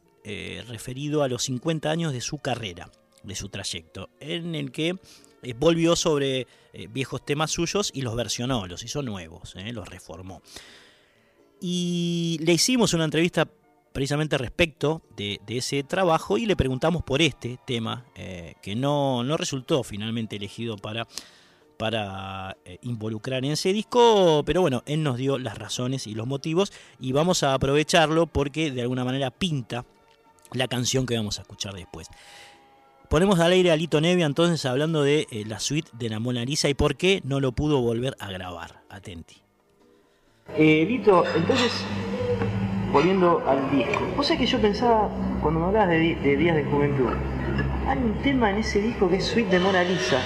referido 0.67 1.23
a 1.23 1.29
los 1.29 1.43
50 1.43 1.89
años 1.89 2.13
de 2.13 2.21
su 2.21 2.37
carrera. 2.37 2.91
de 3.23 3.35
su 3.35 3.49
trayecto, 3.49 4.09
en 4.21 4.55
el 4.55 4.71
que 4.71 4.97
eh, 5.41 5.53
volvió 5.57 5.95
sobre 5.95 6.47
eh, 6.73 6.87
viejos 6.89 7.25
temas 7.25 7.51
suyos 7.51 7.91
y 7.93 8.01
los 8.01 8.15
versionó, 8.15 8.67
los 8.67 8.83
hizo 8.83 9.01
nuevos, 9.01 9.55
eh, 9.55 9.71
los 9.73 9.87
reformó. 9.87 10.41
Y 11.61 12.39
le 12.41 12.53
hicimos 12.53 12.93
una 12.93 13.05
entrevista 13.05 13.47
precisamente 13.91 14.37
respecto 14.37 15.01
de, 15.15 15.39
de 15.45 15.57
ese 15.57 15.83
trabajo 15.83 16.37
y 16.37 16.45
le 16.45 16.55
preguntamos 16.55 17.03
por 17.03 17.21
este 17.21 17.59
tema, 17.65 18.05
que 18.13 18.75
no, 18.75 19.23
no 19.23 19.35
resultó 19.35 19.83
finalmente 19.83 20.35
elegido 20.35 20.77
para 20.77 21.07
para 21.77 22.57
involucrar 22.81 23.45
en 23.45 23.53
ese 23.53 23.71
disco, 23.71 24.43
pero 24.45 24.59
bueno, 24.59 24.83
él 24.85 25.01
nos 25.01 25.15
dio 25.15 25.37
las 25.37 25.57
razones 25.57 26.07
y 26.07 26.13
los 26.13 26.27
motivos 26.27 26.73
y 26.99 27.13
vamos 27.13 27.41
a 27.41 27.53
aprovecharlo 27.53 28.27
porque 28.27 28.69
de 28.69 28.81
alguna 28.81 29.05
manera 29.05 29.31
pinta 29.31 29.85
la 30.51 30.67
canción 30.67 31.05
que 31.05 31.15
vamos 31.15 31.39
a 31.39 31.43
escuchar 31.43 31.73
después. 31.73 32.09
Ponemos 33.09 33.39
al 33.39 33.51
aire 33.53 33.71
a 33.71 33.75
Lito 33.75 33.99
Nevia 34.01 34.27
entonces 34.27 34.63
hablando 34.67 35.01
de 35.01 35.25
eh, 35.31 35.43
la 35.47 35.59
suite 35.59 35.89
de 35.93 36.09
la 36.09 36.19
Mona 36.19 36.45
Lisa 36.45 36.69
y 36.69 36.75
por 36.75 36.95
qué 36.95 37.21
no 37.23 37.39
lo 37.39 37.53
pudo 37.53 37.81
volver 37.81 38.15
a 38.19 38.29
grabar. 38.29 38.83
Atenti. 38.87 39.37
Eh, 40.55 40.85
Lito, 40.87 41.23
entonces, 41.35 41.71
volviendo 42.93 43.43
al 43.47 43.71
disco, 43.71 44.07
vos 44.15 44.27
sabés 44.27 44.41
que 44.41 44.45
yo 44.45 44.61
pensaba, 44.61 45.09
cuando 45.41 45.59
me 45.59 45.65
hablabas 45.65 45.89
de, 45.89 46.37
Días 46.37 46.55
de 46.55 46.63
Juventud, 46.65 47.09
hay 47.87 47.97
un 47.97 48.13
tema 48.21 48.51
en 48.51 48.57
ese 48.57 48.79
disco 48.79 49.09
que 49.09 49.15
es 49.15 49.25
Suite 49.25 49.49
de 49.49 49.59
Mona 49.59 49.83
Lisa. 49.83 50.21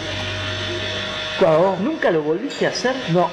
Claro, 1.39 1.77
¿Nunca 1.81 2.11
lo 2.11 2.21
volviste 2.21 2.65
a 2.65 2.69
hacer? 2.69 2.95
no. 3.13 3.29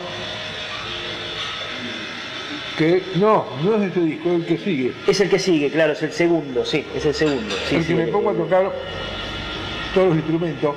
Que 2.79 3.03
no, 3.17 3.45
no 3.65 3.75
es 3.77 3.91
ese 3.91 4.01
disco, 4.01 4.29
es 4.31 4.35
el 4.37 4.47
que 4.47 4.59
sigue. 4.59 4.93
Es 5.09 5.21
el 5.21 5.29
que 5.29 5.39
sigue, 5.41 5.71
claro, 5.71 5.93
es 5.93 6.03
el 6.03 6.13
segundo, 6.13 6.65
sí, 6.65 6.87
es 6.95 7.05
el 7.05 7.15
segundo. 7.15 7.55
Sí, 7.69 7.75
el 7.75 7.83
sí, 7.83 7.89
que 7.89 7.95
me 7.95 8.07
pongo 8.07 8.31
a 8.31 8.35
tocar 8.35 8.73
todos 9.95 10.09
los 10.09 10.17
instrumentos 10.17 10.75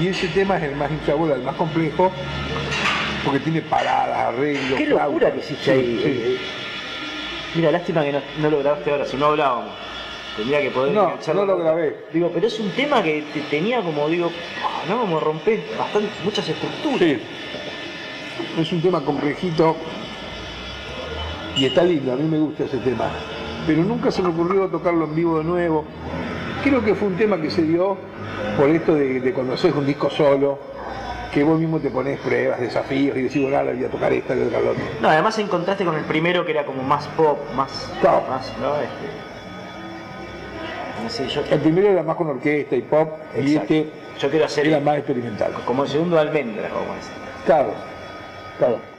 y 0.00 0.08
ese 0.08 0.28
tema 0.28 0.56
es 0.56 0.64
el 0.64 0.76
más 0.76 0.90
hinchabola, 0.90 1.34
el 1.34 1.42
más 1.42 1.54
complejo, 1.56 2.10
porque 3.24 3.40
tiene 3.40 3.62
paradas, 3.62 4.16
arreglos. 4.34 4.78
Qué 4.78 4.86
locura 4.86 5.06
flautas. 5.06 5.32
que 5.32 5.38
hiciste 5.40 5.64
Sí, 5.64 5.70
ahí. 5.70 6.00
sí. 6.02 6.08
eh, 6.08 6.22
eh. 6.34 6.38
Mira, 7.56 7.70
lástima 7.70 8.02
que 8.04 8.12
no, 8.12 8.20
no 8.40 8.50
lo 8.50 8.58
grabaste 8.58 8.90
ahora, 8.90 9.04
si 9.04 9.16
no 9.16 9.26
hablábamos. 9.26 9.72
Tendría 10.36 10.60
que 10.62 10.70
poder 10.70 10.92
No, 10.92 11.16
no 11.34 11.44
lo 11.46 11.56
grabé. 11.58 11.96
Digo, 12.12 12.30
pero 12.34 12.48
es 12.48 12.58
un 12.58 12.70
tema 12.72 13.00
que 13.02 13.22
te- 13.32 13.40
tenía 13.42 13.80
como, 13.82 14.08
digo, 14.08 14.32
ah, 14.64 14.82
no, 14.88 15.00
como 15.00 15.20
romper 15.20 15.60
bastante, 15.78 16.08
muchas 16.24 16.48
estructuras. 16.48 16.98
Sí. 16.98 17.18
Es 18.60 18.72
un 18.72 18.82
tema 18.82 19.00
complejito 19.00 19.76
y 21.56 21.66
está 21.66 21.84
lindo, 21.84 22.12
a 22.12 22.16
mí 22.16 22.24
me 22.28 22.38
gusta 22.38 22.64
ese 22.64 22.78
tema. 22.78 23.08
Pero 23.66 23.84
nunca 23.84 24.10
se 24.10 24.22
me 24.22 24.30
ocurrió 24.30 24.66
tocarlo 24.66 25.04
en 25.04 25.14
vivo 25.14 25.38
de 25.38 25.44
nuevo. 25.44 25.84
Creo 26.64 26.82
que 26.82 26.94
fue 26.94 27.08
un 27.08 27.16
tema 27.16 27.38
que 27.40 27.50
se 27.50 27.62
dio 27.62 27.96
por 28.56 28.70
esto 28.70 28.94
de, 28.94 29.20
de 29.20 29.32
cuando 29.34 29.52
haces 29.52 29.74
un 29.74 29.86
disco 29.86 30.08
solo, 30.08 30.58
que 31.30 31.44
vos 31.44 31.58
mismo 31.58 31.78
te 31.78 31.90
pones 31.90 32.18
pruebas, 32.20 32.58
desafíos 32.58 33.16
y 33.18 33.22
decís, 33.22 33.42
bueno, 33.42 33.58
ahora 33.58 33.72
voy 33.72 33.84
a 33.84 33.88
tocar 33.88 34.12
esta 34.12 34.34
y 34.34 34.40
otra 34.40 34.60
la 34.60 34.70
otra. 34.70 34.82
No, 35.02 35.08
además 35.08 35.38
en 35.38 35.48
contraste 35.48 35.84
con 35.84 35.94
el 35.94 36.04
primero 36.04 36.44
que 36.46 36.52
era 36.52 36.64
como 36.64 36.82
más 36.82 37.06
pop, 37.08 37.38
más. 37.54 37.92
Claro. 38.00 38.22
más 38.30 38.50
¿no? 38.60 38.76
Este, 38.76 38.88
no 41.02 41.10
sé, 41.10 41.28
yo, 41.28 41.42
El 41.50 41.60
primero 41.60 41.88
era 41.88 42.02
más 42.02 42.16
con 42.16 42.28
orquesta 42.28 42.76
y 42.76 42.82
pop 42.82 43.10
y 43.36 43.40
Exacto. 43.52 43.74
este 43.74 43.90
yo 44.18 44.30
quiero 44.30 44.46
hacer 44.46 44.66
era 44.68 44.80
más 44.80 44.96
experimental. 44.96 45.52
como 45.66 45.82
el 45.82 45.90
segundo 45.90 46.18
almendra, 46.18 46.68
como 46.70 46.94
es. 46.94 47.10
Claro, 47.44 47.74
claro. 48.58 48.93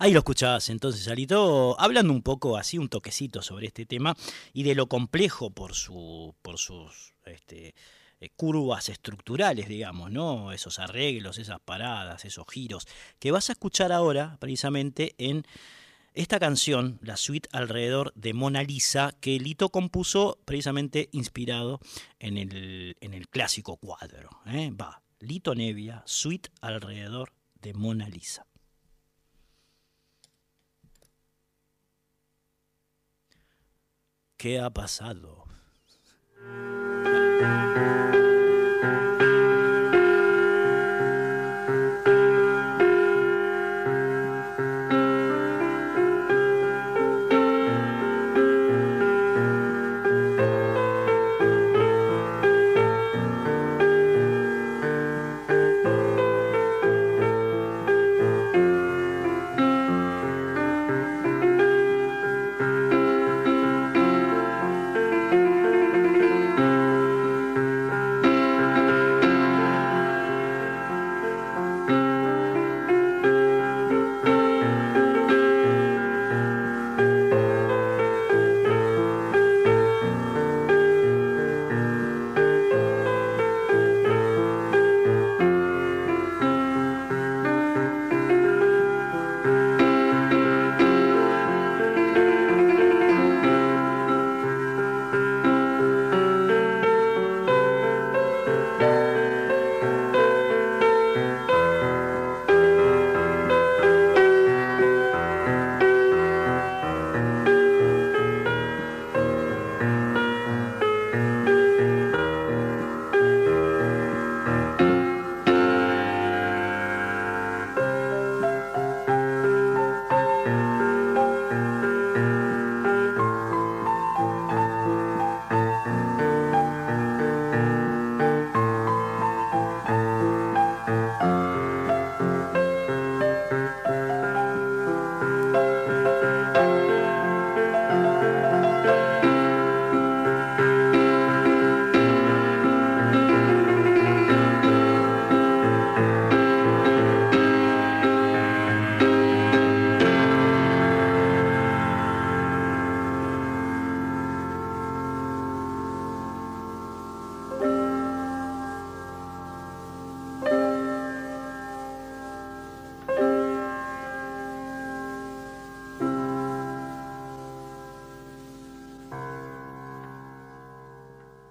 Ahí 0.00 0.12
lo 0.12 0.20
escuchabas 0.20 0.68
entonces, 0.70 1.08
Alito, 1.08 1.78
hablando 1.80 2.12
un 2.12 2.22
poco 2.22 2.56
así, 2.56 2.78
un 2.78 2.88
toquecito 2.88 3.42
sobre 3.42 3.66
este 3.66 3.84
tema 3.84 4.16
y 4.52 4.62
de 4.62 4.76
lo 4.76 4.88
complejo 4.88 5.50
por, 5.50 5.74
su, 5.74 6.36
por 6.40 6.58
sus 6.58 7.14
este, 7.24 7.74
eh, 8.20 8.30
curvas 8.36 8.88
estructurales, 8.88 9.68
digamos, 9.68 10.12
¿no? 10.12 10.52
Esos 10.52 10.78
arreglos, 10.78 11.38
esas 11.38 11.58
paradas, 11.60 12.24
esos 12.24 12.46
giros, 12.48 12.86
que 13.18 13.32
vas 13.32 13.48
a 13.48 13.52
escuchar 13.52 13.90
ahora 13.90 14.36
precisamente 14.40 15.14
en 15.18 15.44
esta 16.14 16.40
canción, 16.40 16.98
la 17.02 17.16
suite 17.16 17.48
alrededor 17.52 18.12
de 18.16 18.34
Mona 18.34 18.62
Lisa, 18.64 19.14
que 19.20 19.38
Lito 19.38 19.68
compuso 19.68 20.38
precisamente 20.44 21.08
inspirado 21.12 21.80
en 22.18 22.38
el, 22.38 22.96
en 23.00 23.14
el 23.14 23.28
clásico 23.28 23.76
cuadro. 23.76 24.30
¿eh? 24.46 24.70
Va, 24.70 25.00
Lito 25.20 25.54
Nevia, 25.54 26.02
suite 26.06 26.50
alrededor 26.60 27.32
de 27.60 27.72
Mona 27.74 28.08
Lisa. 28.08 28.47
¿Qué 34.38 34.60
ha 34.60 34.70
pasado? 34.70 35.46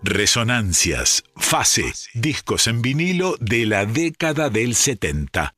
Resonancias, 0.09 1.25
fase, 1.35 1.91
discos 2.13 2.67
en 2.67 2.81
vinilo 2.81 3.35
de 3.41 3.65
la 3.65 3.85
década 3.85 4.49
del 4.49 4.73
70. 4.73 5.56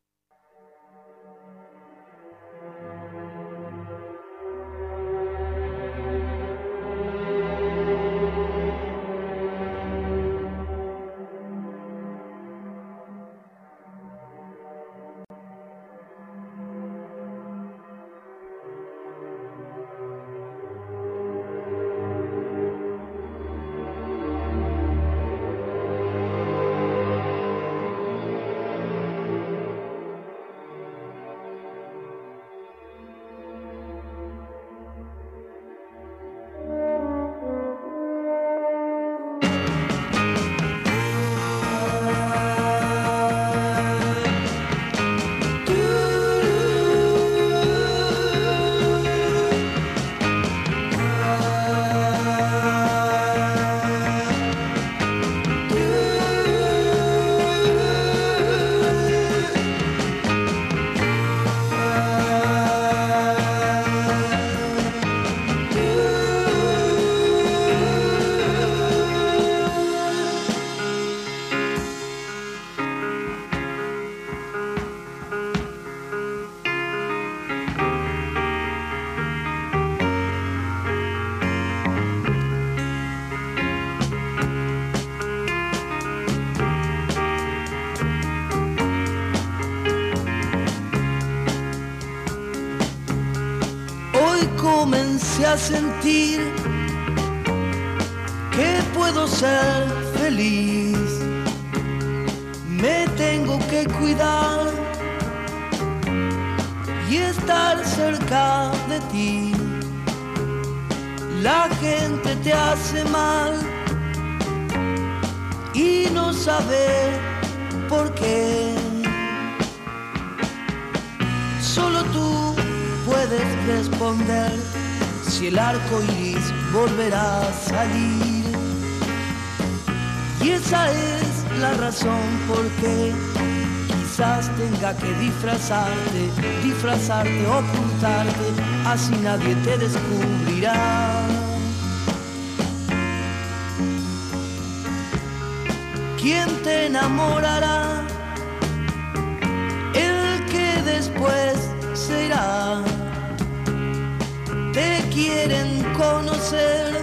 cárcel. 156.50 156.98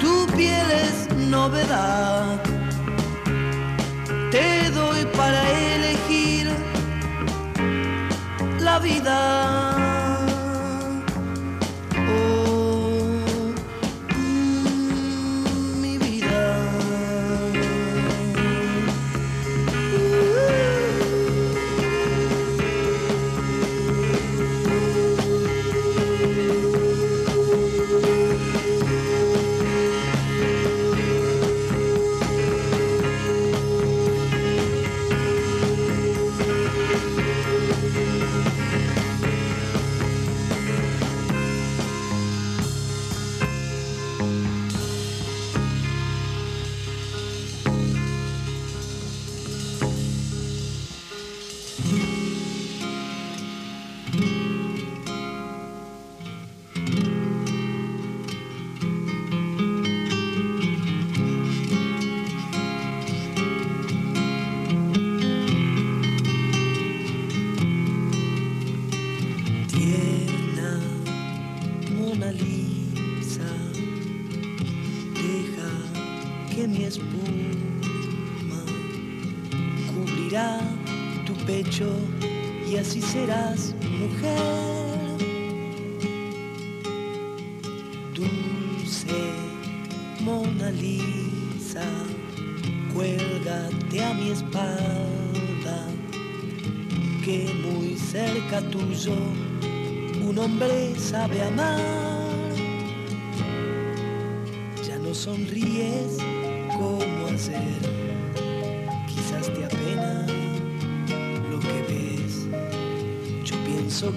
Tu 0.00 0.26
piel 0.36 0.70
es 0.70 1.08
novedad. 1.16 2.40
Te 4.30 4.70
doy 4.70 5.04
para 5.16 5.40
elegir 5.74 6.50
la 8.60 8.78
vida. 8.78 9.77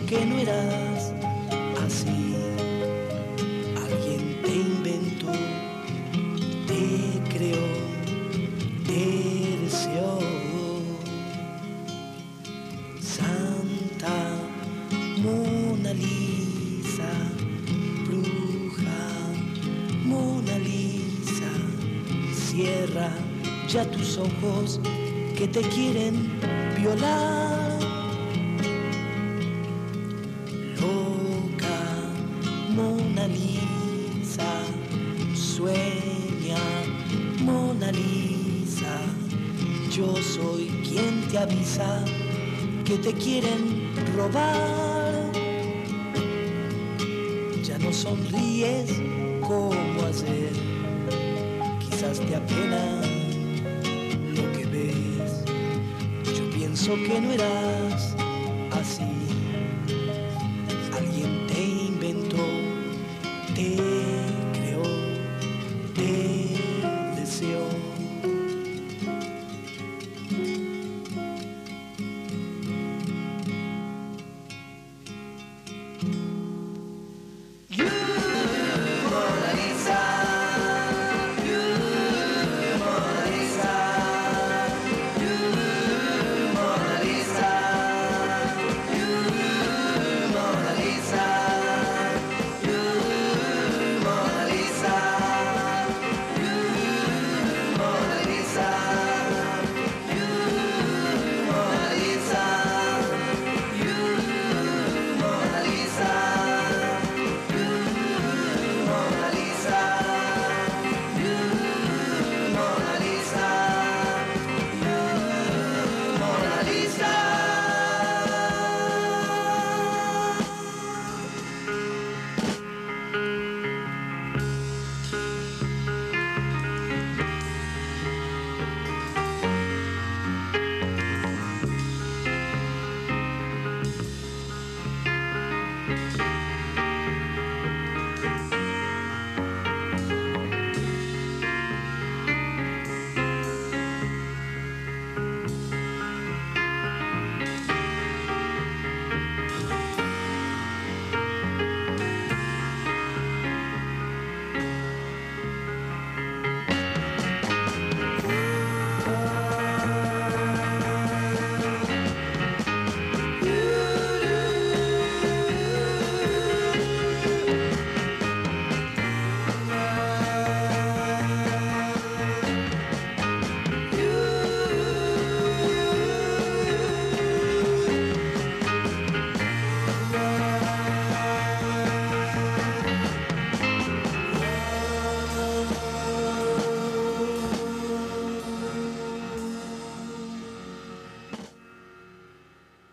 que 0.07 0.25
no 0.25 0.39
eras 0.39 1.13
así. 1.85 2.35
Alguien 3.75 4.41
te 4.41 4.55
inventó, 4.55 5.31
te 6.67 7.19
creó, 7.29 7.67
te 8.85 9.57
deseó. 9.63 10.19
Santa 13.01 14.15
Mona 15.17 15.93
Lisa, 15.93 17.11
bruja 18.05 19.01
Mona 20.05 20.57
Lisa, 20.59 21.51
cierra 22.33 23.11
ya 23.67 23.83
tus 23.91 24.17
ojos 24.17 24.79
que 25.37 25.47
te 25.47 25.61
quieren 25.61 26.39
violar. 26.77 27.40
avisa 41.41 42.03
que 42.85 42.97
te 42.97 43.13
quieren 43.13 43.93
robar. 44.15 45.13
Ya 47.63 47.77
no 47.79 47.91
sonríes 47.91 48.91
como 49.41 50.01
hacer, 50.09 50.51
quizás 51.79 52.19
te 52.19 52.35
apena 52.35 53.01
lo 54.35 54.51
que 54.53 54.65
ves. 54.65 55.43
Yo 56.37 56.49
pienso 56.51 56.93
que 56.95 57.21
no 57.21 57.31
eras 57.31 58.10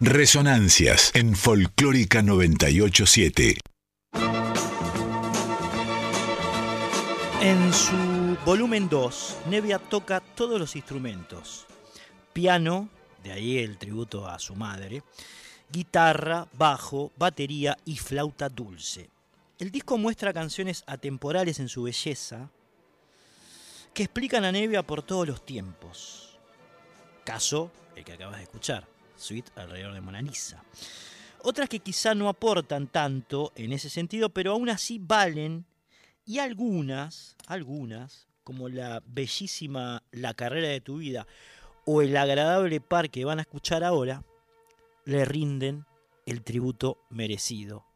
Resonancias 0.09 1.11
en 1.15 1.37
Folclórica 1.37 2.23
987. 2.23 3.59
En 7.43 7.73
su 7.75 8.39
volumen 8.47 8.89
2, 8.89 9.37
Nevia 9.51 9.79
toca 9.79 10.21
todos 10.21 10.59
los 10.59 10.77
instrumentos. 10.77 11.67
Piano, 12.33 12.89
de 13.23 13.33
ahí 13.33 13.59
el 13.59 13.77
tributo 13.77 14.27
a 14.27 14.39
su 14.39 14.55
madre, 14.55 15.03
guitarra, 15.71 16.49
bajo, 16.55 17.13
batería 17.19 17.77
y 17.85 17.99
flauta 17.99 18.49
dulce. 18.49 19.11
El 19.59 19.71
disco 19.71 19.99
muestra 19.99 20.33
canciones 20.33 20.85
atemporales 20.87 21.61
en 21.61 21.69
su 21.69 21.83
belleza 21.83 22.49
que 23.93 24.05
explican 24.05 24.47
a 24.47 24.53
Nevia 24.53 24.83
por 24.83 25.03
todos 25.03 25.29
los 25.29 25.45
tiempos. 25.45 26.39
Caso 27.25 27.71
el 27.95 28.05
que 28.05 28.15
acabas 28.15 28.39
de 28.39 28.45
escuchar, 28.45 28.89
Suite 29.19 29.51
alrededor 29.57 29.95
de 29.95 30.01
Mona 30.01 30.23
Lisa. 30.23 30.63
Otras 31.43 31.69
que 31.69 31.81
quizá 31.81 32.15
no 32.15 32.29
aportan 32.29 32.87
tanto 32.87 33.53
en 33.55 33.73
ese 33.73 33.91
sentido, 33.91 34.31
pero 34.31 34.53
aún 34.53 34.69
así 34.71 34.99
valen 34.99 35.67
y 36.25 36.39
algunas, 36.39 37.37
algunas, 37.47 38.29
como 38.45 38.69
la 38.69 39.03
bellísima 39.07 40.03
La 40.11 40.35
carrera 40.35 40.69
de 40.69 40.81
tu 40.81 40.99
vida 40.99 41.27
o 41.85 42.03
el 42.03 42.17
agradable 42.17 42.81
par 42.81 43.09
que 43.09 43.25
van 43.25 43.39
a 43.39 43.43
escuchar 43.43 43.83
ahora, 43.83 44.23
le 45.05 45.25
rinden 45.25 45.87
el 46.27 46.43
tributo 46.43 46.99
merecido 47.09 47.87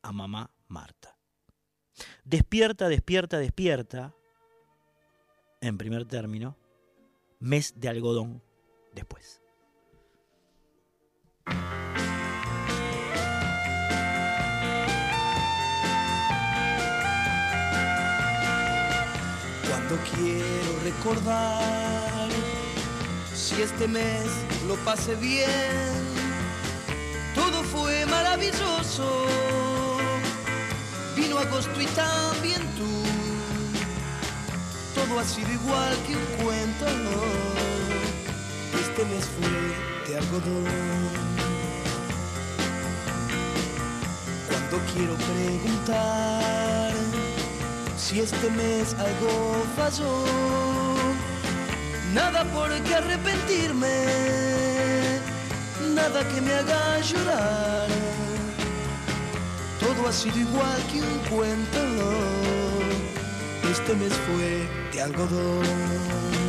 a 0.00 0.10
mamá 0.12 0.50
Marta. 0.68 1.18
Despierta, 2.24 2.88
despierta, 2.88 3.38
despierta, 3.38 4.14
en 5.60 5.76
primer 5.76 6.06
término, 6.06 6.56
mes 7.40 7.74
de 7.76 7.90
algodón 7.90 8.42
después. 8.94 9.41
Cuando 19.68 19.98
quiero 20.14 20.78
recordar 20.84 22.28
si 23.34 23.62
este 23.62 23.88
mes 23.88 24.26
lo 24.66 24.76
pasé 24.84 25.14
bien, 25.16 25.92
todo 27.34 27.62
fue 27.64 28.06
maravilloso. 28.06 29.26
Vino 31.16 31.38
agosto 31.38 31.80
y 31.80 31.86
también 31.86 32.62
tú, 32.76 33.02
todo 34.94 35.18
ha 35.20 35.24
sido 35.24 35.50
igual 35.52 35.96
que 36.06 36.16
un 36.16 36.24
cuento. 36.44 36.86
Este 38.80 39.04
mes 39.04 39.24
fue 39.26 40.08
de 40.08 40.18
algodón. 40.18 41.31
Quiero 44.72 45.14
preguntar 45.16 46.92
si 47.98 48.20
este 48.20 48.48
mes 48.50 48.94
algo 48.94 49.64
falló, 49.76 50.24
nada 52.14 52.44
por 52.52 52.70
qué 52.82 52.94
arrepentirme, 52.94 54.06
nada 55.94 56.26
que 56.26 56.40
me 56.40 56.54
haga 56.54 57.00
llorar. 57.00 57.88
Todo 59.78 60.08
ha 60.08 60.12
sido 60.12 60.38
igual 60.38 60.82
que 60.90 61.02
un 61.02 61.18
cuento, 61.28 61.80
este 63.70 63.94
mes 63.94 64.12
fue 64.26 64.66
de 64.90 65.02
algodón. 65.02 66.41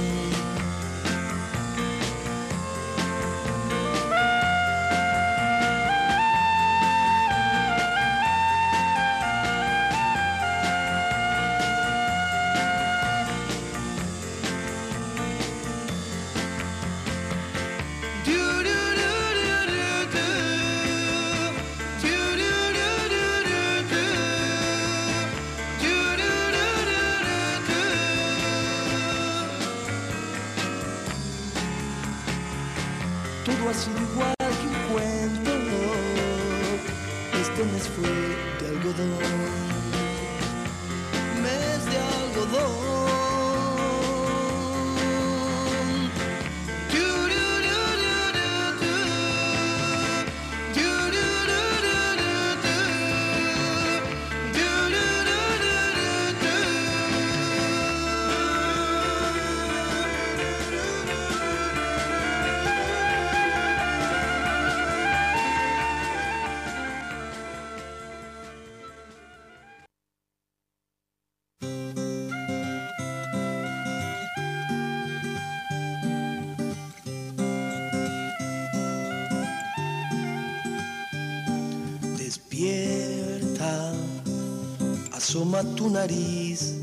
Asoma 85.34 85.64
tu 85.76 85.90
nariz 85.90 86.76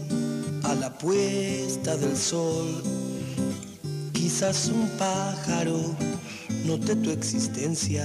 a 0.64 0.74
la 0.74 0.90
puesta 0.98 1.97
del 1.97 2.16
sol. 2.16 2.82
Quizás 4.12 4.72
un 4.74 4.89
pájaro 4.98 5.78
note 6.64 6.97
tu 6.97 7.12
existencia. 7.12 8.05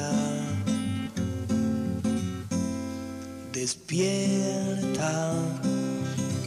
Despierta, 3.54 5.34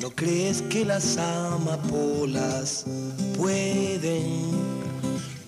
¿no 0.01 0.11
crees 0.11 0.63
que 0.71 0.85
las 0.85 1.19
amapolas 1.19 2.85
pueden 3.37 4.53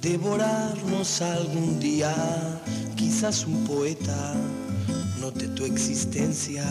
devorarnos 0.02 1.22
algún 1.22 1.78
día? 1.78 2.12
Quizás 2.96 3.46
un 3.46 3.64
poeta 3.64 4.34
note 5.20 5.46
tu 5.46 5.64
existencia. 5.64 6.64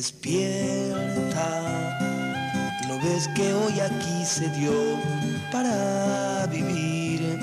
Despierta, 0.00 1.98
¿no 2.88 2.96
ves 3.02 3.28
que 3.36 3.52
hoy 3.52 3.80
aquí 3.80 4.24
se 4.24 4.48
dio 4.48 4.72
para 5.52 6.46
vivir? 6.46 7.38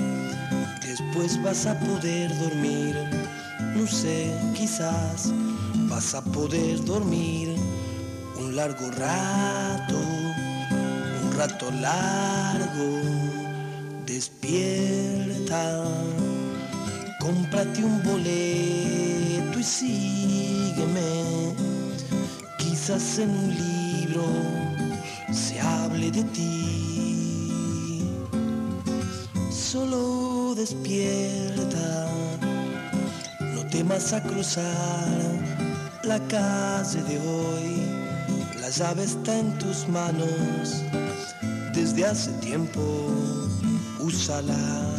Después 0.81 1.39
vas 1.43 1.67
a 1.67 1.79
poder 1.79 2.35
dormir, 2.39 2.95
no 3.75 3.85
sé, 3.85 4.33
quizás 4.55 5.31
vas 5.87 6.15
a 6.15 6.23
poder 6.23 6.83
dormir 6.83 7.55
un 8.39 8.55
largo 8.55 8.89
rato, 8.89 9.99
un 11.21 11.37
rato 11.37 11.69
largo. 11.79 13.01
Despierta, 14.07 15.83
cómprate 17.19 17.83
un 17.83 18.01
boleto 18.01 19.59
y 19.59 19.63
sígueme. 19.63 21.66
En 22.89 23.29
un 23.29 23.49
libro 23.49 24.23
se 25.33 25.59
hable 25.59 26.09
de 26.09 26.23
ti. 26.23 28.01
Solo 29.51 30.55
despierta, 30.55 32.07
no 33.53 33.65
temas 33.67 34.13
a 34.13 34.23
cruzar 34.23 35.09
la 36.03 36.17
calle 36.29 37.03
de 37.03 37.19
hoy. 37.19 37.75
La 38.61 38.69
llave 38.69 39.03
está 39.03 39.37
en 39.37 39.57
tus 39.57 39.85
manos 39.89 40.81
desde 41.73 42.05
hace 42.05 42.31
tiempo. 42.39 42.79
Úsala. 43.99 44.96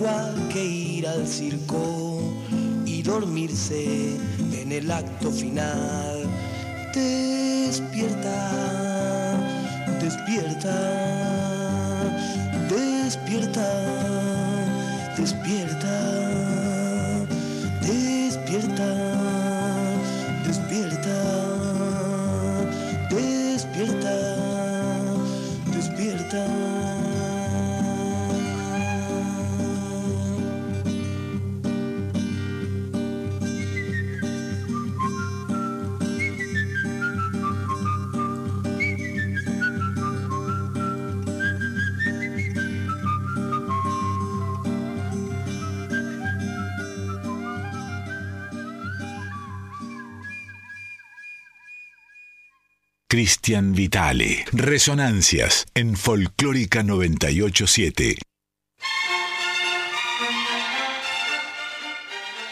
Igual 0.00 0.48
que 0.50 0.64
ir 0.64 1.06
al 1.06 1.26
circo 1.26 2.22
y 2.86 3.02
dormirse 3.02 4.16
en 4.54 4.72
el 4.72 4.90
acto 4.90 5.30
final. 5.30 6.24
Despierta, 6.94 8.40
despierta, 10.00 10.89
Cristian 53.10 53.72
Vitale. 53.72 54.44
Resonancias 54.52 55.66
en 55.74 55.96
Folclórica 55.96 56.84
987. 56.84 58.18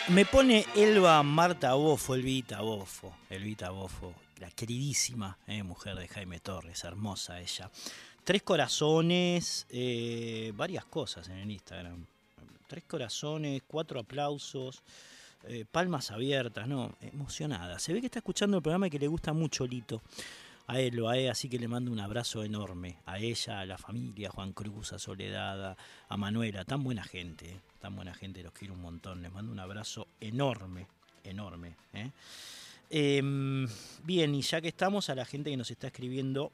Me 0.08 0.24
pone 0.24 0.66
Elba 0.74 1.22
Marta 1.22 1.74
Bofo, 1.74 2.16
Elvita 2.16 2.60
Bofo, 2.60 3.14
Elvita 3.30 3.70
Bofo, 3.70 4.12
la 4.40 4.50
queridísima 4.50 5.38
eh, 5.46 5.62
mujer 5.62 5.94
de 5.94 6.08
Jaime 6.08 6.40
Torres, 6.40 6.82
hermosa 6.82 7.40
ella. 7.40 7.70
Tres 8.24 8.42
corazones, 8.42 9.64
eh, 9.70 10.52
varias 10.56 10.84
cosas 10.86 11.28
en 11.28 11.36
el 11.36 11.52
Instagram. 11.52 12.04
Tres 12.66 12.82
corazones, 12.82 13.62
cuatro 13.64 14.00
aplausos, 14.00 14.82
eh, 15.44 15.64
palmas 15.70 16.10
abiertas, 16.10 16.66
no, 16.66 16.96
emocionada. 17.00 17.78
Se 17.78 17.92
ve 17.92 18.00
que 18.00 18.06
está 18.06 18.18
escuchando 18.18 18.56
el 18.56 18.62
programa 18.64 18.88
y 18.88 18.90
que 18.90 18.98
le 18.98 19.06
gusta 19.06 19.32
mucho 19.32 19.64
Lito. 19.64 20.02
A 20.68 20.78
él 20.80 21.00
o 21.00 21.08
a 21.08 21.16
él, 21.16 21.30
así 21.30 21.48
que 21.48 21.58
le 21.58 21.66
mando 21.66 21.90
un 21.90 21.98
abrazo 22.00 22.44
enorme. 22.44 22.98
A 23.06 23.18
ella, 23.18 23.60
a 23.60 23.66
la 23.66 23.78
familia, 23.78 24.28
a 24.28 24.30
Juan 24.32 24.52
Cruz, 24.52 24.92
a 24.92 24.98
Soledad, 24.98 25.76
a- 26.08 26.16
Manuela, 26.16 26.64
tan 26.64 26.84
buena 26.84 27.02
gente, 27.02 27.50
eh, 27.50 27.60
tan 27.80 27.96
buena 27.96 28.12
gente, 28.14 28.42
los 28.42 28.52
quiero 28.52 28.74
un 28.74 28.82
montón. 28.82 29.22
Les 29.22 29.32
mando 29.32 29.50
un 29.50 29.58
abrazo 29.60 30.06
enorme, 30.20 30.86
enorme. 31.24 31.74
eh. 31.94 32.10
Em, 32.90 33.66
bien, 34.04 34.34
y 34.34 34.42
ya 34.42 34.60
que 34.60 34.68
estamos, 34.68 35.10
a 35.10 35.14
la 35.14 35.24
gente 35.24 35.50
que 35.50 35.56
nos 35.56 35.70
está 35.70 35.88
escribiendo 35.88 36.50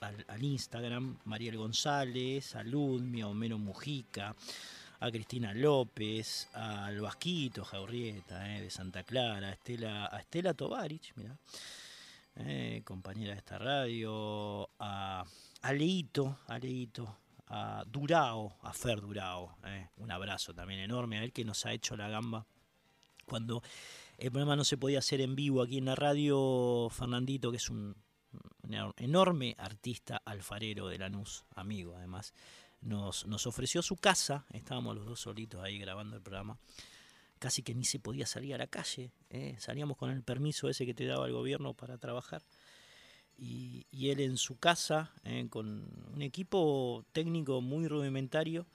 al, 0.00 0.24
al 0.28 0.42
Instagram, 0.42 1.18
Mariel 1.24 1.56
González, 1.56 2.54
a 2.56 2.62
Ludmia, 2.62 3.28
Homero 3.28 3.58
Mujica, 3.58 4.34
a 5.00 5.10
Cristina 5.10 5.54
López, 5.54 6.48
al 6.54 7.00
Vasquito 7.00 7.64
Jaurrieta 7.64 8.56
eh, 8.56 8.62
de 8.62 8.70
Santa 8.70 9.04
Clara, 9.04 9.48
a 9.48 9.52
Estela, 9.52 10.08
a 10.12 10.18
Estela 10.20 10.54
Tovarich, 10.54 11.12
mira, 11.14 11.36
compañera 12.84 13.32
de 13.32 13.38
esta 13.38 13.58
radio, 13.58 14.70
a, 14.78 15.24
a 15.62 15.72
Leito, 15.72 16.38
a 17.48 17.84
Durao, 17.86 18.56
a 18.62 18.72
Fer 18.72 19.00
Durao, 19.00 19.56
eh, 19.64 19.88
un 19.96 20.10
abrazo 20.10 20.54
también 20.54 20.80
enorme 20.80 21.18
a 21.18 21.24
él 21.24 21.32
que 21.32 21.44
nos 21.44 21.66
ha 21.66 21.72
hecho 21.72 21.96
la 21.96 22.08
gamba 22.08 22.46
cuando 23.26 23.62
el 24.16 24.30
programa 24.30 24.56
no 24.56 24.64
se 24.64 24.76
podía 24.76 24.98
hacer 24.98 25.20
en 25.20 25.36
vivo 25.36 25.62
aquí 25.62 25.78
en 25.78 25.84
la 25.84 25.94
radio, 25.94 26.88
Fernandito, 26.90 27.50
que 27.50 27.58
es 27.58 27.70
un, 27.70 27.96
un 28.62 28.94
enorme 28.96 29.54
artista 29.58 30.20
alfarero 30.24 30.88
de 30.88 30.98
Lanús, 30.98 31.44
amigo 31.54 31.96
además, 31.96 32.34
nos, 32.80 33.26
nos 33.26 33.46
ofreció 33.46 33.82
su 33.82 33.96
casa, 33.96 34.44
estábamos 34.50 34.96
los 34.96 35.06
dos 35.06 35.20
solitos 35.20 35.62
ahí 35.62 35.78
grabando 35.78 36.16
el 36.16 36.22
programa, 36.22 36.58
casi 37.38 37.62
que 37.62 37.74
ni 37.74 37.84
se 37.84 37.98
podía 37.98 38.26
salir 38.26 38.54
a 38.54 38.58
la 38.58 38.66
calle, 38.66 39.12
¿eh? 39.30 39.56
salíamos 39.58 39.96
con 39.96 40.10
el 40.10 40.22
permiso 40.22 40.68
ese 40.68 40.86
que 40.86 40.94
te 40.94 41.06
daba 41.06 41.26
el 41.26 41.32
gobierno 41.32 41.74
para 41.74 41.98
trabajar. 41.98 42.44
Y, 43.36 43.86
y 43.90 44.10
él 44.10 44.20
en 44.20 44.36
su 44.36 44.58
casa, 44.58 45.12
¿eh? 45.24 45.46
con 45.48 45.88
un 46.12 46.22
equipo 46.22 47.04
técnico 47.12 47.60
muy 47.60 47.86
rudimentario, 47.86 48.66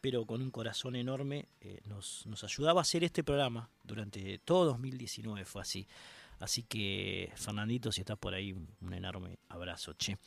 pero 0.00 0.26
con 0.26 0.42
un 0.42 0.50
corazón 0.50 0.96
enorme, 0.96 1.48
eh, 1.62 1.80
nos, 1.86 2.26
nos 2.26 2.44
ayudaba 2.44 2.80
a 2.80 2.82
hacer 2.82 3.04
este 3.04 3.24
programa 3.24 3.70
durante 3.84 4.38
todo 4.38 4.66
2019, 4.66 5.46
fue 5.46 5.62
así. 5.62 5.86
Así 6.40 6.62
que, 6.64 7.32
Fernandito, 7.36 7.90
si 7.90 8.02
estás 8.02 8.18
por 8.18 8.34
ahí, 8.34 8.52
un, 8.52 8.92
enorme 8.92 9.38
abrazo, 9.48 9.94
che. 9.94 10.18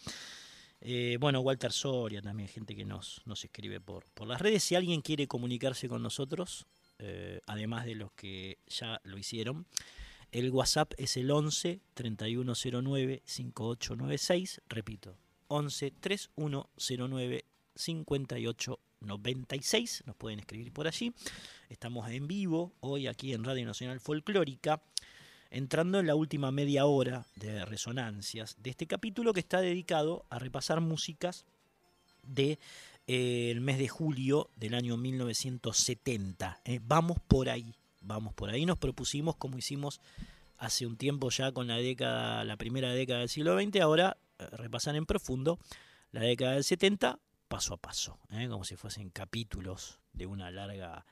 Eh, 0.81 1.18
bueno, 1.19 1.41
Walter 1.41 1.72
Soria 1.72 2.23
también, 2.23 2.49
gente 2.49 2.76
que 2.76 2.85
nos, 2.85 3.22
nos 3.26 3.44
escribe 3.44 3.80
por, 3.80 4.06
por 4.15 4.27
las 4.27 4.41
redes. 4.41 4.64
Si 4.64 4.73
alguien 4.73 5.02
quiere 5.02 5.27
comunicarse 5.27 5.88
con 5.88 6.02
nosotros, 6.02 6.65
eh, 6.99 7.41
además 7.45 7.85
de 7.85 7.95
los 7.95 8.11
que 8.13 8.59
ya 8.67 9.01
lo 9.03 9.17
hicieron, 9.17 9.65
el 10.31 10.51
WhatsApp 10.51 10.93
es 10.97 11.17
el 11.17 11.31
11 11.31 11.81
3109 11.93 13.21
5896. 13.25 14.61
Repito, 14.67 15.17
11 15.47 15.91
3109 15.91 17.45
5896. 17.75 20.03
Nos 20.05 20.15
pueden 20.15 20.39
escribir 20.39 20.71
por 20.73 20.87
allí. 20.87 21.13
Estamos 21.69 22.09
en 22.09 22.27
vivo 22.27 22.73
hoy 22.81 23.07
aquí 23.07 23.33
en 23.33 23.43
Radio 23.43 23.65
Nacional 23.65 23.99
Folclórica 23.99 24.81
entrando 25.49 25.99
en 25.99 26.07
la 26.07 26.15
última 26.15 26.51
media 26.51 26.85
hora 26.85 27.25
de 27.35 27.63
resonancias 27.65 28.57
de 28.59 28.71
este 28.71 28.87
capítulo 28.87 29.33
que 29.33 29.39
está 29.39 29.61
dedicado 29.61 30.25
a 30.29 30.39
repasar 30.39 30.81
músicas 30.81 31.45
de 32.23 32.59
eh, 33.07 33.49
el 33.51 33.61
mes 33.61 33.77
de 33.77 33.88
julio 33.88 34.49
del 34.55 34.73
año 34.73 34.97
1970. 34.97 36.61
Eh, 36.65 36.79
vamos 36.84 37.17
por 37.27 37.49
ahí, 37.49 37.73
vamos 38.01 38.34
por 38.34 38.49
ahí. 38.49 38.65
Nos 38.65 38.77
propusimos, 38.77 39.35
como 39.38 39.57
hicimos 39.57 40.01
hace 40.57 40.85
un 40.85 40.97
tiempo 40.97 41.29
ya 41.29 41.51
con 41.51 41.67
la 41.67 41.77
década, 41.77 42.43
la 42.43 42.57
primera 42.57 42.91
década 42.91 43.19
del 43.19 43.29
siglo 43.29 43.59
XX, 43.59 43.79
ahora 43.81 44.17
eh, 44.39 44.47
repasar 44.51 44.95
en 44.95 45.05
profundo 45.05 45.57
la 46.11 46.21
década 46.21 46.53
del 46.53 46.63
70, 46.63 47.19
paso 47.47 47.73
a 47.73 47.77
paso, 47.77 48.19
como 48.49 48.63
si 48.65 48.75
fuesen 48.75 49.09
capítulos 49.09 49.99
de 50.13 50.25
una 50.25 50.51
larga 50.51 51.05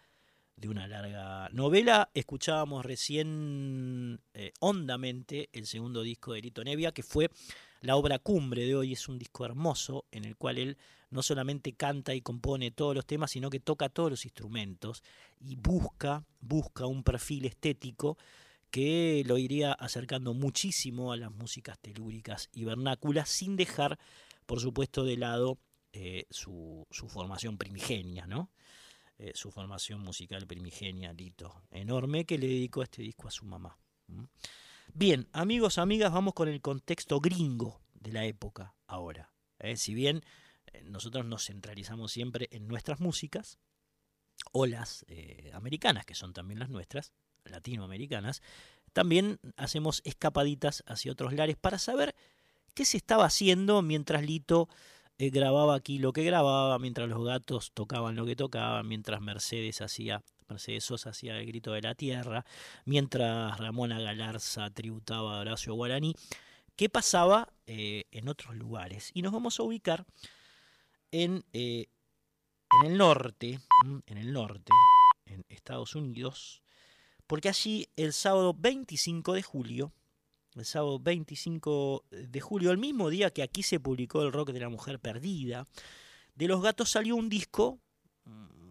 de 0.55 0.69
una 0.69 0.87
larga 0.87 1.49
novela. 1.49 2.09
Escuchábamos 2.13 2.85
recién 2.85 4.21
eh, 4.33 4.53
hondamente 4.59 5.49
el 5.53 5.65
segundo 5.65 6.01
disco 6.01 6.33
de 6.33 6.41
Lito 6.41 6.63
Nevia, 6.63 6.91
que 6.91 7.03
fue 7.03 7.29
la 7.81 7.95
obra 7.95 8.19
cumbre 8.19 8.65
de 8.65 8.75
hoy. 8.75 8.93
Es 8.93 9.07
un 9.07 9.17
disco 9.17 9.45
hermoso 9.45 10.05
en 10.11 10.25
el 10.25 10.35
cual 10.35 10.57
él 10.57 10.77
no 11.09 11.21
solamente 11.23 11.73
canta 11.73 12.13
y 12.13 12.21
compone 12.21 12.71
todos 12.71 12.95
los 12.95 13.05
temas, 13.05 13.31
sino 13.31 13.49
que 13.49 13.59
toca 13.59 13.89
todos 13.89 14.09
los 14.09 14.25
instrumentos 14.25 15.03
y 15.39 15.55
busca, 15.55 16.25
busca 16.41 16.85
un 16.85 17.03
perfil 17.03 17.45
estético 17.45 18.17
que 18.69 19.23
lo 19.25 19.37
iría 19.37 19.71
acercando 19.71 20.33
muchísimo 20.33 21.13
a 21.13 21.17
las 21.17 21.31
músicas 21.31 21.79
telúricas 21.79 22.49
y 22.51 22.65
vernáculas, 22.65 23.29
sin 23.29 23.55
dejar, 23.55 23.97
por 24.45 24.59
supuesto, 24.59 25.05
de 25.05 25.15
lado 25.15 25.57
eh, 25.93 26.25
su, 26.29 26.85
su 26.91 27.07
formación 27.07 27.57
primigenia, 27.57 28.27
¿no? 28.27 28.49
Eh, 29.17 29.31
su 29.33 29.49
formación 29.49 30.01
musical 30.01 30.45
primigenia, 30.45 31.13
Lito, 31.13 31.63
enorme, 31.71 32.25
que 32.25 32.37
le 32.37 32.47
dedicó 32.47 32.83
este 32.83 33.01
disco 33.01 33.29
a 33.29 33.31
su 33.31 33.45
mamá. 33.45 33.77
Bien, 34.93 35.27
amigos, 35.33 35.77
amigas, 35.77 36.13
vamos 36.13 36.33
con 36.33 36.47
el 36.47 36.61
contexto 36.61 37.19
gringo 37.19 37.81
de 37.93 38.13
la 38.13 38.25
época 38.25 38.75
ahora. 38.87 39.31
¿eh? 39.59 39.75
Si 39.75 39.93
bien 39.93 40.23
eh, 40.67 40.83
nosotros 40.85 41.25
nos 41.25 41.45
centralizamos 41.45 42.11
siempre 42.11 42.47
en 42.51 42.67
nuestras 42.67 42.99
músicas, 42.99 43.57
o 44.51 44.65
las 44.65 45.05
eh, 45.07 45.51
americanas, 45.53 46.05
que 46.05 46.15
son 46.15 46.33
también 46.33 46.59
las 46.59 46.69
nuestras, 46.69 47.13
latinoamericanas, 47.45 48.41
también 48.93 49.39
hacemos 49.57 50.01
escapaditas 50.05 50.83
hacia 50.87 51.11
otros 51.11 51.33
lares 51.33 51.57
para 51.57 51.77
saber 51.77 52.15
qué 52.73 52.85
se 52.85 52.97
estaba 52.97 53.25
haciendo 53.25 53.81
mientras 53.81 54.23
Lito 54.23 54.69
grababa 55.17 55.75
aquí 55.75 55.99
lo 55.99 56.13
que 56.13 56.23
grababa, 56.23 56.77
mientras 56.79 57.09
los 57.09 57.25
gatos 57.25 57.71
tocaban 57.73 58.15
lo 58.15 58.25
que 58.25 58.35
tocaban, 58.35 58.87
mientras 58.87 59.21
Mercedes 59.21 59.81
hacía, 59.81 60.23
Mercedes 60.47 60.83
Sosa 60.85 61.09
hacía 61.09 61.37
el 61.37 61.45
grito 61.45 61.71
de 61.73 61.81
la 61.81 61.95
tierra, 61.95 62.45
mientras 62.85 63.57
Ramona 63.57 63.99
Galarza 63.99 64.69
tributaba 64.69 65.37
a 65.37 65.41
Horacio 65.41 65.73
Guaraní, 65.73 66.15
qué 66.75 66.89
pasaba 66.89 67.53
eh, 67.65 68.05
en 68.11 68.27
otros 68.27 68.55
lugares. 68.55 69.11
Y 69.13 69.21
nos 69.21 69.33
vamos 69.33 69.59
a 69.59 69.63
ubicar 69.63 70.05
en, 71.11 71.43
eh, 71.53 71.87
en 72.81 72.91
el 72.91 72.97
norte, 72.97 73.59
en 74.05 74.17
el 74.17 74.33
norte, 74.33 74.71
en 75.25 75.45
Estados 75.49 75.95
Unidos, 75.95 76.61
porque 77.27 77.49
allí 77.49 77.87
el 77.95 78.13
sábado 78.13 78.53
25 78.57 79.33
de 79.33 79.41
julio, 79.41 79.91
el 80.55 80.65
sábado 80.65 80.99
25 80.99 82.05
de 82.11 82.41
julio, 82.41 82.71
el 82.71 82.77
mismo 82.77 83.09
día 83.09 83.31
que 83.31 83.43
aquí 83.43 83.63
se 83.63 83.79
publicó 83.79 84.21
el 84.21 84.31
rock 84.31 84.51
de 84.51 84.59
la 84.59 84.69
mujer 84.69 84.99
perdida, 84.99 85.67
de 86.35 86.47
los 86.47 86.61
gatos 86.61 86.91
salió 86.91 87.15
un 87.15 87.29
disco 87.29 87.79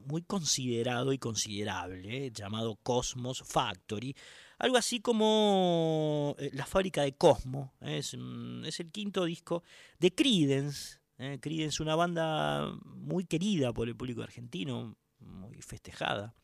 muy 0.07 0.23
considerado 0.23 1.13
y 1.13 1.19
considerable, 1.19 2.31
llamado 2.31 2.77
Cosmos 2.77 3.43
Factory, 3.45 4.15
algo 4.59 4.77
así 4.77 5.01
como 5.01 6.37
eh, 6.39 6.51
la 6.53 6.67
fábrica 6.67 7.03
de 7.03 7.17
Cosmo, 7.17 7.75
¿eh? 7.81 7.99
es, 7.99 8.15
es, 8.15 8.81
el 8.81 8.91
quinto 8.91 9.25
disco 9.25 9.63
de 9.99 10.15
Creedence, 10.15 11.01
¿eh? 11.19 11.39
Una 11.81 11.97
banda 11.97 12.73
muy 12.85 13.25
querida 13.25 13.73
por 13.73 13.89
el 13.89 13.97
público 13.97 14.23
argentino, 14.23 14.97
muy 15.19 15.61
festejada, 15.63 16.35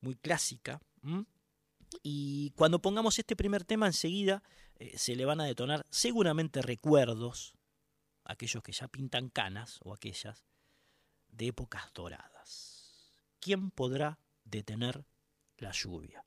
muy 0.00 0.14
clásica. 0.16 0.80
Y 2.02 2.50
cuando 2.50 2.80
pongamos 2.80 3.18
este 3.18 3.36
primer 3.36 3.64
tema 3.64 3.86
enseguida 3.86 4.42
eh, 4.76 4.96
se 4.96 5.16
le 5.16 5.24
van 5.24 5.40
a 5.40 5.44
detonar 5.44 5.84
seguramente 5.90 6.62
recuerdos, 6.62 7.52
aquellos 8.24 8.62
que 8.62 8.72
ya 8.72 8.88
pintan 8.88 9.28
canas 9.28 9.80
o 9.82 9.92
aquellas 9.92 10.44
de 11.28 11.48
épocas 11.48 11.92
doradas. 11.92 12.39
¿Quién 13.40 13.70
podrá 13.70 14.18
detener 14.44 15.04
la 15.56 15.72
lluvia? 15.72 16.24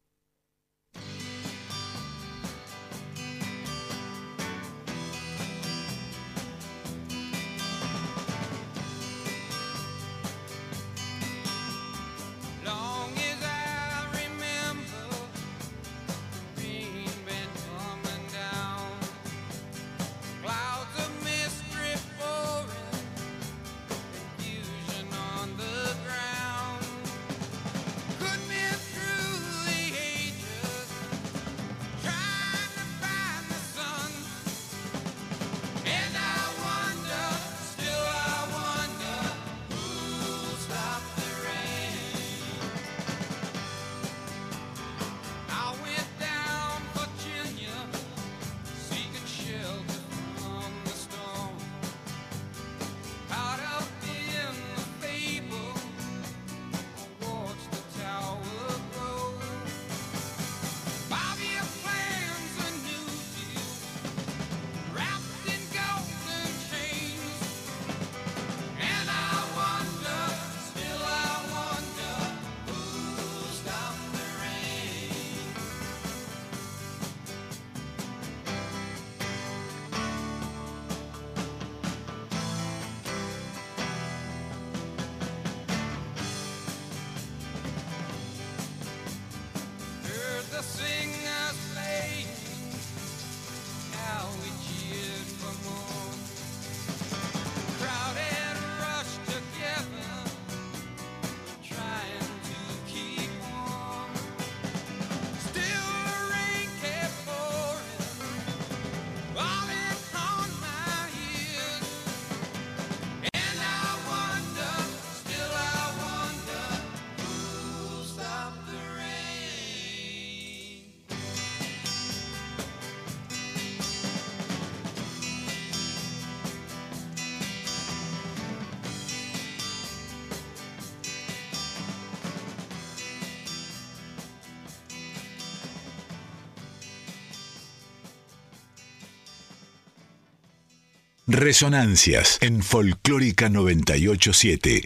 Resonancias 141.36 142.38
en 142.44 142.62
Folclórica 142.62 143.50
987. 143.50 144.86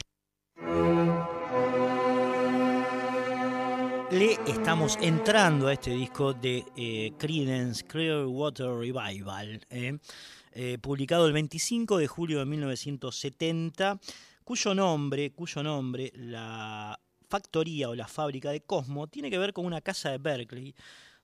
Le 4.11 4.37
estamos 4.47 4.97
entrando 5.01 5.67
a 5.67 5.73
este 5.73 5.91
disco 5.91 6.33
de 6.33 6.63
eh, 6.77 7.11
Clearwater 7.19 8.69
Revival, 8.69 9.59
eh, 9.69 9.97
eh, 10.53 10.77
publicado 10.81 11.27
el 11.27 11.33
25 11.33 11.97
de 11.97 12.07
julio 12.07 12.39
de 12.39 12.45
1970, 12.45 13.99
cuyo 14.45 14.73
nombre, 14.73 15.31
cuyo 15.31 15.61
nombre, 15.61 16.13
la 16.15 16.97
factoría 17.29 17.89
o 17.89 17.95
la 17.95 18.07
fábrica 18.07 18.51
de 18.51 18.61
Cosmo, 18.61 19.07
tiene 19.07 19.29
que 19.29 19.37
ver 19.37 19.51
con 19.51 19.65
una 19.65 19.81
casa 19.81 20.11
de 20.11 20.17
Berkeley 20.17 20.73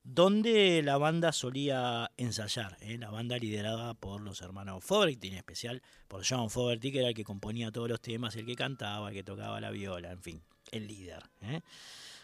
donde 0.04 0.82
la 0.84 0.98
banda 0.98 1.32
solía 1.32 2.12
ensayar, 2.18 2.78
¿eh? 2.82 2.98
la 2.98 3.10
banda 3.10 3.38
liderada 3.38 3.94
por 3.94 4.22
los 4.22 4.42
hermanos 4.42 4.84
Fogerty, 4.84 5.30
en 5.30 5.36
especial 5.36 5.82
por 6.10 6.24
John 6.28 6.50
Fogerty, 6.50 6.92
que 6.92 7.00
era 7.00 7.08
el 7.08 7.14
que 7.14 7.24
componía 7.24 7.72
todos 7.72 7.90
los 7.90 8.02
temas, 8.02 8.36
el 8.36 8.46
que 8.46 8.56
cantaba, 8.56 9.10
el 9.10 9.16
que 9.16 9.24
tocaba 9.24 9.62
la 9.62 9.72
viola, 9.72 10.12
en 10.12 10.22
fin, 10.22 10.44
el 10.72 10.88
líder. 10.88 11.24
¿eh? 11.42 11.62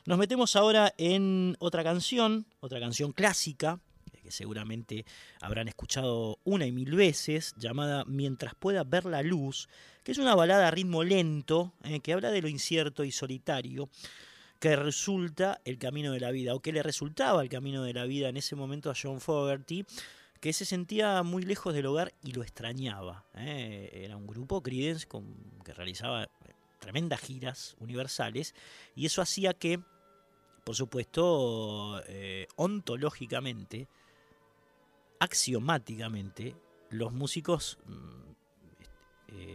Nos 0.06 0.18
metemos 0.18 0.56
ahora 0.58 0.94
en 0.98 1.56
otra 1.60 1.84
canción, 1.84 2.46
otra 2.60 2.82
canción 2.82 3.14
clásica, 3.14 3.80
que 4.22 4.32
seguramente 4.32 5.06
habrán 5.40 5.70
escuchado 5.70 6.40
una 6.44 6.66
y 6.66 6.74
mil 6.74 6.94
veces, 6.96 7.54
llamada 7.58 8.04
Mientras 8.06 8.56
pueda 8.56 8.84
ver 8.84 9.06
la 9.06 9.24
luz, 9.24 9.70
que 10.04 10.12
es 10.12 10.18
una 10.18 10.36
balada 10.36 10.68
a 10.68 10.72
ritmo 10.72 11.06
lento, 11.06 11.72
¿eh? 11.84 12.02
que 12.02 12.12
habla 12.12 12.30
de 12.32 12.42
lo 12.42 12.50
incierto 12.50 13.06
y 13.06 13.12
solitario 13.12 13.90
que 14.60 14.76
resulta 14.76 15.61
el 15.64 15.77
camino 15.77 16.11
de 16.11 16.19
la 16.19 16.31
vida, 16.31 16.53
o 16.53 16.60
que 16.60 16.73
le 16.73 16.84
resultaba 16.84 17.41
el 17.41 17.49
camino 17.49 17.84
de 17.84 17.94
la 17.94 18.06
vida 18.06 18.30
en 18.30 18.38
ese 18.38 18.56
momento 18.56 18.91
a 18.91 18.94
John 19.02 19.22
Fogerty, 19.22 19.86
que 20.41 20.53
se 20.53 20.65
sentía 20.65 21.23
muy 21.23 21.44
lejos 21.44 21.73
del 21.73 21.86
hogar 21.86 22.14
y 22.22 22.34
lo 22.34 22.44
extrañaba. 22.44 23.26
¿eh? 23.36 23.90
Era 23.94 24.18
un 24.18 24.27
grupo, 24.27 24.61
Creedence, 24.61 25.07
que 25.64 25.73
realizaba 25.73 26.23
eh, 26.23 26.27
tremendas 26.80 27.22
giras 27.22 27.76
universales, 27.80 28.53
y 28.95 29.06
eso 29.06 29.22
hacía 29.22 29.53
que, 29.53 29.80
por 30.65 30.76
supuesto, 30.76 32.02
eh, 32.07 32.48
ontológicamente, 32.57 33.88
axiomáticamente, 35.19 36.56
los 36.90 37.14
músicos 37.14 37.77
mm, 37.86 38.30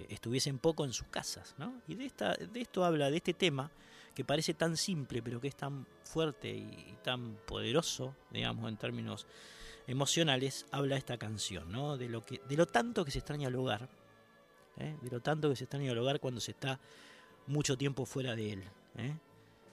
estuviesen 0.08 0.58
poco 0.58 0.84
en 0.84 0.92
sus 0.92 1.08
casas. 1.08 1.54
¿no? 1.58 1.82
Y 1.88 1.94
de, 1.94 2.06
esta, 2.06 2.34
de 2.34 2.60
esto 2.60 2.84
habla, 2.84 3.10
de 3.10 3.16
este 3.16 3.34
tema, 3.34 3.70
que 4.14 4.24
parece 4.24 4.54
tan 4.54 4.76
simple, 4.76 5.22
pero 5.22 5.40
que 5.40 5.48
es 5.48 5.56
tan 5.56 5.86
fuerte 6.04 6.50
y 6.50 6.96
tan 7.02 7.36
poderoso, 7.46 8.14
digamos, 8.30 8.68
en 8.68 8.76
términos 8.76 9.26
emocionales, 9.86 10.66
habla 10.70 10.96
esta 10.96 11.18
canción, 11.18 11.70
¿no? 11.70 11.96
De 11.96 12.08
lo, 12.08 12.24
que, 12.24 12.40
de 12.48 12.56
lo 12.56 12.66
tanto 12.66 13.04
que 13.04 13.10
se 13.10 13.18
extraña 13.18 13.48
el 13.48 13.56
hogar, 13.56 13.88
¿eh? 14.78 14.96
de 15.02 15.10
lo 15.10 15.20
tanto 15.20 15.50
que 15.50 15.56
se 15.56 15.64
extraña 15.64 15.92
el 15.92 15.98
hogar 15.98 16.20
cuando 16.20 16.40
se 16.40 16.52
está 16.52 16.80
mucho 17.46 17.76
tiempo 17.76 18.06
fuera 18.06 18.34
de 18.34 18.52
él. 18.52 18.64
¿eh? 18.96 19.16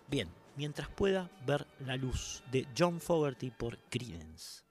Bien, 0.08 0.30
mientras 0.56 0.90
pueda 0.90 1.30
ver 1.46 1.66
la 1.80 1.96
luz 1.96 2.44
de 2.52 2.68
John 2.78 3.00
Fogerty 3.00 3.52
por 3.52 3.78
Credence. 3.90 4.64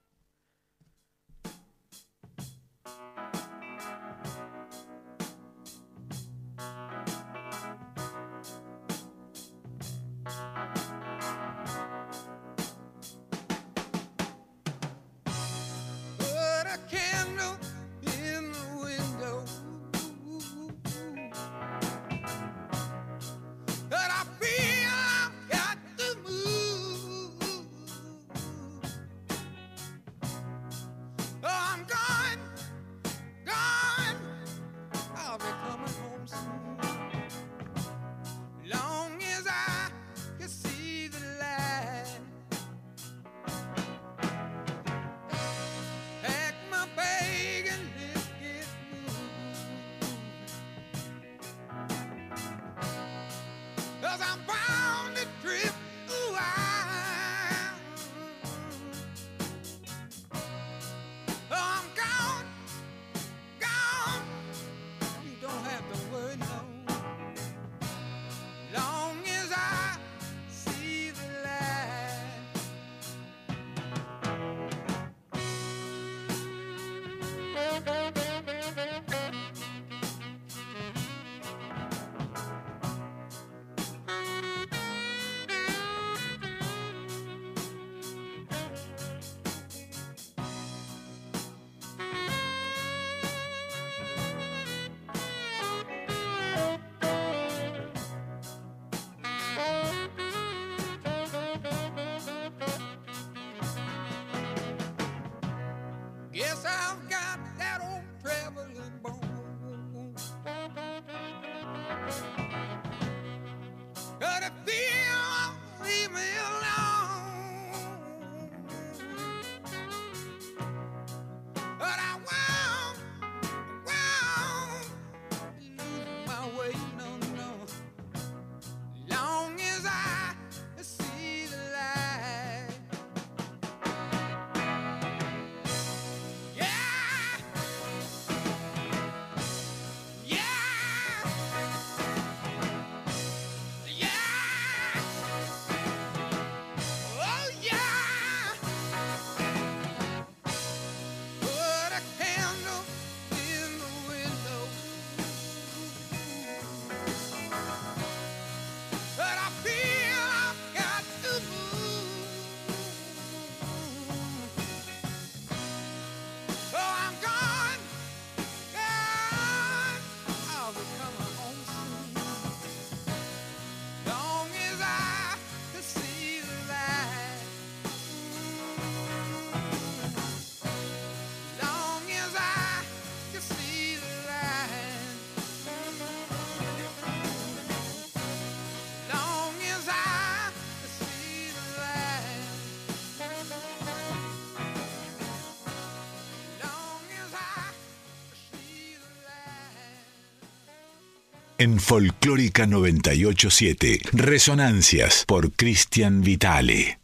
En 201.61 201.79
Folclórica 201.79 202.65
987. 202.65 203.99
Resonancias 204.13 205.25
por 205.27 205.51
Cristian 205.51 206.21
Vitale. 206.21 206.99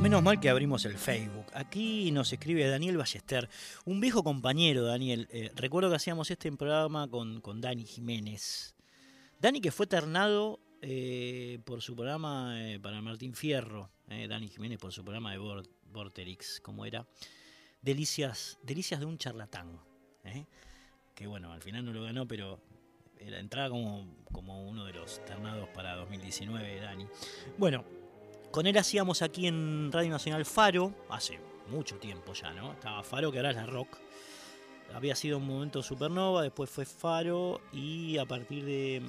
Menos 0.00 0.22
mal 0.22 0.40
que 0.40 0.48
abrimos 0.48 0.86
el 0.86 0.96
Facebook. 0.96 1.44
Aquí 1.52 2.10
nos 2.10 2.32
escribe 2.32 2.66
Daniel 2.66 2.96
Ballester, 2.96 3.50
un 3.84 4.00
viejo 4.00 4.24
compañero, 4.24 4.82
Daniel. 4.82 5.28
Eh, 5.30 5.50
recuerdo 5.54 5.90
que 5.90 5.96
hacíamos 5.96 6.30
este 6.30 6.50
programa 6.52 7.06
con, 7.10 7.42
con 7.42 7.60
Dani 7.60 7.84
Jiménez. 7.84 8.74
Dani 9.42 9.60
que 9.60 9.72
fue 9.72 9.86
ternado 9.86 10.58
eh, 10.80 11.58
por 11.66 11.82
su 11.82 11.94
programa 11.94 12.54
eh, 12.62 12.80
para 12.80 13.02
Martín 13.02 13.34
Fierro, 13.34 13.90
Dani 14.08 14.48
Jiménez 14.48 14.78
por 14.78 14.94
su 14.94 15.04
programa 15.04 15.32
de 15.32 15.64
Vorterix, 15.92 16.60
como 16.62 16.86
era 16.86 17.06
Delicias, 17.86 18.58
Delicias 18.64 18.98
de 18.98 19.06
un 19.06 19.16
charlatán. 19.16 19.78
Que 21.14 21.28
bueno, 21.28 21.52
al 21.52 21.62
final 21.62 21.84
no 21.84 21.92
lo 21.92 22.02
ganó, 22.02 22.26
pero 22.26 22.58
era, 23.20 23.38
entraba 23.38 23.70
como, 23.70 24.06
como 24.32 24.68
uno 24.68 24.84
de 24.84 24.92
los 24.92 25.24
ternados 25.24 25.68
para 25.68 25.94
2019, 25.94 26.80
Dani. 26.80 27.06
Bueno, 27.56 27.84
con 28.50 28.66
él 28.66 28.76
hacíamos 28.76 29.22
aquí 29.22 29.46
en 29.46 29.92
Radio 29.92 30.10
Nacional 30.10 30.44
Faro, 30.44 30.94
hace 31.08 31.38
mucho 31.68 31.96
tiempo 31.98 32.32
ya, 32.32 32.52
¿no? 32.52 32.72
Estaba 32.72 33.04
Faro, 33.04 33.30
que 33.30 33.38
ahora 33.38 33.50
es 33.50 33.56
la 33.56 33.66
Rock. 33.66 33.98
Había 34.92 35.14
sido 35.14 35.38
un 35.38 35.46
momento 35.46 35.80
supernova, 35.80 36.42
después 36.42 36.68
fue 36.68 36.84
Faro 36.84 37.60
y 37.72 38.18
a 38.18 38.26
partir 38.26 38.64
de 38.64 39.00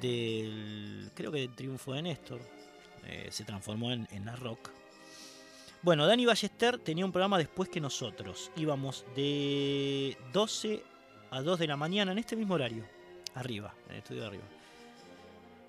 del 0.00 1.10
creo 1.14 1.32
que 1.32 1.42
el 1.42 1.54
triunfo 1.54 1.94
de 1.94 2.02
Néstor 2.02 2.40
eh, 3.06 3.26
se 3.30 3.44
transformó 3.44 3.92
en, 3.92 4.24
la 4.24 4.36
Rock. 4.36 4.70
Bueno, 5.82 6.06
Dani 6.06 6.26
Ballester 6.26 6.76
tenía 6.76 7.06
un 7.06 7.12
programa 7.12 7.38
después 7.38 7.70
que 7.70 7.80
nosotros. 7.80 8.52
Íbamos 8.54 9.06
de 9.16 10.14
12 10.30 10.82
a 11.30 11.40
2 11.40 11.58
de 11.58 11.66
la 11.66 11.76
mañana 11.76 12.12
en 12.12 12.18
este 12.18 12.36
mismo 12.36 12.54
horario, 12.54 12.84
arriba, 13.34 13.74
en 13.86 13.92
el 13.92 13.98
estudio 13.98 14.20
de 14.20 14.26
arriba. 14.26 14.44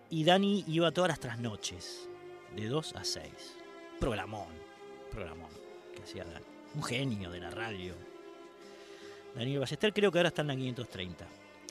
Y 0.10 0.26
Dani 0.26 0.66
iba 0.68 0.92
todas 0.92 1.08
las 1.08 1.20
trasnoches 1.22 2.10
de 2.54 2.68
2 2.68 2.96
a 2.96 3.06
6. 3.06 3.32
Programón, 4.02 4.50
programón, 5.12 5.50
que 5.96 6.04
hacía 6.04 6.26
Un 6.76 6.84
genio 6.84 7.32
de 7.32 7.40
la 7.40 7.50
radio. 7.50 7.94
Daniel 9.34 9.60
Ballester 9.60 9.94
creo 9.94 10.12
que 10.12 10.20
ahora 10.20 10.28
está 10.28 10.42
en 10.42 10.50
la 10.50 10.56
530. 10.58 11.26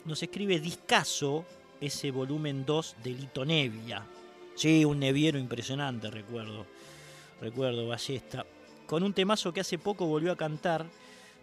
Nos 0.06 0.22
escribe 0.22 0.58
Discaso, 0.60 1.44
ese 1.78 2.10
volumen 2.10 2.64
2 2.64 2.96
de 3.04 3.10
Lito 3.10 3.44
Nevia. 3.44 4.02
Sí, 4.54 4.82
un 4.86 4.98
neviero 4.98 5.38
impresionante, 5.38 6.10
recuerdo. 6.10 6.64
Recuerdo, 7.40 7.86
Ballesta. 7.88 8.44
Con 8.86 9.02
un 9.02 9.14
temazo 9.14 9.52
que 9.52 9.60
hace 9.60 9.78
poco 9.78 10.06
volvió 10.06 10.32
a 10.32 10.36
cantar, 10.36 10.86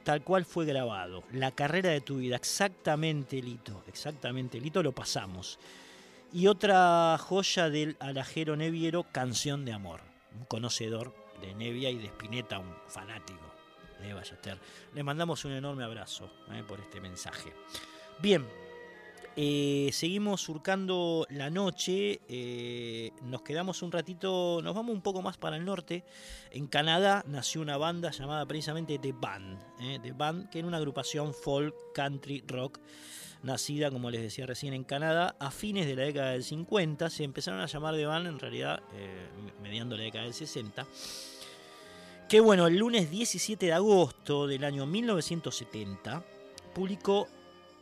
tal 0.04 0.24
cual 0.24 0.46
fue 0.46 0.66
grabado. 0.66 1.24
La 1.32 1.52
carrera 1.52 1.90
de 1.90 2.02
tu 2.02 2.18
vida, 2.18 2.36
exactamente, 2.36 3.42
Lito. 3.42 3.84
Exactamente, 3.88 4.60
Lito, 4.60 4.84
lo 4.84 4.92
pasamos. 4.92 5.60
Y 6.34 6.48
otra 6.48 7.18
joya 7.18 7.70
del 7.70 7.96
alajero 8.00 8.56
neviero, 8.56 9.04
Canción 9.12 9.66
de 9.66 9.74
Amor. 9.74 10.02
Un 10.38 10.46
conocedor 10.46 11.16
de 11.42 11.56
Nevia 11.56 11.90
y 11.90 11.98
de 11.98 12.08
Spinetta, 12.08 12.60
un 12.60 12.76
fanático 12.88 13.54
de 14.02 14.14
Ballester. 14.14 14.60
Le 14.94 15.04
mandamos 15.04 15.46
un 15.46 15.54
enorme 15.54 15.84
abrazo 15.84 16.30
eh, 16.52 16.64
por 16.68 16.80
este 16.80 17.02
mensaje. 17.02 17.54
Bien, 18.20 18.46
eh, 19.38 19.90
seguimos 19.94 20.42
surcando 20.42 21.26
la 21.30 21.50
noche, 21.50 22.20
eh, 22.28 23.12
nos 23.22 23.44
quedamos 23.44 23.82
un 23.84 23.92
ratito, 23.94 24.60
nos 24.62 24.76
vamos 24.76 24.94
un 24.94 25.02
poco 25.02 25.22
más 25.22 25.38
para 25.38 25.56
el 25.56 25.64
norte. 25.64 26.04
En 26.52 26.68
Canadá 26.68 27.24
nació 27.28 27.62
una 27.62 27.78
banda 27.78 28.12
llamada 28.12 28.46
precisamente 28.46 29.00
The 29.00 29.14
Band, 29.14 29.60
The 30.02 30.12
Band, 30.12 30.50
que 30.50 30.60
era 30.60 30.68
una 30.68 30.78
agrupación 30.78 31.34
folk, 31.34 31.76
country, 31.94 32.44
rock 32.48 32.80
nacida, 33.44 33.92
como 33.92 34.10
les 34.12 34.22
decía 34.22 34.46
recién, 34.46 34.74
en 34.74 34.84
Canadá 34.84 35.36
a 35.40 35.52
fines 35.52 35.88
de 35.88 35.96
la 35.96 36.04
década 36.04 36.32
del 36.32 36.44
50. 36.44 37.10
Se 37.10 37.24
empezaron 37.24 37.60
a 37.60 37.66
llamar 37.66 37.96
de 37.96 38.06
Van 38.06 38.28
en 38.28 38.40
realidad 38.40 38.82
eh, 38.94 39.30
mediando 39.62 39.98
la 39.98 40.04
década 40.04 40.26
del 40.26 40.34
60. 40.34 40.86
Que 42.30 42.40
bueno, 42.40 42.68
el 42.68 42.78
lunes 42.78 43.10
17 43.10 43.68
de 43.68 43.74
agosto 43.74 44.48
del 44.48 44.64
año 44.64 44.86
1970 44.86 46.24
publicó 46.74 47.28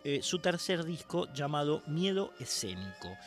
eh, 0.05 0.21
su 0.21 0.39
tercer 0.39 0.85
disco 0.85 1.27
llamado 1.33 1.83
Miedo 1.87 2.31
Escénico. 2.39 3.17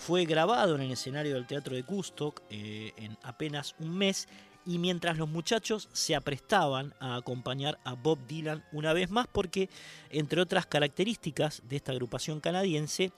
Fue 0.00 0.24
grabado 0.24 0.76
en 0.76 0.80
el 0.80 0.92
escenario 0.92 1.34
del 1.34 1.46
Teatro 1.46 1.76
de 1.76 1.82
Custock 1.82 2.40
eh, 2.48 2.94
en 2.96 3.18
apenas 3.22 3.74
un 3.80 3.98
mes 3.98 4.28
y 4.64 4.78
mientras 4.78 5.18
los 5.18 5.28
muchachos 5.28 5.90
se 5.92 6.14
aprestaban 6.16 6.94
a 7.00 7.16
acompañar 7.16 7.78
a 7.84 7.92
Bob 7.92 8.18
Dylan 8.26 8.64
una 8.72 8.94
vez 8.94 9.10
más 9.10 9.26
porque, 9.30 9.68
entre 10.08 10.40
otras 10.40 10.64
características 10.64 11.62
de 11.68 11.76
esta 11.76 11.92
agrupación 11.92 12.40
canadiense, 12.40 13.12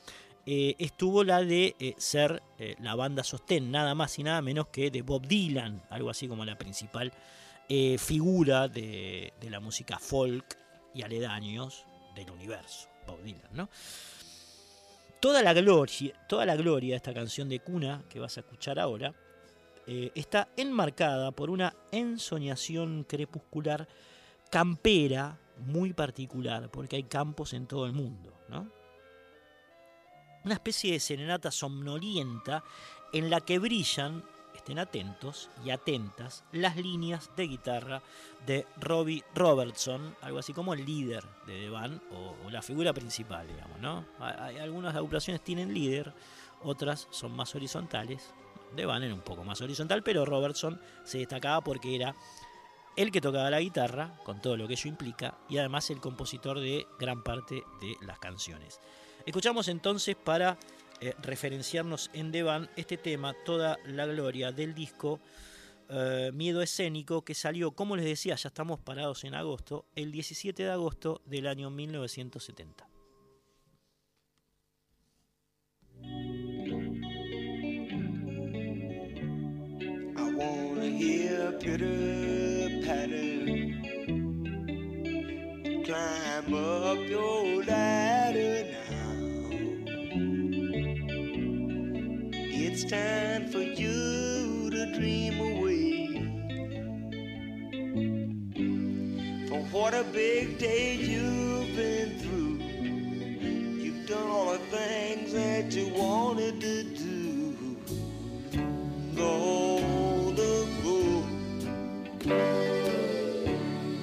eh, 0.44 0.74
estuvo 0.80 1.22
la 1.22 1.44
de 1.44 1.76
eh, 1.78 1.94
ser 1.98 2.42
la 2.80 2.96
banda 2.96 3.22
sostén, 3.22 3.70
nada 3.70 3.94
más 3.94 4.18
y 4.18 4.24
nada 4.24 4.42
menos 4.42 4.66
que 4.66 4.90
de 4.90 5.02
Bob 5.02 5.24
Dylan, 5.24 5.84
algo 5.88 6.10
así 6.10 6.26
como 6.26 6.44
la 6.44 6.58
principal 6.58 7.12
figura 7.96 8.68
de, 8.68 9.32
la 9.48 9.60
música 9.60 9.98
folk 9.98 10.58
y 10.94 11.02
aledaños 11.02 11.86
del 12.16 12.30
universo, 12.30 12.88
Bob 13.06 13.20
¿no? 13.52 13.68
Toda 15.20 15.42
la 15.42 15.52
gloria, 15.52 16.12
toda 16.28 16.44
la 16.44 16.56
gloria 16.56 16.90
de 16.90 16.96
esta 16.96 17.14
canción 17.14 17.48
de 17.48 17.60
cuna 17.60 18.02
que 18.08 18.18
vas 18.18 18.36
a 18.36 18.40
escuchar 18.40 18.78
ahora 18.78 19.14
eh, 19.86 20.10
está 20.14 20.48
enmarcada 20.56 21.30
por 21.32 21.50
una 21.50 21.74
ensoñación 21.90 23.04
crepuscular 23.04 23.88
campera 24.50 25.38
muy 25.58 25.92
particular, 25.92 26.70
porque 26.70 26.96
hay 26.96 27.04
campos 27.04 27.52
en 27.52 27.66
todo 27.66 27.86
el 27.86 27.92
mundo, 27.92 28.32
¿no? 28.48 28.70
Una 30.44 30.54
especie 30.54 30.92
de 30.92 31.00
serenata 31.00 31.50
somnolienta 31.50 32.64
en 33.12 33.30
la 33.30 33.40
que 33.40 33.58
brillan, 33.58 34.24
estén 34.62 34.78
atentos 34.78 35.50
y 35.64 35.70
atentas, 35.70 36.44
las 36.52 36.76
líneas 36.76 37.30
de 37.36 37.48
guitarra 37.48 38.00
de 38.46 38.64
Robbie 38.80 39.24
Robertson, 39.34 40.14
algo 40.22 40.38
así 40.38 40.52
como 40.52 40.72
el 40.72 40.84
líder 40.84 41.24
de 41.46 41.62
The 41.62 41.68
Band 41.68 42.00
o, 42.12 42.48
la 42.48 42.62
figura 42.62 42.92
principal, 42.92 43.48
digamos, 43.48 43.80
¿no? 43.80 44.04
Hay, 44.20 44.58
algunas 44.58 44.94
agrupaciones 44.94 45.42
tienen 45.42 45.74
líder, 45.74 46.12
otras 46.62 47.08
son 47.10 47.34
más 47.34 47.52
horizontales, 47.56 48.32
de 48.76 48.86
Van 48.86 49.02
era 49.02 49.12
un 49.12 49.20
poco 49.20 49.42
más 49.42 49.60
horizontal, 49.60 50.04
pero 50.04 50.24
Robertson 50.24 50.80
se 51.02 51.18
destacaba 51.18 51.60
porque 51.60 51.96
era 51.96 52.14
el 52.94 53.10
que 53.10 53.20
tocaba 53.20 53.50
la 53.50 53.60
guitarra, 53.60 54.14
con 54.22 54.40
todo 54.40 54.56
lo 54.56 54.68
que 54.68 54.74
ello 54.74 54.88
implica, 54.88 55.38
y 55.48 55.58
además 55.58 55.90
el 55.90 56.00
compositor 56.00 56.60
de 56.60 56.86
gran 57.00 57.24
parte 57.24 57.64
de 57.80 57.96
las 58.06 58.20
canciones. 58.20 58.80
Escuchamos 59.26 59.66
entonces 59.66 60.14
para 60.14 60.56
eh, 61.02 61.14
referenciarnos 61.20 62.10
en 62.14 62.30
Devan 62.30 62.70
este 62.76 62.96
tema, 62.96 63.34
toda 63.44 63.76
la 63.84 64.06
gloria 64.06 64.52
del 64.52 64.72
disco 64.72 65.20
eh, 65.88 66.30
Miedo 66.32 66.62
Escénico, 66.62 67.24
que 67.24 67.34
salió, 67.34 67.72
como 67.72 67.96
les 67.96 68.04
decía, 68.04 68.36
ya 68.36 68.48
estamos 68.48 68.78
parados 68.78 69.24
en 69.24 69.34
agosto, 69.34 69.84
el 69.96 70.12
17 70.12 70.62
de 70.62 70.70
agosto 70.70 71.20
del 71.26 71.48
año 71.48 71.70
1970. 71.70 72.88
wanna 80.34 80.84
hear 80.84 81.52
pitter 81.60 82.80
patter. 82.86 83.44
Climb 85.84 86.54
up 86.54 86.98
your 87.08 87.51
time 92.92 93.48
for 93.48 93.62
you 93.62 94.68
to 94.68 94.92
dream 94.92 95.40
away. 95.40 96.08
For 99.48 99.60
what 99.72 99.94
a 99.94 100.04
big 100.12 100.58
day 100.58 100.96
you've 100.96 101.74
been 101.74 102.18
through. 102.18 102.58
You've 103.82 104.06
done 104.06 104.28
all 104.28 104.52
the 104.52 104.58
things 104.58 105.32
that 105.32 105.72
you 105.72 105.88
wanted 105.94 106.60
to 106.60 106.82
do. 106.82 107.76
Go 109.16 109.78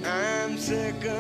I'm 0.04 0.58
sick 0.58 0.96
story. 1.02 1.19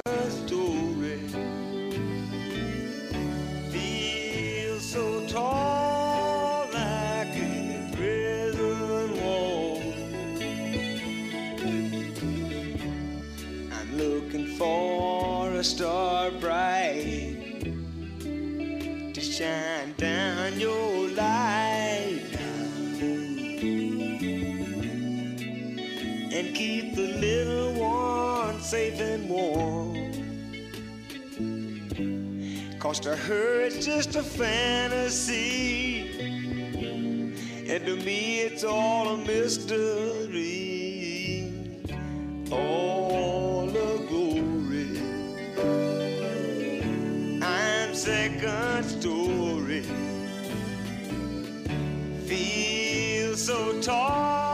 Safe 28.70 29.02
and 29.02 29.28
warm. 29.28 29.96
Cause 32.78 33.00
to 33.00 33.16
her 33.16 33.62
it's 33.62 33.84
just 33.84 34.16
a 34.16 34.22
fantasy. 34.22 36.08
And 37.68 37.84
to 37.84 37.96
me 37.96 38.42
it's 38.42 38.64
all 38.64 39.16
a 39.16 39.18
mystery. 39.18 40.62
All 42.52 43.70
a 43.70 43.98
glory. 44.08 45.02
I'm 47.42 47.96
second 47.96 48.84
story. 48.84 49.82
Feel 52.28 53.36
so 53.36 53.82
tall 53.82 54.49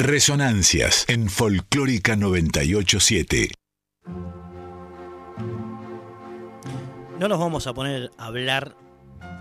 Resonancias 0.00 1.04
en 1.08 1.28
Folclórica 1.28 2.14
987. 2.14 3.50
No 7.18 7.26
nos 7.26 7.40
vamos 7.40 7.66
a 7.66 7.74
poner 7.74 8.12
a 8.16 8.26
hablar 8.26 8.76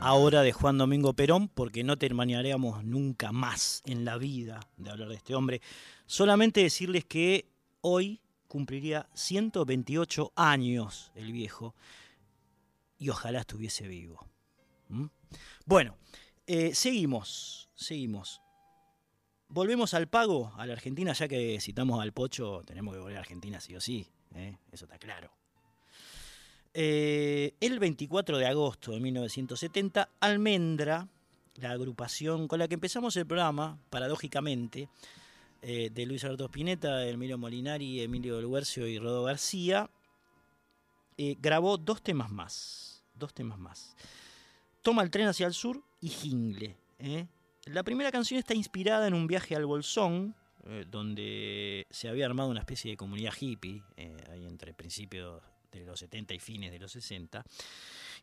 ahora 0.01 0.41
de 0.41 0.53
Juan 0.53 0.79
Domingo 0.79 1.13
Perón 1.13 1.47
porque 1.47 1.83
no 1.83 1.99
terminaríamos 1.99 2.83
nunca 2.83 3.31
más 3.31 3.83
en 3.85 4.03
la 4.03 4.17
vida 4.17 4.59
de 4.77 4.89
hablar 4.89 5.09
de 5.09 5.15
este 5.17 5.35
hombre. 5.35 5.61
Solamente 6.07 6.63
decirles 6.63 7.05
que 7.05 7.51
hoy 7.81 8.19
cumpliría 8.47 9.07
128 9.13 10.33
años 10.35 11.11
el 11.13 11.33
viejo 11.33 11.75
y 12.97 13.09
ojalá 13.09 13.41
estuviese 13.41 13.87
vivo. 13.87 14.25
¿Mm? 14.89 15.05
Bueno, 15.67 15.97
eh, 16.47 16.73
seguimos, 16.73 17.69
seguimos. 17.75 18.41
Volvemos 19.49 19.93
al 19.93 20.07
pago, 20.07 20.51
a 20.57 20.65
la 20.65 20.73
Argentina, 20.73 21.13
ya 21.13 21.27
que 21.27 21.59
citamos 21.61 22.01
al 22.01 22.11
Pocho, 22.11 22.63
tenemos 22.65 22.93
que 22.93 22.99
volver 22.99 23.15
a 23.15 23.21
Argentina 23.21 23.61
sí 23.61 23.75
o 23.75 23.81
sí, 23.81 24.05
¿eh? 24.35 24.57
eso 24.73 24.85
está 24.85 24.99
claro. 24.99 25.31
Eh, 26.73 27.53
el 27.61 27.79
24 27.79 28.37
de 28.37 28.45
agosto 28.45 28.91
de 28.91 28.99
1970, 28.99 30.09
Almendra, 30.19 31.07
la 31.55 31.71
agrupación 31.71 32.49
con 32.49 32.59
la 32.59 32.67
que 32.67 32.73
empezamos 32.73 33.15
el 33.15 33.25
programa, 33.25 33.79
paradójicamente, 33.89 34.89
eh, 35.61 35.89
de 35.93 36.05
Luis 36.05 36.25
Alberto 36.25 36.45
Spinetta, 36.45 37.07
Emilio 37.07 37.37
Molinari, 37.37 38.01
Emilio 38.01 38.35
del 38.35 38.47
Huercio 38.47 38.85
y 38.85 38.99
Rodo 38.99 39.23
García, 39.23 39.89
grabó 41.17 41.77
dos 41.77 42.03
temas 42.03 42.29
más. 42.29 43.03
Dos 43.15 43.33
temas 43.33 43.57
más. 43.57 43.95
Toma 44.83 45.01
el 45.01 45.09
tren 45.09 45.27
hacia 45.27 45.47
el 45.47 45.53
sur 45.53 45.81
y 46.01 46.09
Jingle. 46.09 46.77
La 47.71 47.83
primera 47.83 48.11
canción 48.11 48.39
está 48.39 48.53
inspirada 48.53 49.07
en 49.07 49.13
un 49.13 49.27
viaje 49.27 49.55
al 49.55 49.65
Bolsón, 49.65 50.35
eh, 50.65 50.85
donde 50.89 51.85
se 51.89 52.09
había 52.09 52.25
armado 52.25 52.49
una 52.49 52.59
especie 52.61 52.91
de 52.91 52.97
comunidad 52.97 53.33
hippie, 53.39 53.81
eh, 53.97 54.15
ahí 54.31 54.45
entre 54.45 54.73
principios 54.73 55.41
de 55.71 55.85
los 55.85 55.99
70 55.99 56.33
y 56.33 56.39
fines 56.39 56.71
de 56.71 56.79
los 56.79 56.91
60. 56.91 57.43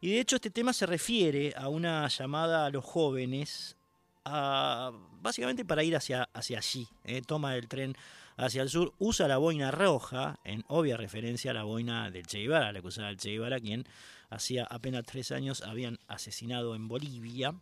Y 0.01 0.11
de 0.13 0.21
hecho 0.21 0.37
este 0.37 0.51
tema 0.51 0.73
se 0.73 0.87
refiere 0.87 1.53
a 1.57 1.69
una 1.69 2.09
llamada 2.09 2.67
a 2.67 2.71
los 2.71 2.85
jóvenes, 2.85 3.77
a- 4.25 4.91
básicamente 5.21 5.65
para 5.65 5.85
ir 5.85 5.95
hacia, 5.97 6.29
hacia 6.33 6.59
allí. 6.59 6.87
¿eh? 7.05 7.23
Toma 7.23 7.55
el 7.57 7.69
tren 7.69 7.95
hacia 8.37 8.63
el 8.63 8.69
sur, 8.71 8.93
usa 8.99 9.29
la 9.29 9.37
boina 9.39 9.71
roja, 9.71 10.39
en 10.45 10.65
obvia 10.69 10.97
referencia 10.97 11.51
a 11.53 11.55
la 11.55 11.63
boina 11.65 12.11
del 12.11 12.27
Che 12.27 12.39
Guevara, 12.41 12.73
la 12.73 12.81
que 12.81 12.89
usaba 12.89 13.11
el 13.11 13.17
Che 13.19 13.31
Guevara, 13.31 13.61
quien 13.61 13.85
hacía 14.31 14.65
apenas 14.65 15.05
tres 15.05 15.31
años 15.33 15.63
habían 15.63 15.99
asesinado 16.09 16.75
en 16.75 16.89
Bolivia. 16.89 17.55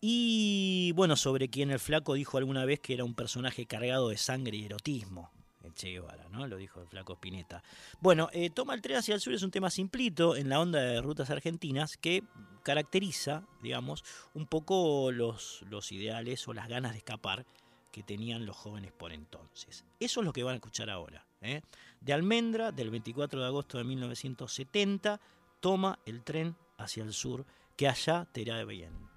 Y 0.00 0.92
bueno, 0.92 1.16
sobre 1.16 1.48
quien 1.48 1.70
el 1.70 1.80
flaco 1.80 2.14
dijo 2.14 2.38
alguna 2.38 2.64
vez 2.64 2.80
que 2.80 2.94
era 2.94 3.04
un 3.04 3.14
personaje 3.14 3.66
cargado 3.66 4.10
de 4.10 4.16
sangre 4.16 4.56
y 4.56 4.64
erotismo. 4.64 5.32
El 5.64 5.74
Che 5.74 5.90
Guevara, 5.90 6.28
¿no? 6.28 6.46
Lo 6.46 6.56
dijo 6.56 6.80
el 6.80 6.86
flaco 6.86 7.14
Spinetta. 7.14 7.62
Bueno, 8.00 8.28
eh, 8.32 8.50
Toma 8.50 8.74
el 8.74 8.80
tren 8.80 8.98
hacia 8.98 9.14
el 9.14 9.20
sur 9.20 9.34
es 9.34 9.42
un 9.42 9.50
tema 9.50 9.70
simplito 9.70 10.36
en 10.36 10.48
la 10.48 10.60
onda 10.60 10.80
de 10.80 11.00
rutas 11.00 11.30
argentinas 11.30 11.96
que 11.96 12.22
caracteriza, 12.62 13.42
digamos, 13.60 14.04
un 14.34 14.46
poco 14.46 15.10
los, 15.10 15.64
los 15.68 15.90
ideales 15.90 16.46
o 16.46 16.54
las 16.54 16.68
ganas 16.68 16.92
de 16.92 16.98
escapar 16.98 17.44
que 17.90 18.02
tenían 18.02 18.46
los 18.46 18.56
jóvenes 18.56 18.92
por 18.92 19.12
entonces. 19.12 19.84
Eso 19.98 20.20
es 20.20 20.26
lo 20.26 20.32
que 20.32 20.44
van 20.44 20.52
a 20.52 20.56
escuchar 20.56 20.90
ahora. 20.90 21.26
¿eh? 21.40 21.62
De 22.00 22.12
Almendra, 22.12 22.70
del 22.70 22.90
24 22.90 23.40
de 23.40 23.46
agosto 23.46 23.78
de 23.78 23.84
1970, 23.84 25.20
toma 25.60 25.98
el 26.06 26.22
tren 26.22 26.56
hacia 26.76 27.02
el 27.02 27.12
sur, 27.12 27.44
que 27.76 27.88
allá 27.88 28.26
te 28.30 28.42
irá 28.42 28.62
bien. 28.64 29.07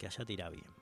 Que 0.00 0.06
allá 0.06 0.24
te 0.24 0.32
bien. 0.48 0.79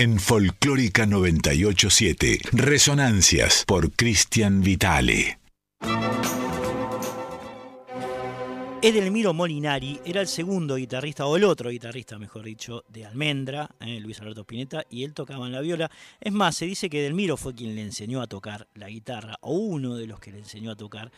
En 0.00 0.20
Folclórica 0.20 1.06
987. 1.06 2.38
Resonancias 2.52 3.64
por 3.66 3.90
Cristian 3.90 4.62
Vitale. 4.62 5.40
Edelmiro 8.80 9.34
Molinari 9.34 9.98
era 10.04 10.20
el 10.20 10.28
segundo 10.28 10.76
guitarrista, 10.76 11.26
o 11.26 11.36
el 11.36 11.42
otro 11.42 11.70
guitarrista, 11.70 12.16
mejor 12.16 12.44
dicho, 12.44 12.84
de 12.88 13.06
Almendra, 13.06 13.68
eh, 13.80 13.98
Luis 13.98 14.20
Alberto 14.20 14.42
Spinetta, 14.42 14.84
y 14.88 15.02
él 15.02 15.14
tocaba 15.14 15.46
en 15.46 15.52
la 15.52 15.60
viola. 15.60 15.90
Es 16.20 16.32
más, 16.32 16.54
se 16.54 16.66
dice 16.66 16.88
que 16.88 17.00
Edelmiro 17.00 17.36
fue 17.36 17.56
quien 17.56 17.74
le 17.74 17.82
enseñó 17.82 18.22
a 18.22 18.28
tocar 18.28 18.68
la 18.74 18.88
guitarra, 18.88 19.36
o 19.40 19.54
uno 19.54 19.96
de 19.96 20.06
los 20.06 20.20
que 20.20 20.30
le 20.30 20.38
enseñó 20.38 20.70
a 20.70 20.76
tocar 20.76 21.10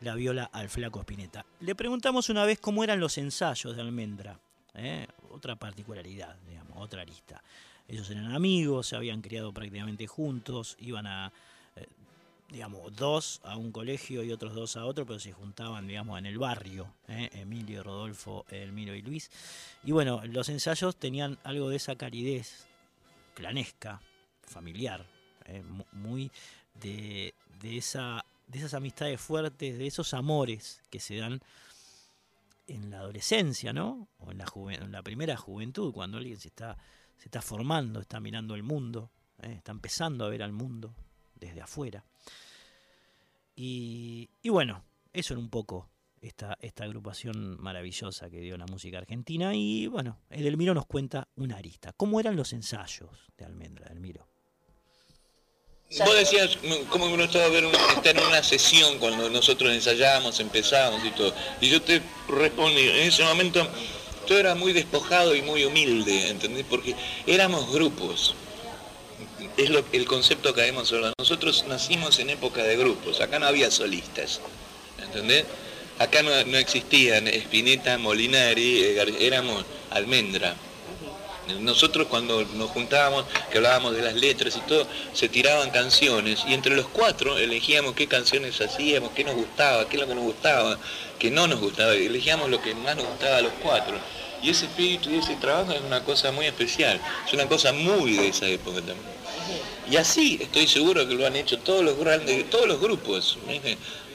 la 0.00 0.14
viola 0.14 0.44
al 0.52 0.68
flaco 0.68 1.00
Spinetta. 1.00 1.46
Le 1.60 1.74
preguntamos 1.74 2.28
una 2.28 2.44
vez 2.44 2.60
cómo 2.60 2.84
eran 2.84 3.00
los 3.00 3.16
ensayos 3.16 3.74
de 3.74 3.80
Almendra, 3.80 4.38
eh, 4.74 5.06
otra 5.30 5.56
particularidad, 5.56 6.36
digamos, 6.46 6.76
otra 6.76 7.02
lista. 7.02 7.42
Ellos 7.88 8.10
eran 8.10 8.32
amigos, 8.32 8.88
se 8.88 8.96
habían 8.96 9.22
criado 9.22 9.52
prácticamente 9.52 10.06
juntos, 10.06 10.76
iban 10.80 11.06
a 11.06 11.32
digamos, 12.50 12.94
dos 12.94 13.40
a 13.44 13.56
un 13.56 13.72
colegio 13.72 14.22
y 14.22 14.30
otros 14.30 14.54
dos 14.54 14.76
a 14.76 14.84
otro, 14.84 15.04
pero 15.04 15.18
se 15.18 15.32
juntaban, 15.32 15.86
digamos, 15.86 16.18
en 16.18 16.26
el 16.26 16.38
barrio, 16.38 16.92
¿eh? 17.08 17.28
Emilio, 17.32 17.82
Rodolfo, 17.82 18.44
Elmiro 18.50 18.94
y 18.94 19.02
Luis. 19.02 19.30
Y 19.84 19.92
bueno, 19.92 20.22
los 20.26 20.48
ensayos 20.48 20.96
tenían 20.96 21.38
algo 21.42 21.68
de 21.68 21.76
esa 21.76 21.96
caridez 21.96 22.66
clanesca, 23.34 24.00
familiar, 24.42 25.04
¿eh? 25.46 25.62
muy 25.92 26.30
de, 26.80 27.34
esa, 27.62 28.24
de 28.46 28.58
esas 28.58 28.74
amistades 28.74 29.20
fuertes, 29.20 29.76
de 29.78 29.86
esos 29.86 30.14
amores 30.14 30.82
que 30.90 31.00
se 31.00 31.16
dan 31.16 31.40
en 32.68 32.90
la 32.90 32.98
adolescencia, 32.98 33.72
¿no? 33.72 34.08
O 34.18 34.30
en 34.30 34.38
la, 34.38 34.46
en 34.70 34.92
la 34.92 35.02
primera 35.02 35.36
juventud, 35.36 35.92
cuando 35.92 36.18
alguien 36.18 36.38
se 36.38 36.48
está, 36.48 36.76
se 37.16 37.26
está 37.26 37.42
formando, 37.42 38.00
está 38.00 38.20
mirando 38.20 38.54
el 38.54 38.62
mundo, 38.62 39.10
¿eh? 39.42 39.52
está 39.52 39.72
empezando 39.72 40.24
a 40.24 40.28
ver 40.28 40.42
al 40.42 40.52
mundo 40.52 40.94
desde 41.34 41.60
afuera. 41.60 42.04
Y, 43.54 44.28
bueno, 44.44 44.84
eso 45.12 45.32
era 45.32 45.40
un 45.40 45.48
poco 45.48 45.88
esta, 46.20 46.58
esta 46.60 46.84
agrupación 46.84 47.60
maravillosa 47.60 48.28
que 48.28 48.40
dio 48.40 48.58
la 48.58 48.66
música 48.66 48.98
argentina. 48.98 49.54
Y 49.54 49.86
bueno, 49.86 50.18
Edelmiro 50.28 50.74
nos 50.74 50.86
cuenta 50.86 51.28
una 51.36 51.56
arista. 51.56 51.92
¿Cómo 51.94 52.20
eran 52.20 52.36
los 52.36 52.52
ensayos 52.52 53.10
de 53.38 53.46
Almendra, 53.46 53.86
Edelmiro? 53.86 54.28
Vos 55.98 56.16
decías 56.16 56.58
cómo 56.90 57.06
uno 57.06 57.24
estaba 57.24 57.48
ver 57.48 57.64
estar 57.64 58.16
en 58.16 58.26
una 58.26 58.42
sesión 58.42 58.98
cuando 58.98 59.30
nosotros 59.30 59.72
ensayábamos, 59.72 60.40
empezábamos 60.40 61.04
y 61.04 61.10
todo. 61.12 61.32
Y 61.60 61.70
yo 61.70 61.80
te 61.80 62.02
respondí, 62.28 62.80
en 62.80 63.08
ese 63.08 63.24
momento 63.24 63.66
todo 64.26 64.38
era 64.38 64.54
muy 64.54 64.72
despojado 64.72 65.34
y 65.34 65.42
muy 65.42 65.64
humilde, 65.64 66.28
¿entendés? 66.28 66.66
Porque 66.68 66.94
éramos 67.26 67.72
grupos 67.72 68.34
es 69.56 69.70
lo, 69.70 69.84
el 69.92 70.04
concepto 70.06 70.54
que 70.54 70.66
hemos 70.66 70.92
hablado. 70.92 71.14
Nosotros 71.18 71.64
nacimos 71.68 72.18
en 72.18 72.30
época 72.30 72.62
de 72.62 72.76
grupos, 72.76 73.20
acá 73.20 73.38
no 73.38 73.46
había 73.46 73.70
solistas, 73.70 74.40
¿entendés? 75.02 75.44
Acá 75.98 76.22
no, 76.22 76.30
existían 76.58 77.26
Spinetta, 77.26 77.96
Molinari, 77.96 78.82
eh, 78.82 79.14
éramos 79.20 79.64
almendra. 79.90 80.54
Nosotros 81.60 82.06
cuando 82.08 82.44
nos 82.54 82.70
juntábamos, 82.70 83.24
que 83.50 83.58
hablábamos 83.58 83.94
de 83.94 84.02
las 84.02 84.14
letras 84.14 84.56
y 84.56 84.60
todo, 84.68 84.86
se 85.12 85.28
tiraban 85.28 85.70
canciones 85.70 86.44
y 86.46 86.54
entre 86.54 86.74
los 86.74 86.88
cuatro 86.88 87.38
elegíamos 87.38 87.94
qué 87.94 88.06
canciones 88.06 88.60
hacíamos, 88.60 89.10
qué 89.12 89.24
nos 89.24 89.34
gustaba, 89.34 89.88
qué 89.88 89.96
es 89.96 90.02
lo 90.02 90.08
que 90.08 90.14
nos 90.14 90.24
gustaba, 90.24 90.78
qué 91.18 91.30
no 91.30 91.46
nos 91.46 91.60
gustaba, 91.60 91.92
elegíamos 91.92 92.50
lo 92.50 92.60
que 92.60 92.74
más 92.74 92.96
nos 92.96 93.06
gustaba 93.06 93.38
a 93.38 93.42
los 93.42 93.52
cuatro. 93.62 93.96
Y 94.42 94.50
ese 94.50 94.66
espíritu 94.66 95.10
y 95.10 95.16
ese 95.16 95.36
trabajo 95.36 95.72
es 95.72 95.80
una 95.80 96.04
cosa 96.04 96.30
muy 96.32 96.46
especial, 96.46 97.00
es 97.26 97.32
una 97.32 97.46
cosa 97.46 97.72
muy 97.72 98.16
de 98.16 98.28
esa 98.28 98.46
época 98.46 98.76
también. 98.76 99.16
Y 99.88 99.96
así 99.96 100.38
estoy 100.40 100.66
seguro 100.66 101.06
que 101.06 101.14
lo 101.14 101.26
han 101.26 101.36
hecho 101.36 101.58
todos 101.58 101.84
los 101.84 101.96
grandes, 101.96 102.50
todos 102.50 102.66
los 102.66 102.80
grupos. 102.80 103.38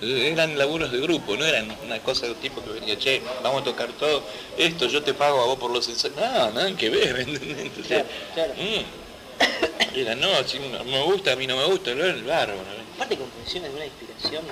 Eran 0.01 0.57
laburos 0.57 0.91
de 0.91 0.99
grupo, 0.99 1.37
no 1.37 1.45
eran 1.45 1.75
una 1.85 1.99
cosa 1.99 2.27
de 2.27 2.33
tipo 2.35 2.61
que 2.63 2.71
venía, 2.71 2.97
che, 2.97 3.21
vamos 3.43 3.61
a 3.61 3.65
tocar 3.65 3.89
todo 3.93 4.23
esto, 4.57 4.87
yo 4.87 5.01
te 5.03 5.13
pago 5.13 5.41
a 5.41 5.45
vos 5.45 5.59
por 5.59 5.71
los 5.71 5.87
ensayos. 5.87 6.17
No, 6.17 6.51
nada 6.51 6.75
que 6.75 6.89
ver, 6.89 7.19
¿entendés? 7.27 8.03
claro, 8.33 8.53
mm. 8.55 9.97
Era, 9.97 10.15
no, 10.15 10.29
si 10.45 10.59
me 10.59 11.03
gusta, 11.03 11.33
a 11.33 11.35
mí 11.35 11.47
no 11.47 11.55
me 11.55 11.65
gusta, 11.65 11.91
lo 11.93 12.05
el 12.05 12.23
bárbaro. 12.23 12.59
Aparte 12.95 13.17
composiciones 13.17 13.71
de 13.71 13.75
una 13.75 13.85
inspiración, 13.85 14.43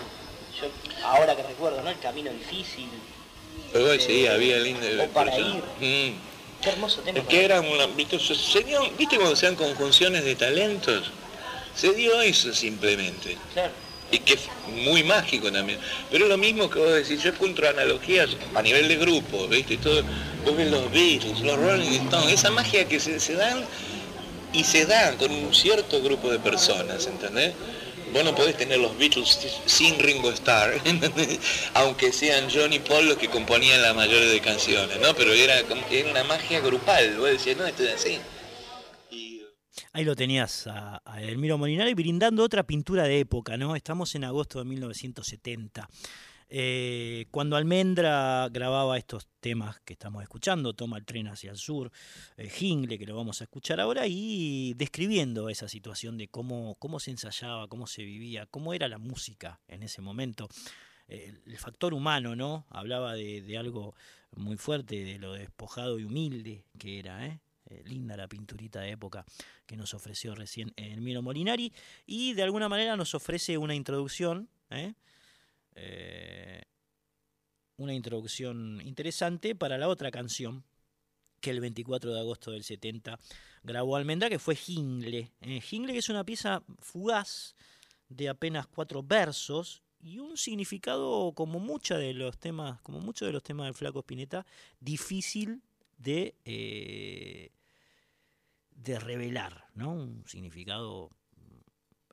yo 0.60 0.68
ahora 1.06 1.36
que 1.36 1.44
recuerdo, 1.44 1.82
¿no? 1.82 1.90
El 1.90 2.00
camino 2.00 2.32
difícil. 2.32 2.88
Pero 3.72 4.00
sí, 4.00 4.26
había 4.28 4.58
lindo. 4.58 4.86
O 5.04 5.08
para 5.10 5.38
ir. 5.38 5.64
Mm. 5.80 6.29
Qué 6.62 6.70
hermoso 6.70 7.02
tema. 7.02 7.26
Que 7.28 7.46
era 7.46 7.62
una, 7.62 7.88
¿viste, 7.88 8.18
¿viste 8.98 9.16
cuando 9.16 9.36
sean 9.36 9.56
conjunciones 9.56 10.24
de 10.26 10.36
talentos? 10.36 11.12
Se 11.76 11.94
dio 11.94 12.22
eso 12.22 12.54
simplemente. 12.54 13.38
Claro. 13.54 13.72
Y 14.12 14.20
que 14.20 14.34
es 14.34 14.42
muy 14.68 15.04
mágico 15.04 15.52
también. 15.52 15.80
Pero 16.12 16.26
es 16.26 16.30
lo 16.30 16.38
mismo 16.38 16.70
que 16.70 16.80
vos 16.80 16.94
decís, 16.94 17.22
yo 17.22 17.30
encuentro 17.30 17.70
analogías 17.70 18.30
a 18.56 18.62
nivel 18.62 18.88
de 18.88 18.98
grupo, 18.98 19.48
¿viste? 19.48 19.78
Todo, 19.78 20.04
vos 20.44 20.58
ves 20.58 20.70
los 20.72 20.92
Beatles, 20.92 21.40
los 21.42 21.58
Rolling 21.58 21.92
Stones, 22.06 22.34
esa 22.34 22.50
magia 22.50 22.88
que 22.88 23.00
se, 23.00 23.20
se 23.20 23.36
dan 23.36 23.64
y 24.52 24.64
se 24.64 24.86
dan 24.86 25.18
con 25.18 25.32
un 25.32 25.54
cierto 25.54 26.02
grupo 26.02 26.30
de 26.32 26.40
personas, 26.40 27.06
¿entendés? 27.06 27.54
Vos 28.14 28.24
no 28.24 28.34
podés 28.34 28.58
tener 28.58 28.80
los 28.80 28.98
Beatles 28.98 29.62
sin 29.66 30.00
Ringo 30.00 30.32
Starr, 30.32 30.82
aunque 31.76 32.12
sean 32.12 32.48
John 32.52 32.74
y 32.74 32.80
Paul 32.80 33.08
los 33.08 33.18
que 33.18 33.30
componían 33.30 33.82
la 33.82 33.94
mayoría 33.94 34.30
de 34.30 34.40
canciones, 34.40 35.00
¿no? 35.00 35.14
Pero 35.16 35.34
era, 35.34 35.60
era 35.60 36.12
una 36.12 36.24
magia 36.24 36.60
grupal, 36.60 37.18
vos 37.18 37.30
decías, 37.30 37.58
no, 37.58 37.66
esto 37.66 37.84
es 37.84 37.94
así. 37.94 38.20
Ahí 39.94 40.04
lo 40.04 40.16
tenías 40.16 40.68
a, 40.68 41.02
a 41.04 41.22
Elmiro 41.22 41.58
Molinari 41.58 41.94
brindando 41.94 42.44
otra 42.44 42.64
pintura 42.64 43.04
de 43.04 43.20
época, 43.20 43.58
¿no? 43.58 43.76
Estamos 43.76 44.14
en 44.16 44.24
agosto 44.24 44.60
de 44.60 44.66
1970. 44.66 45.90
Eh, 46.52 47.28
cuando 47.30 47.56
Almendra 47.56 48.50
grababa 48.52 48.98
estos 48.98 49.28
temas 49.40 49.80
que 49.82 49.94
estamos 49.94 50.24
escuchando, 50.24 50.74
Toma 50.74 50.98
el 50.98 51.06
tren 51.06 51.28
hacia 51.28 51.52
el 51.52 51.58
sur, 51.58 51.92
eh, 52.38 52.50
Jingle, 52.50 52.98
que 52.98 53.06
lo 53.06 53.16
vamos 53.16 53.42
a 53.42 53.44
escuchar 53.44 53.80
ahora, 53.80 54.08
y 54.08 54.74
describiendo 54.74 55.50
esa 55.50 55.68
situación 55.68 56.18
de 56.18 56.28
cómo, 56.28 56.76
cómo 56.80 57.00
se 57.00 57.12
ensayaba, 57.12 57.68
cómo 57.68 57.86
se 57.86 58.04
vivía, 58.04 58.48
cómo 58.48 58.74
era 58.74 58.88
la 58.88 58.98
música 58.98 59.60
en 59.68 59.84
ese 59.84 60.02
momento. 60.02 60.50
el 61.08 61.58
factor 61.58 61.94
humano, 61.94 62.36
¿no? 62.36 62.66
Hablaba 62.70 63.16
de, 63.16 63.58
algo 63.58 63.96
muy 64.36 64.58
fuerte, 64.58 65.04
de 65.04 65.18
lo 65.18 65.34
despojado 65.34 65.98
y 66.00 66.04
humilde 66.04 66.66
que 66.78 67.00
era, 67.00 67.26
¿eh? 67.26 67.40
linda 67.86 68.18
la 68.18 68.28
pinturita 68.28 68.82
de 68.82 68.92
época 68.92 69.26
que 69.66 69.78
nos 69.78 69.94
ofreció 69.94 70.34
recién 70.34 70.74
Elmiro 70.76 71.22
Molinari 71.22 71.72
y 72.08 72.34
de 72.34 72.42
alguna 72.42 72.68
manera 72.68 72.96
nos 72.96 73.14
ofrece 73.14 73.60
una 73.60 73.76
introducción 73.76 74.50
¿eh? 74.72 74.94
Eh, 75.76 76.62
una 77.78 77.94
introducción 77.94 78.82
interesante 78.82 79.56
para 79.56 79.78
la 79.78 79.88
otra 79.88 80.12
canción 80.12 80.64
que 81.40 81.52
el 81.52 81.62
24 81.62 82.14
de 82.14 82.20
agosto 82.20 82.52
del 82.52 82.64
70 82.64 83.20
grabó 83.64 83.96
Almendra, 83.96 84.30
que 84.30 84.40
fue 84.40 84.56
Jingle. 84.56 85.32
Eh, 85.42 85.62
Jingle 85.62 85.94
que 85.94 86.00
es 86.00 86.10
una 86.10 86.26
pieza 86.26 86.64
fugaz 86.80 87.56
de 88.10 88.30
apenas 88.30 88.68
cuatro 88.68 89.04
versos 89.04 89.84
y 90.02 90.20
un 90.20 90.38
significado 90.38 91.34
como 91.34 91.60
muchos 91.60 92.00
de 92.00 92.14
los 92.14 92.38
temas, 92.38 92.82
como 92.82 93.00
muchos 93.00 93.28
de 93.28 93.34
los 93.34 93.44
temas 93.44 93.66
del 93.66 93.74
Flaco 93.74 94.00
Spinetta, 94.00 94.46
difícil 94.80 95.62
de, 95.98 96.36
eh, 96.46 97.52
de 98.72 99.00
revelar, 99.00 99.66
¿no? 99.76 99.94
Un 99.94 100.26
significado 100.28 101.12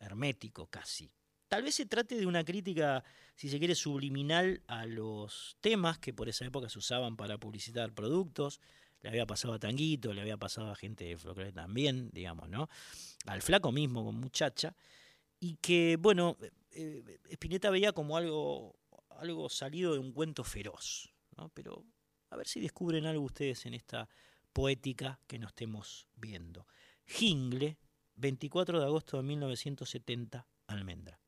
hermético 0.00 0.66
casi. 0.66 1.10
Tal 1.48 1.62
vez 1.62 1.76
se 1.76 1.86
trate 1.86 2.16
de 2.16 2.26
una 2.26 2.44
crítica 2.44 3.04
si 3.36 3.50
se 3.50 3.58
quiere, 3.58 3.74
subliminal 3.74 4.62
a 4.66 4.86
los 4.86 5.56
temas 5.60 5.98
que 5.98 6.14
por 6.14 6.28
esa 6.28 6.46
época 6.46 6.70
se 6.70 6.78
usaban 6.78 7.16
para 7.16 7.36
publicitar 7.38 7.92
productos. 7.92 8.60
Le 9.02 9.10
había 9.10 9.26
pasado 9.26 9.54
a 9.54 9.58
Tanguito, 9.58 10.14
le 10.14 10.22
había 10.22 10.38
pasado 10.38 10.70
a 10.70 10.74
gente 10.74 11.04
de 11.04 11.18
folclore 11.18 11.52
también, 11.52 12.10
digamos, 12.12 12.48
¿no? 12.48 12.68
Al 13.26 13.42
flaco 13.42 13.72
mismo 13.72 14.04
con 14.04 14.14
muchacha. 14.14 14.74
Y 15.38 15.56
que, 15.56 15.98
bueno, 16.00 16.38
eh, 16.70 17.20
Spinetta 17.28 17.68
veía 17.68 17.92
como 17.92 18.16
algo, 18.16 18.74
algo 19.10 19.50
salido 19.50 19.92
de 19.92 19.98
un 19.98 20.12
cuento 20.12 20.44
feroz. 20.44 21.12
Pero 21.52 21.84
a 22.30 22.36
ver 22.36 22.48
si 22.48 22.58
descubren 22.58 23.04
algo 23.04 23.22
ustedes 23.22 23.66
en 23.66 23.74
esta 23.74 24.08
poética 24.54 25.20
que 25.26 25.38
nos 25.38 25.50
estemos 25.50 26.08
viendo. 26.14 26.66
Jingle, 27.04 27.76
24 28.14 28.80
de 28.80 28.86
agosto 28.86 29.18
de 29.18 29.24
1970, 29.24 30.48
Almendra. 30.68 31.20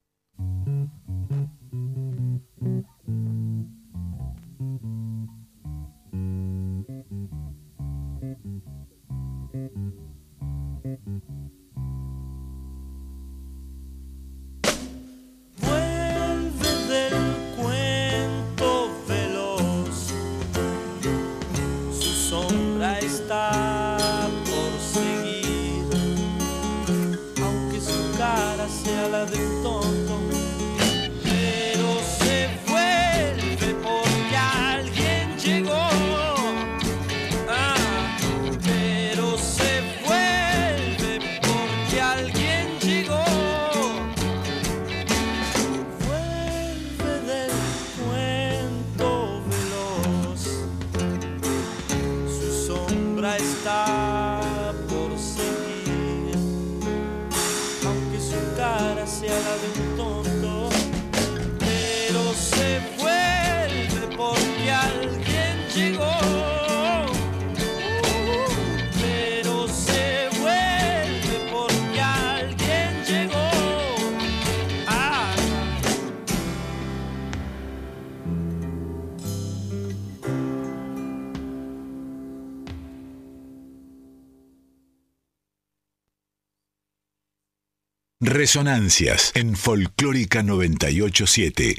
Resonancias 88.48 89.32
en 89.34 89.54
Folclórica 89.54 90.42
987. 90.42 91.76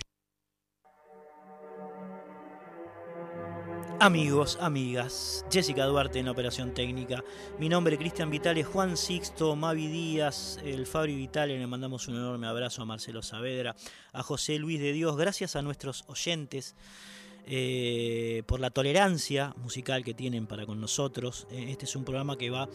Amigos, 3.99 4.59
amigas, 4.61 5.47
Jessica 5.49 5.85
Duarte 5.85 6.19
en 6.19 6.25
la 6.25 6.31
operación 6.31 6.75
técnica. 6.75 7.23
Mi 7.57 7.69
nombre 7.69 7.95
es 7.95 7.99
Cristian 7.99 8.29
Vitale, 8.29 8.63
Juan 8.63 8.97
Sixto, 8.97 9.55
Mavi 9.55 9.87
Díaz, 9.87 10.59
el 10.63 10.85
Fabri 10.85 11.15
Vitale. 11.15 11.57
Le 11.57 11.65
mandamos 11.65 12.07
un 12.07 12.17
enorme 12.17 12.45
abrazo 12.45 12.83
a 12.83 12.85
Marcelo 12.85 13.23
Saavedra, 13.23 13.75
a 14.13 14.21
José 14.21 14.59
Luis 14.59 14.79
de 14.79 14.93
Dios. 14.93 15.17
Gracias 15.17 15.55
a 15.55 15.63
nuestros 15.63 16.03
oyentes 16.05 16.75
eh, 17.47 18.43
por 18.45 18.59
la 18.59 18.69
tolerancia 18.69 19.55
musical 19.57 20.03
que 20.03 20.13
tienen 20.13 20.45
para 20.45 20.67
con 20.67 20.79
nosotros. 20.79 21.47
Eh, 21.49 21.71
este 21.71 21.85
es 21.85 21.95
un 21.95 22.03
programa 22.03 22.37
que 22.37 22.51
va 22.51 22.69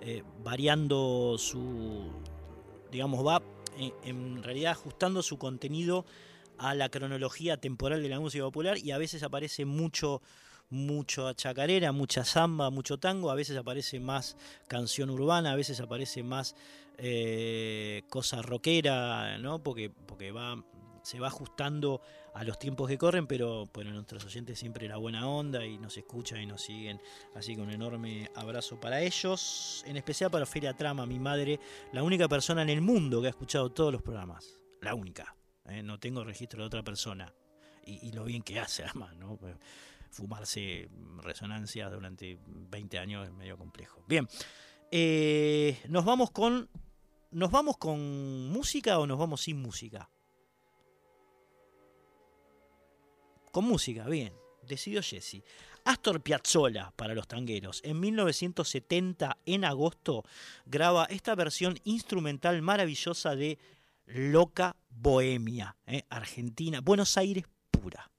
eh, 0.00 0.24
variando 0.42 1.36
su. 1.38 2.10
Digamos, 2.96 3.26
va 3.26 3.42
eh, 3.78 3.92
en 4.04 4.42
realidad 4.42 4.72
ajustando 4.72 5.22
su 5.22 5.36
contenido 5.36 6.06
a 6.56 6.74
la 6.74 6.88
cronología 6.88 7.58
temporal 7.58 8.02
de 8.02 8.08
la 8.08 8.18
música 8.18 8.42
popular 8.44 8.78
y 8.78 8.90
a 8.90 8.96
veces 8.96 9.22
aparece 9.22 9.66
mucho 9.66 10.22
mucho 10.70 11.30
chacarera, 11.34 11.92
mucha 11.92 12.24
samba, 12.24 12.70
mucho 12.70 12.98
tango, 12.98 13.30
a 13.30 13.34
veces 13.34 13.56
aparece 13.58 14.00
más 14.00 14.36
canción 14.66 15.10
urbana, 15.10 15.52
a 15.52 15.56
veces 15.56 15.78
aparece 15.78 16.22
más 16.22 16.56
eh, 16.96 18.02
cosa 18.08 18.40
rockera, 18.40 19.36
¿no? 19.38 19.62
Porque, 19.62 19.90
porque 19.90 20.32
va, 20.32 20.64
se 21.02 21.20
va 21.20 21.28
ajustando 21.28 22.00
a 22.36 22.44
los 22.44 22.58
tiempos 22.58 22.86
que 22.86 22.98
corren, 22.98 23.26
pero 23.26 23.64
bueno, 23.72 23.92
nuestros 23.92 24.26
oyentes 24.26 24.58
siempre 24.58 24.86
la 24.86 24.98
buena 24.98 25.26
onda 25.26 25.64
y 25.64 25.78
nos 25.78 25.96
escuchan 25.96 26.42
y 26.42 26.46
nos 26.46 26.60
siguen. 26.60 27.00
Así 27.34 27.56
que 27.56 27.62
un 27.62 27.70
enorme 27.70 28.30
abrazo 28.34 28.78
para 28.78 29.00
ellos, 29.00 29.82
en 29.86 29.96
especial 29.96 30.30
para 30.30 30.44
Feria 30.44 30.76
Trama, 30.76 31.06
mi 31.06 31.18
madre, 31.18 31.58
la 31.92 32.02
única 32.02 32.28
persona 32.28 32.60
en 32.60 32.68
el 32.68 32.82
mundo 32.82 33.22
que 33.22 33.28
ha 33.28 33.30
escuchado 33.30 33.72
todos 33.72 33.90
los 33.90 34.02
programas. 34.02 34.60
La 34.82 34.94
única. 34.94 35.34
¿eh? 35.64 35.82
No 35.82 35.98
tengo 35.98 36.24
registro 36.24 36.60
de 36.60 36.66
otra 36.66 36.82
persona. 36.82 37.32
Y, 37.86 38.12
lo 38.12 38.24
bien 38.24 38.42
que 38.42 38.60
hace, 38.60 38.84
además, 38.84 39.16
¿no? 39.16 39.38
fumarse 40.10 40.90
resonancias 41.22 41.90
durante 41.90 42.38
20 42.46 42.98
años 42.98 43.26
es 43.26 43.32
medio 43.32 43.56
complejo. 43.56 44.04
Bien, 44.06 44.28
eh, 44.90 45.80
nos 45.88 46.04
vamos 46.04 46.30
con. 46.32 46.68
¿Nos 47.30 47.50
vamos 47.50 47.76
con 47.76 48.48
música 48.50 48.98
o 48.98 49.06
nos 49.06 49.18
vamos 49.18 49.42
sin 49.42 49.60
música? 49.60 50.10
Con 53.56 53.64
música, 53.64 54.04
bien. 54.06 54.34
Decidió 54.60 55.00
Jesse. 55.00 55.42
Astor 55.82 56.20
Piazzolla 56.20 56.92
para 56.94 57.14
los 57.14 57.26
tangueros. 57.26 57.80
En 57.84 57.98
1970, 57.98 59.38
en 59.46 59.64
agosto, 59.64 60.24
graba 60.66 61.06
esta 61.06 61.34
versión 61.34 61.78
instrumental 61.84 62.60
maravillosa 62.60 63.34
de 63.34 63.58
Loca 64.04 64.76
Bohemia, 64.90 65.74
¿eh? 65.86 66.02
Argentina, 66.10 66.82
Buenos 66.82 67.16
Aires 67.16 67.46
pura. 67.70 68.10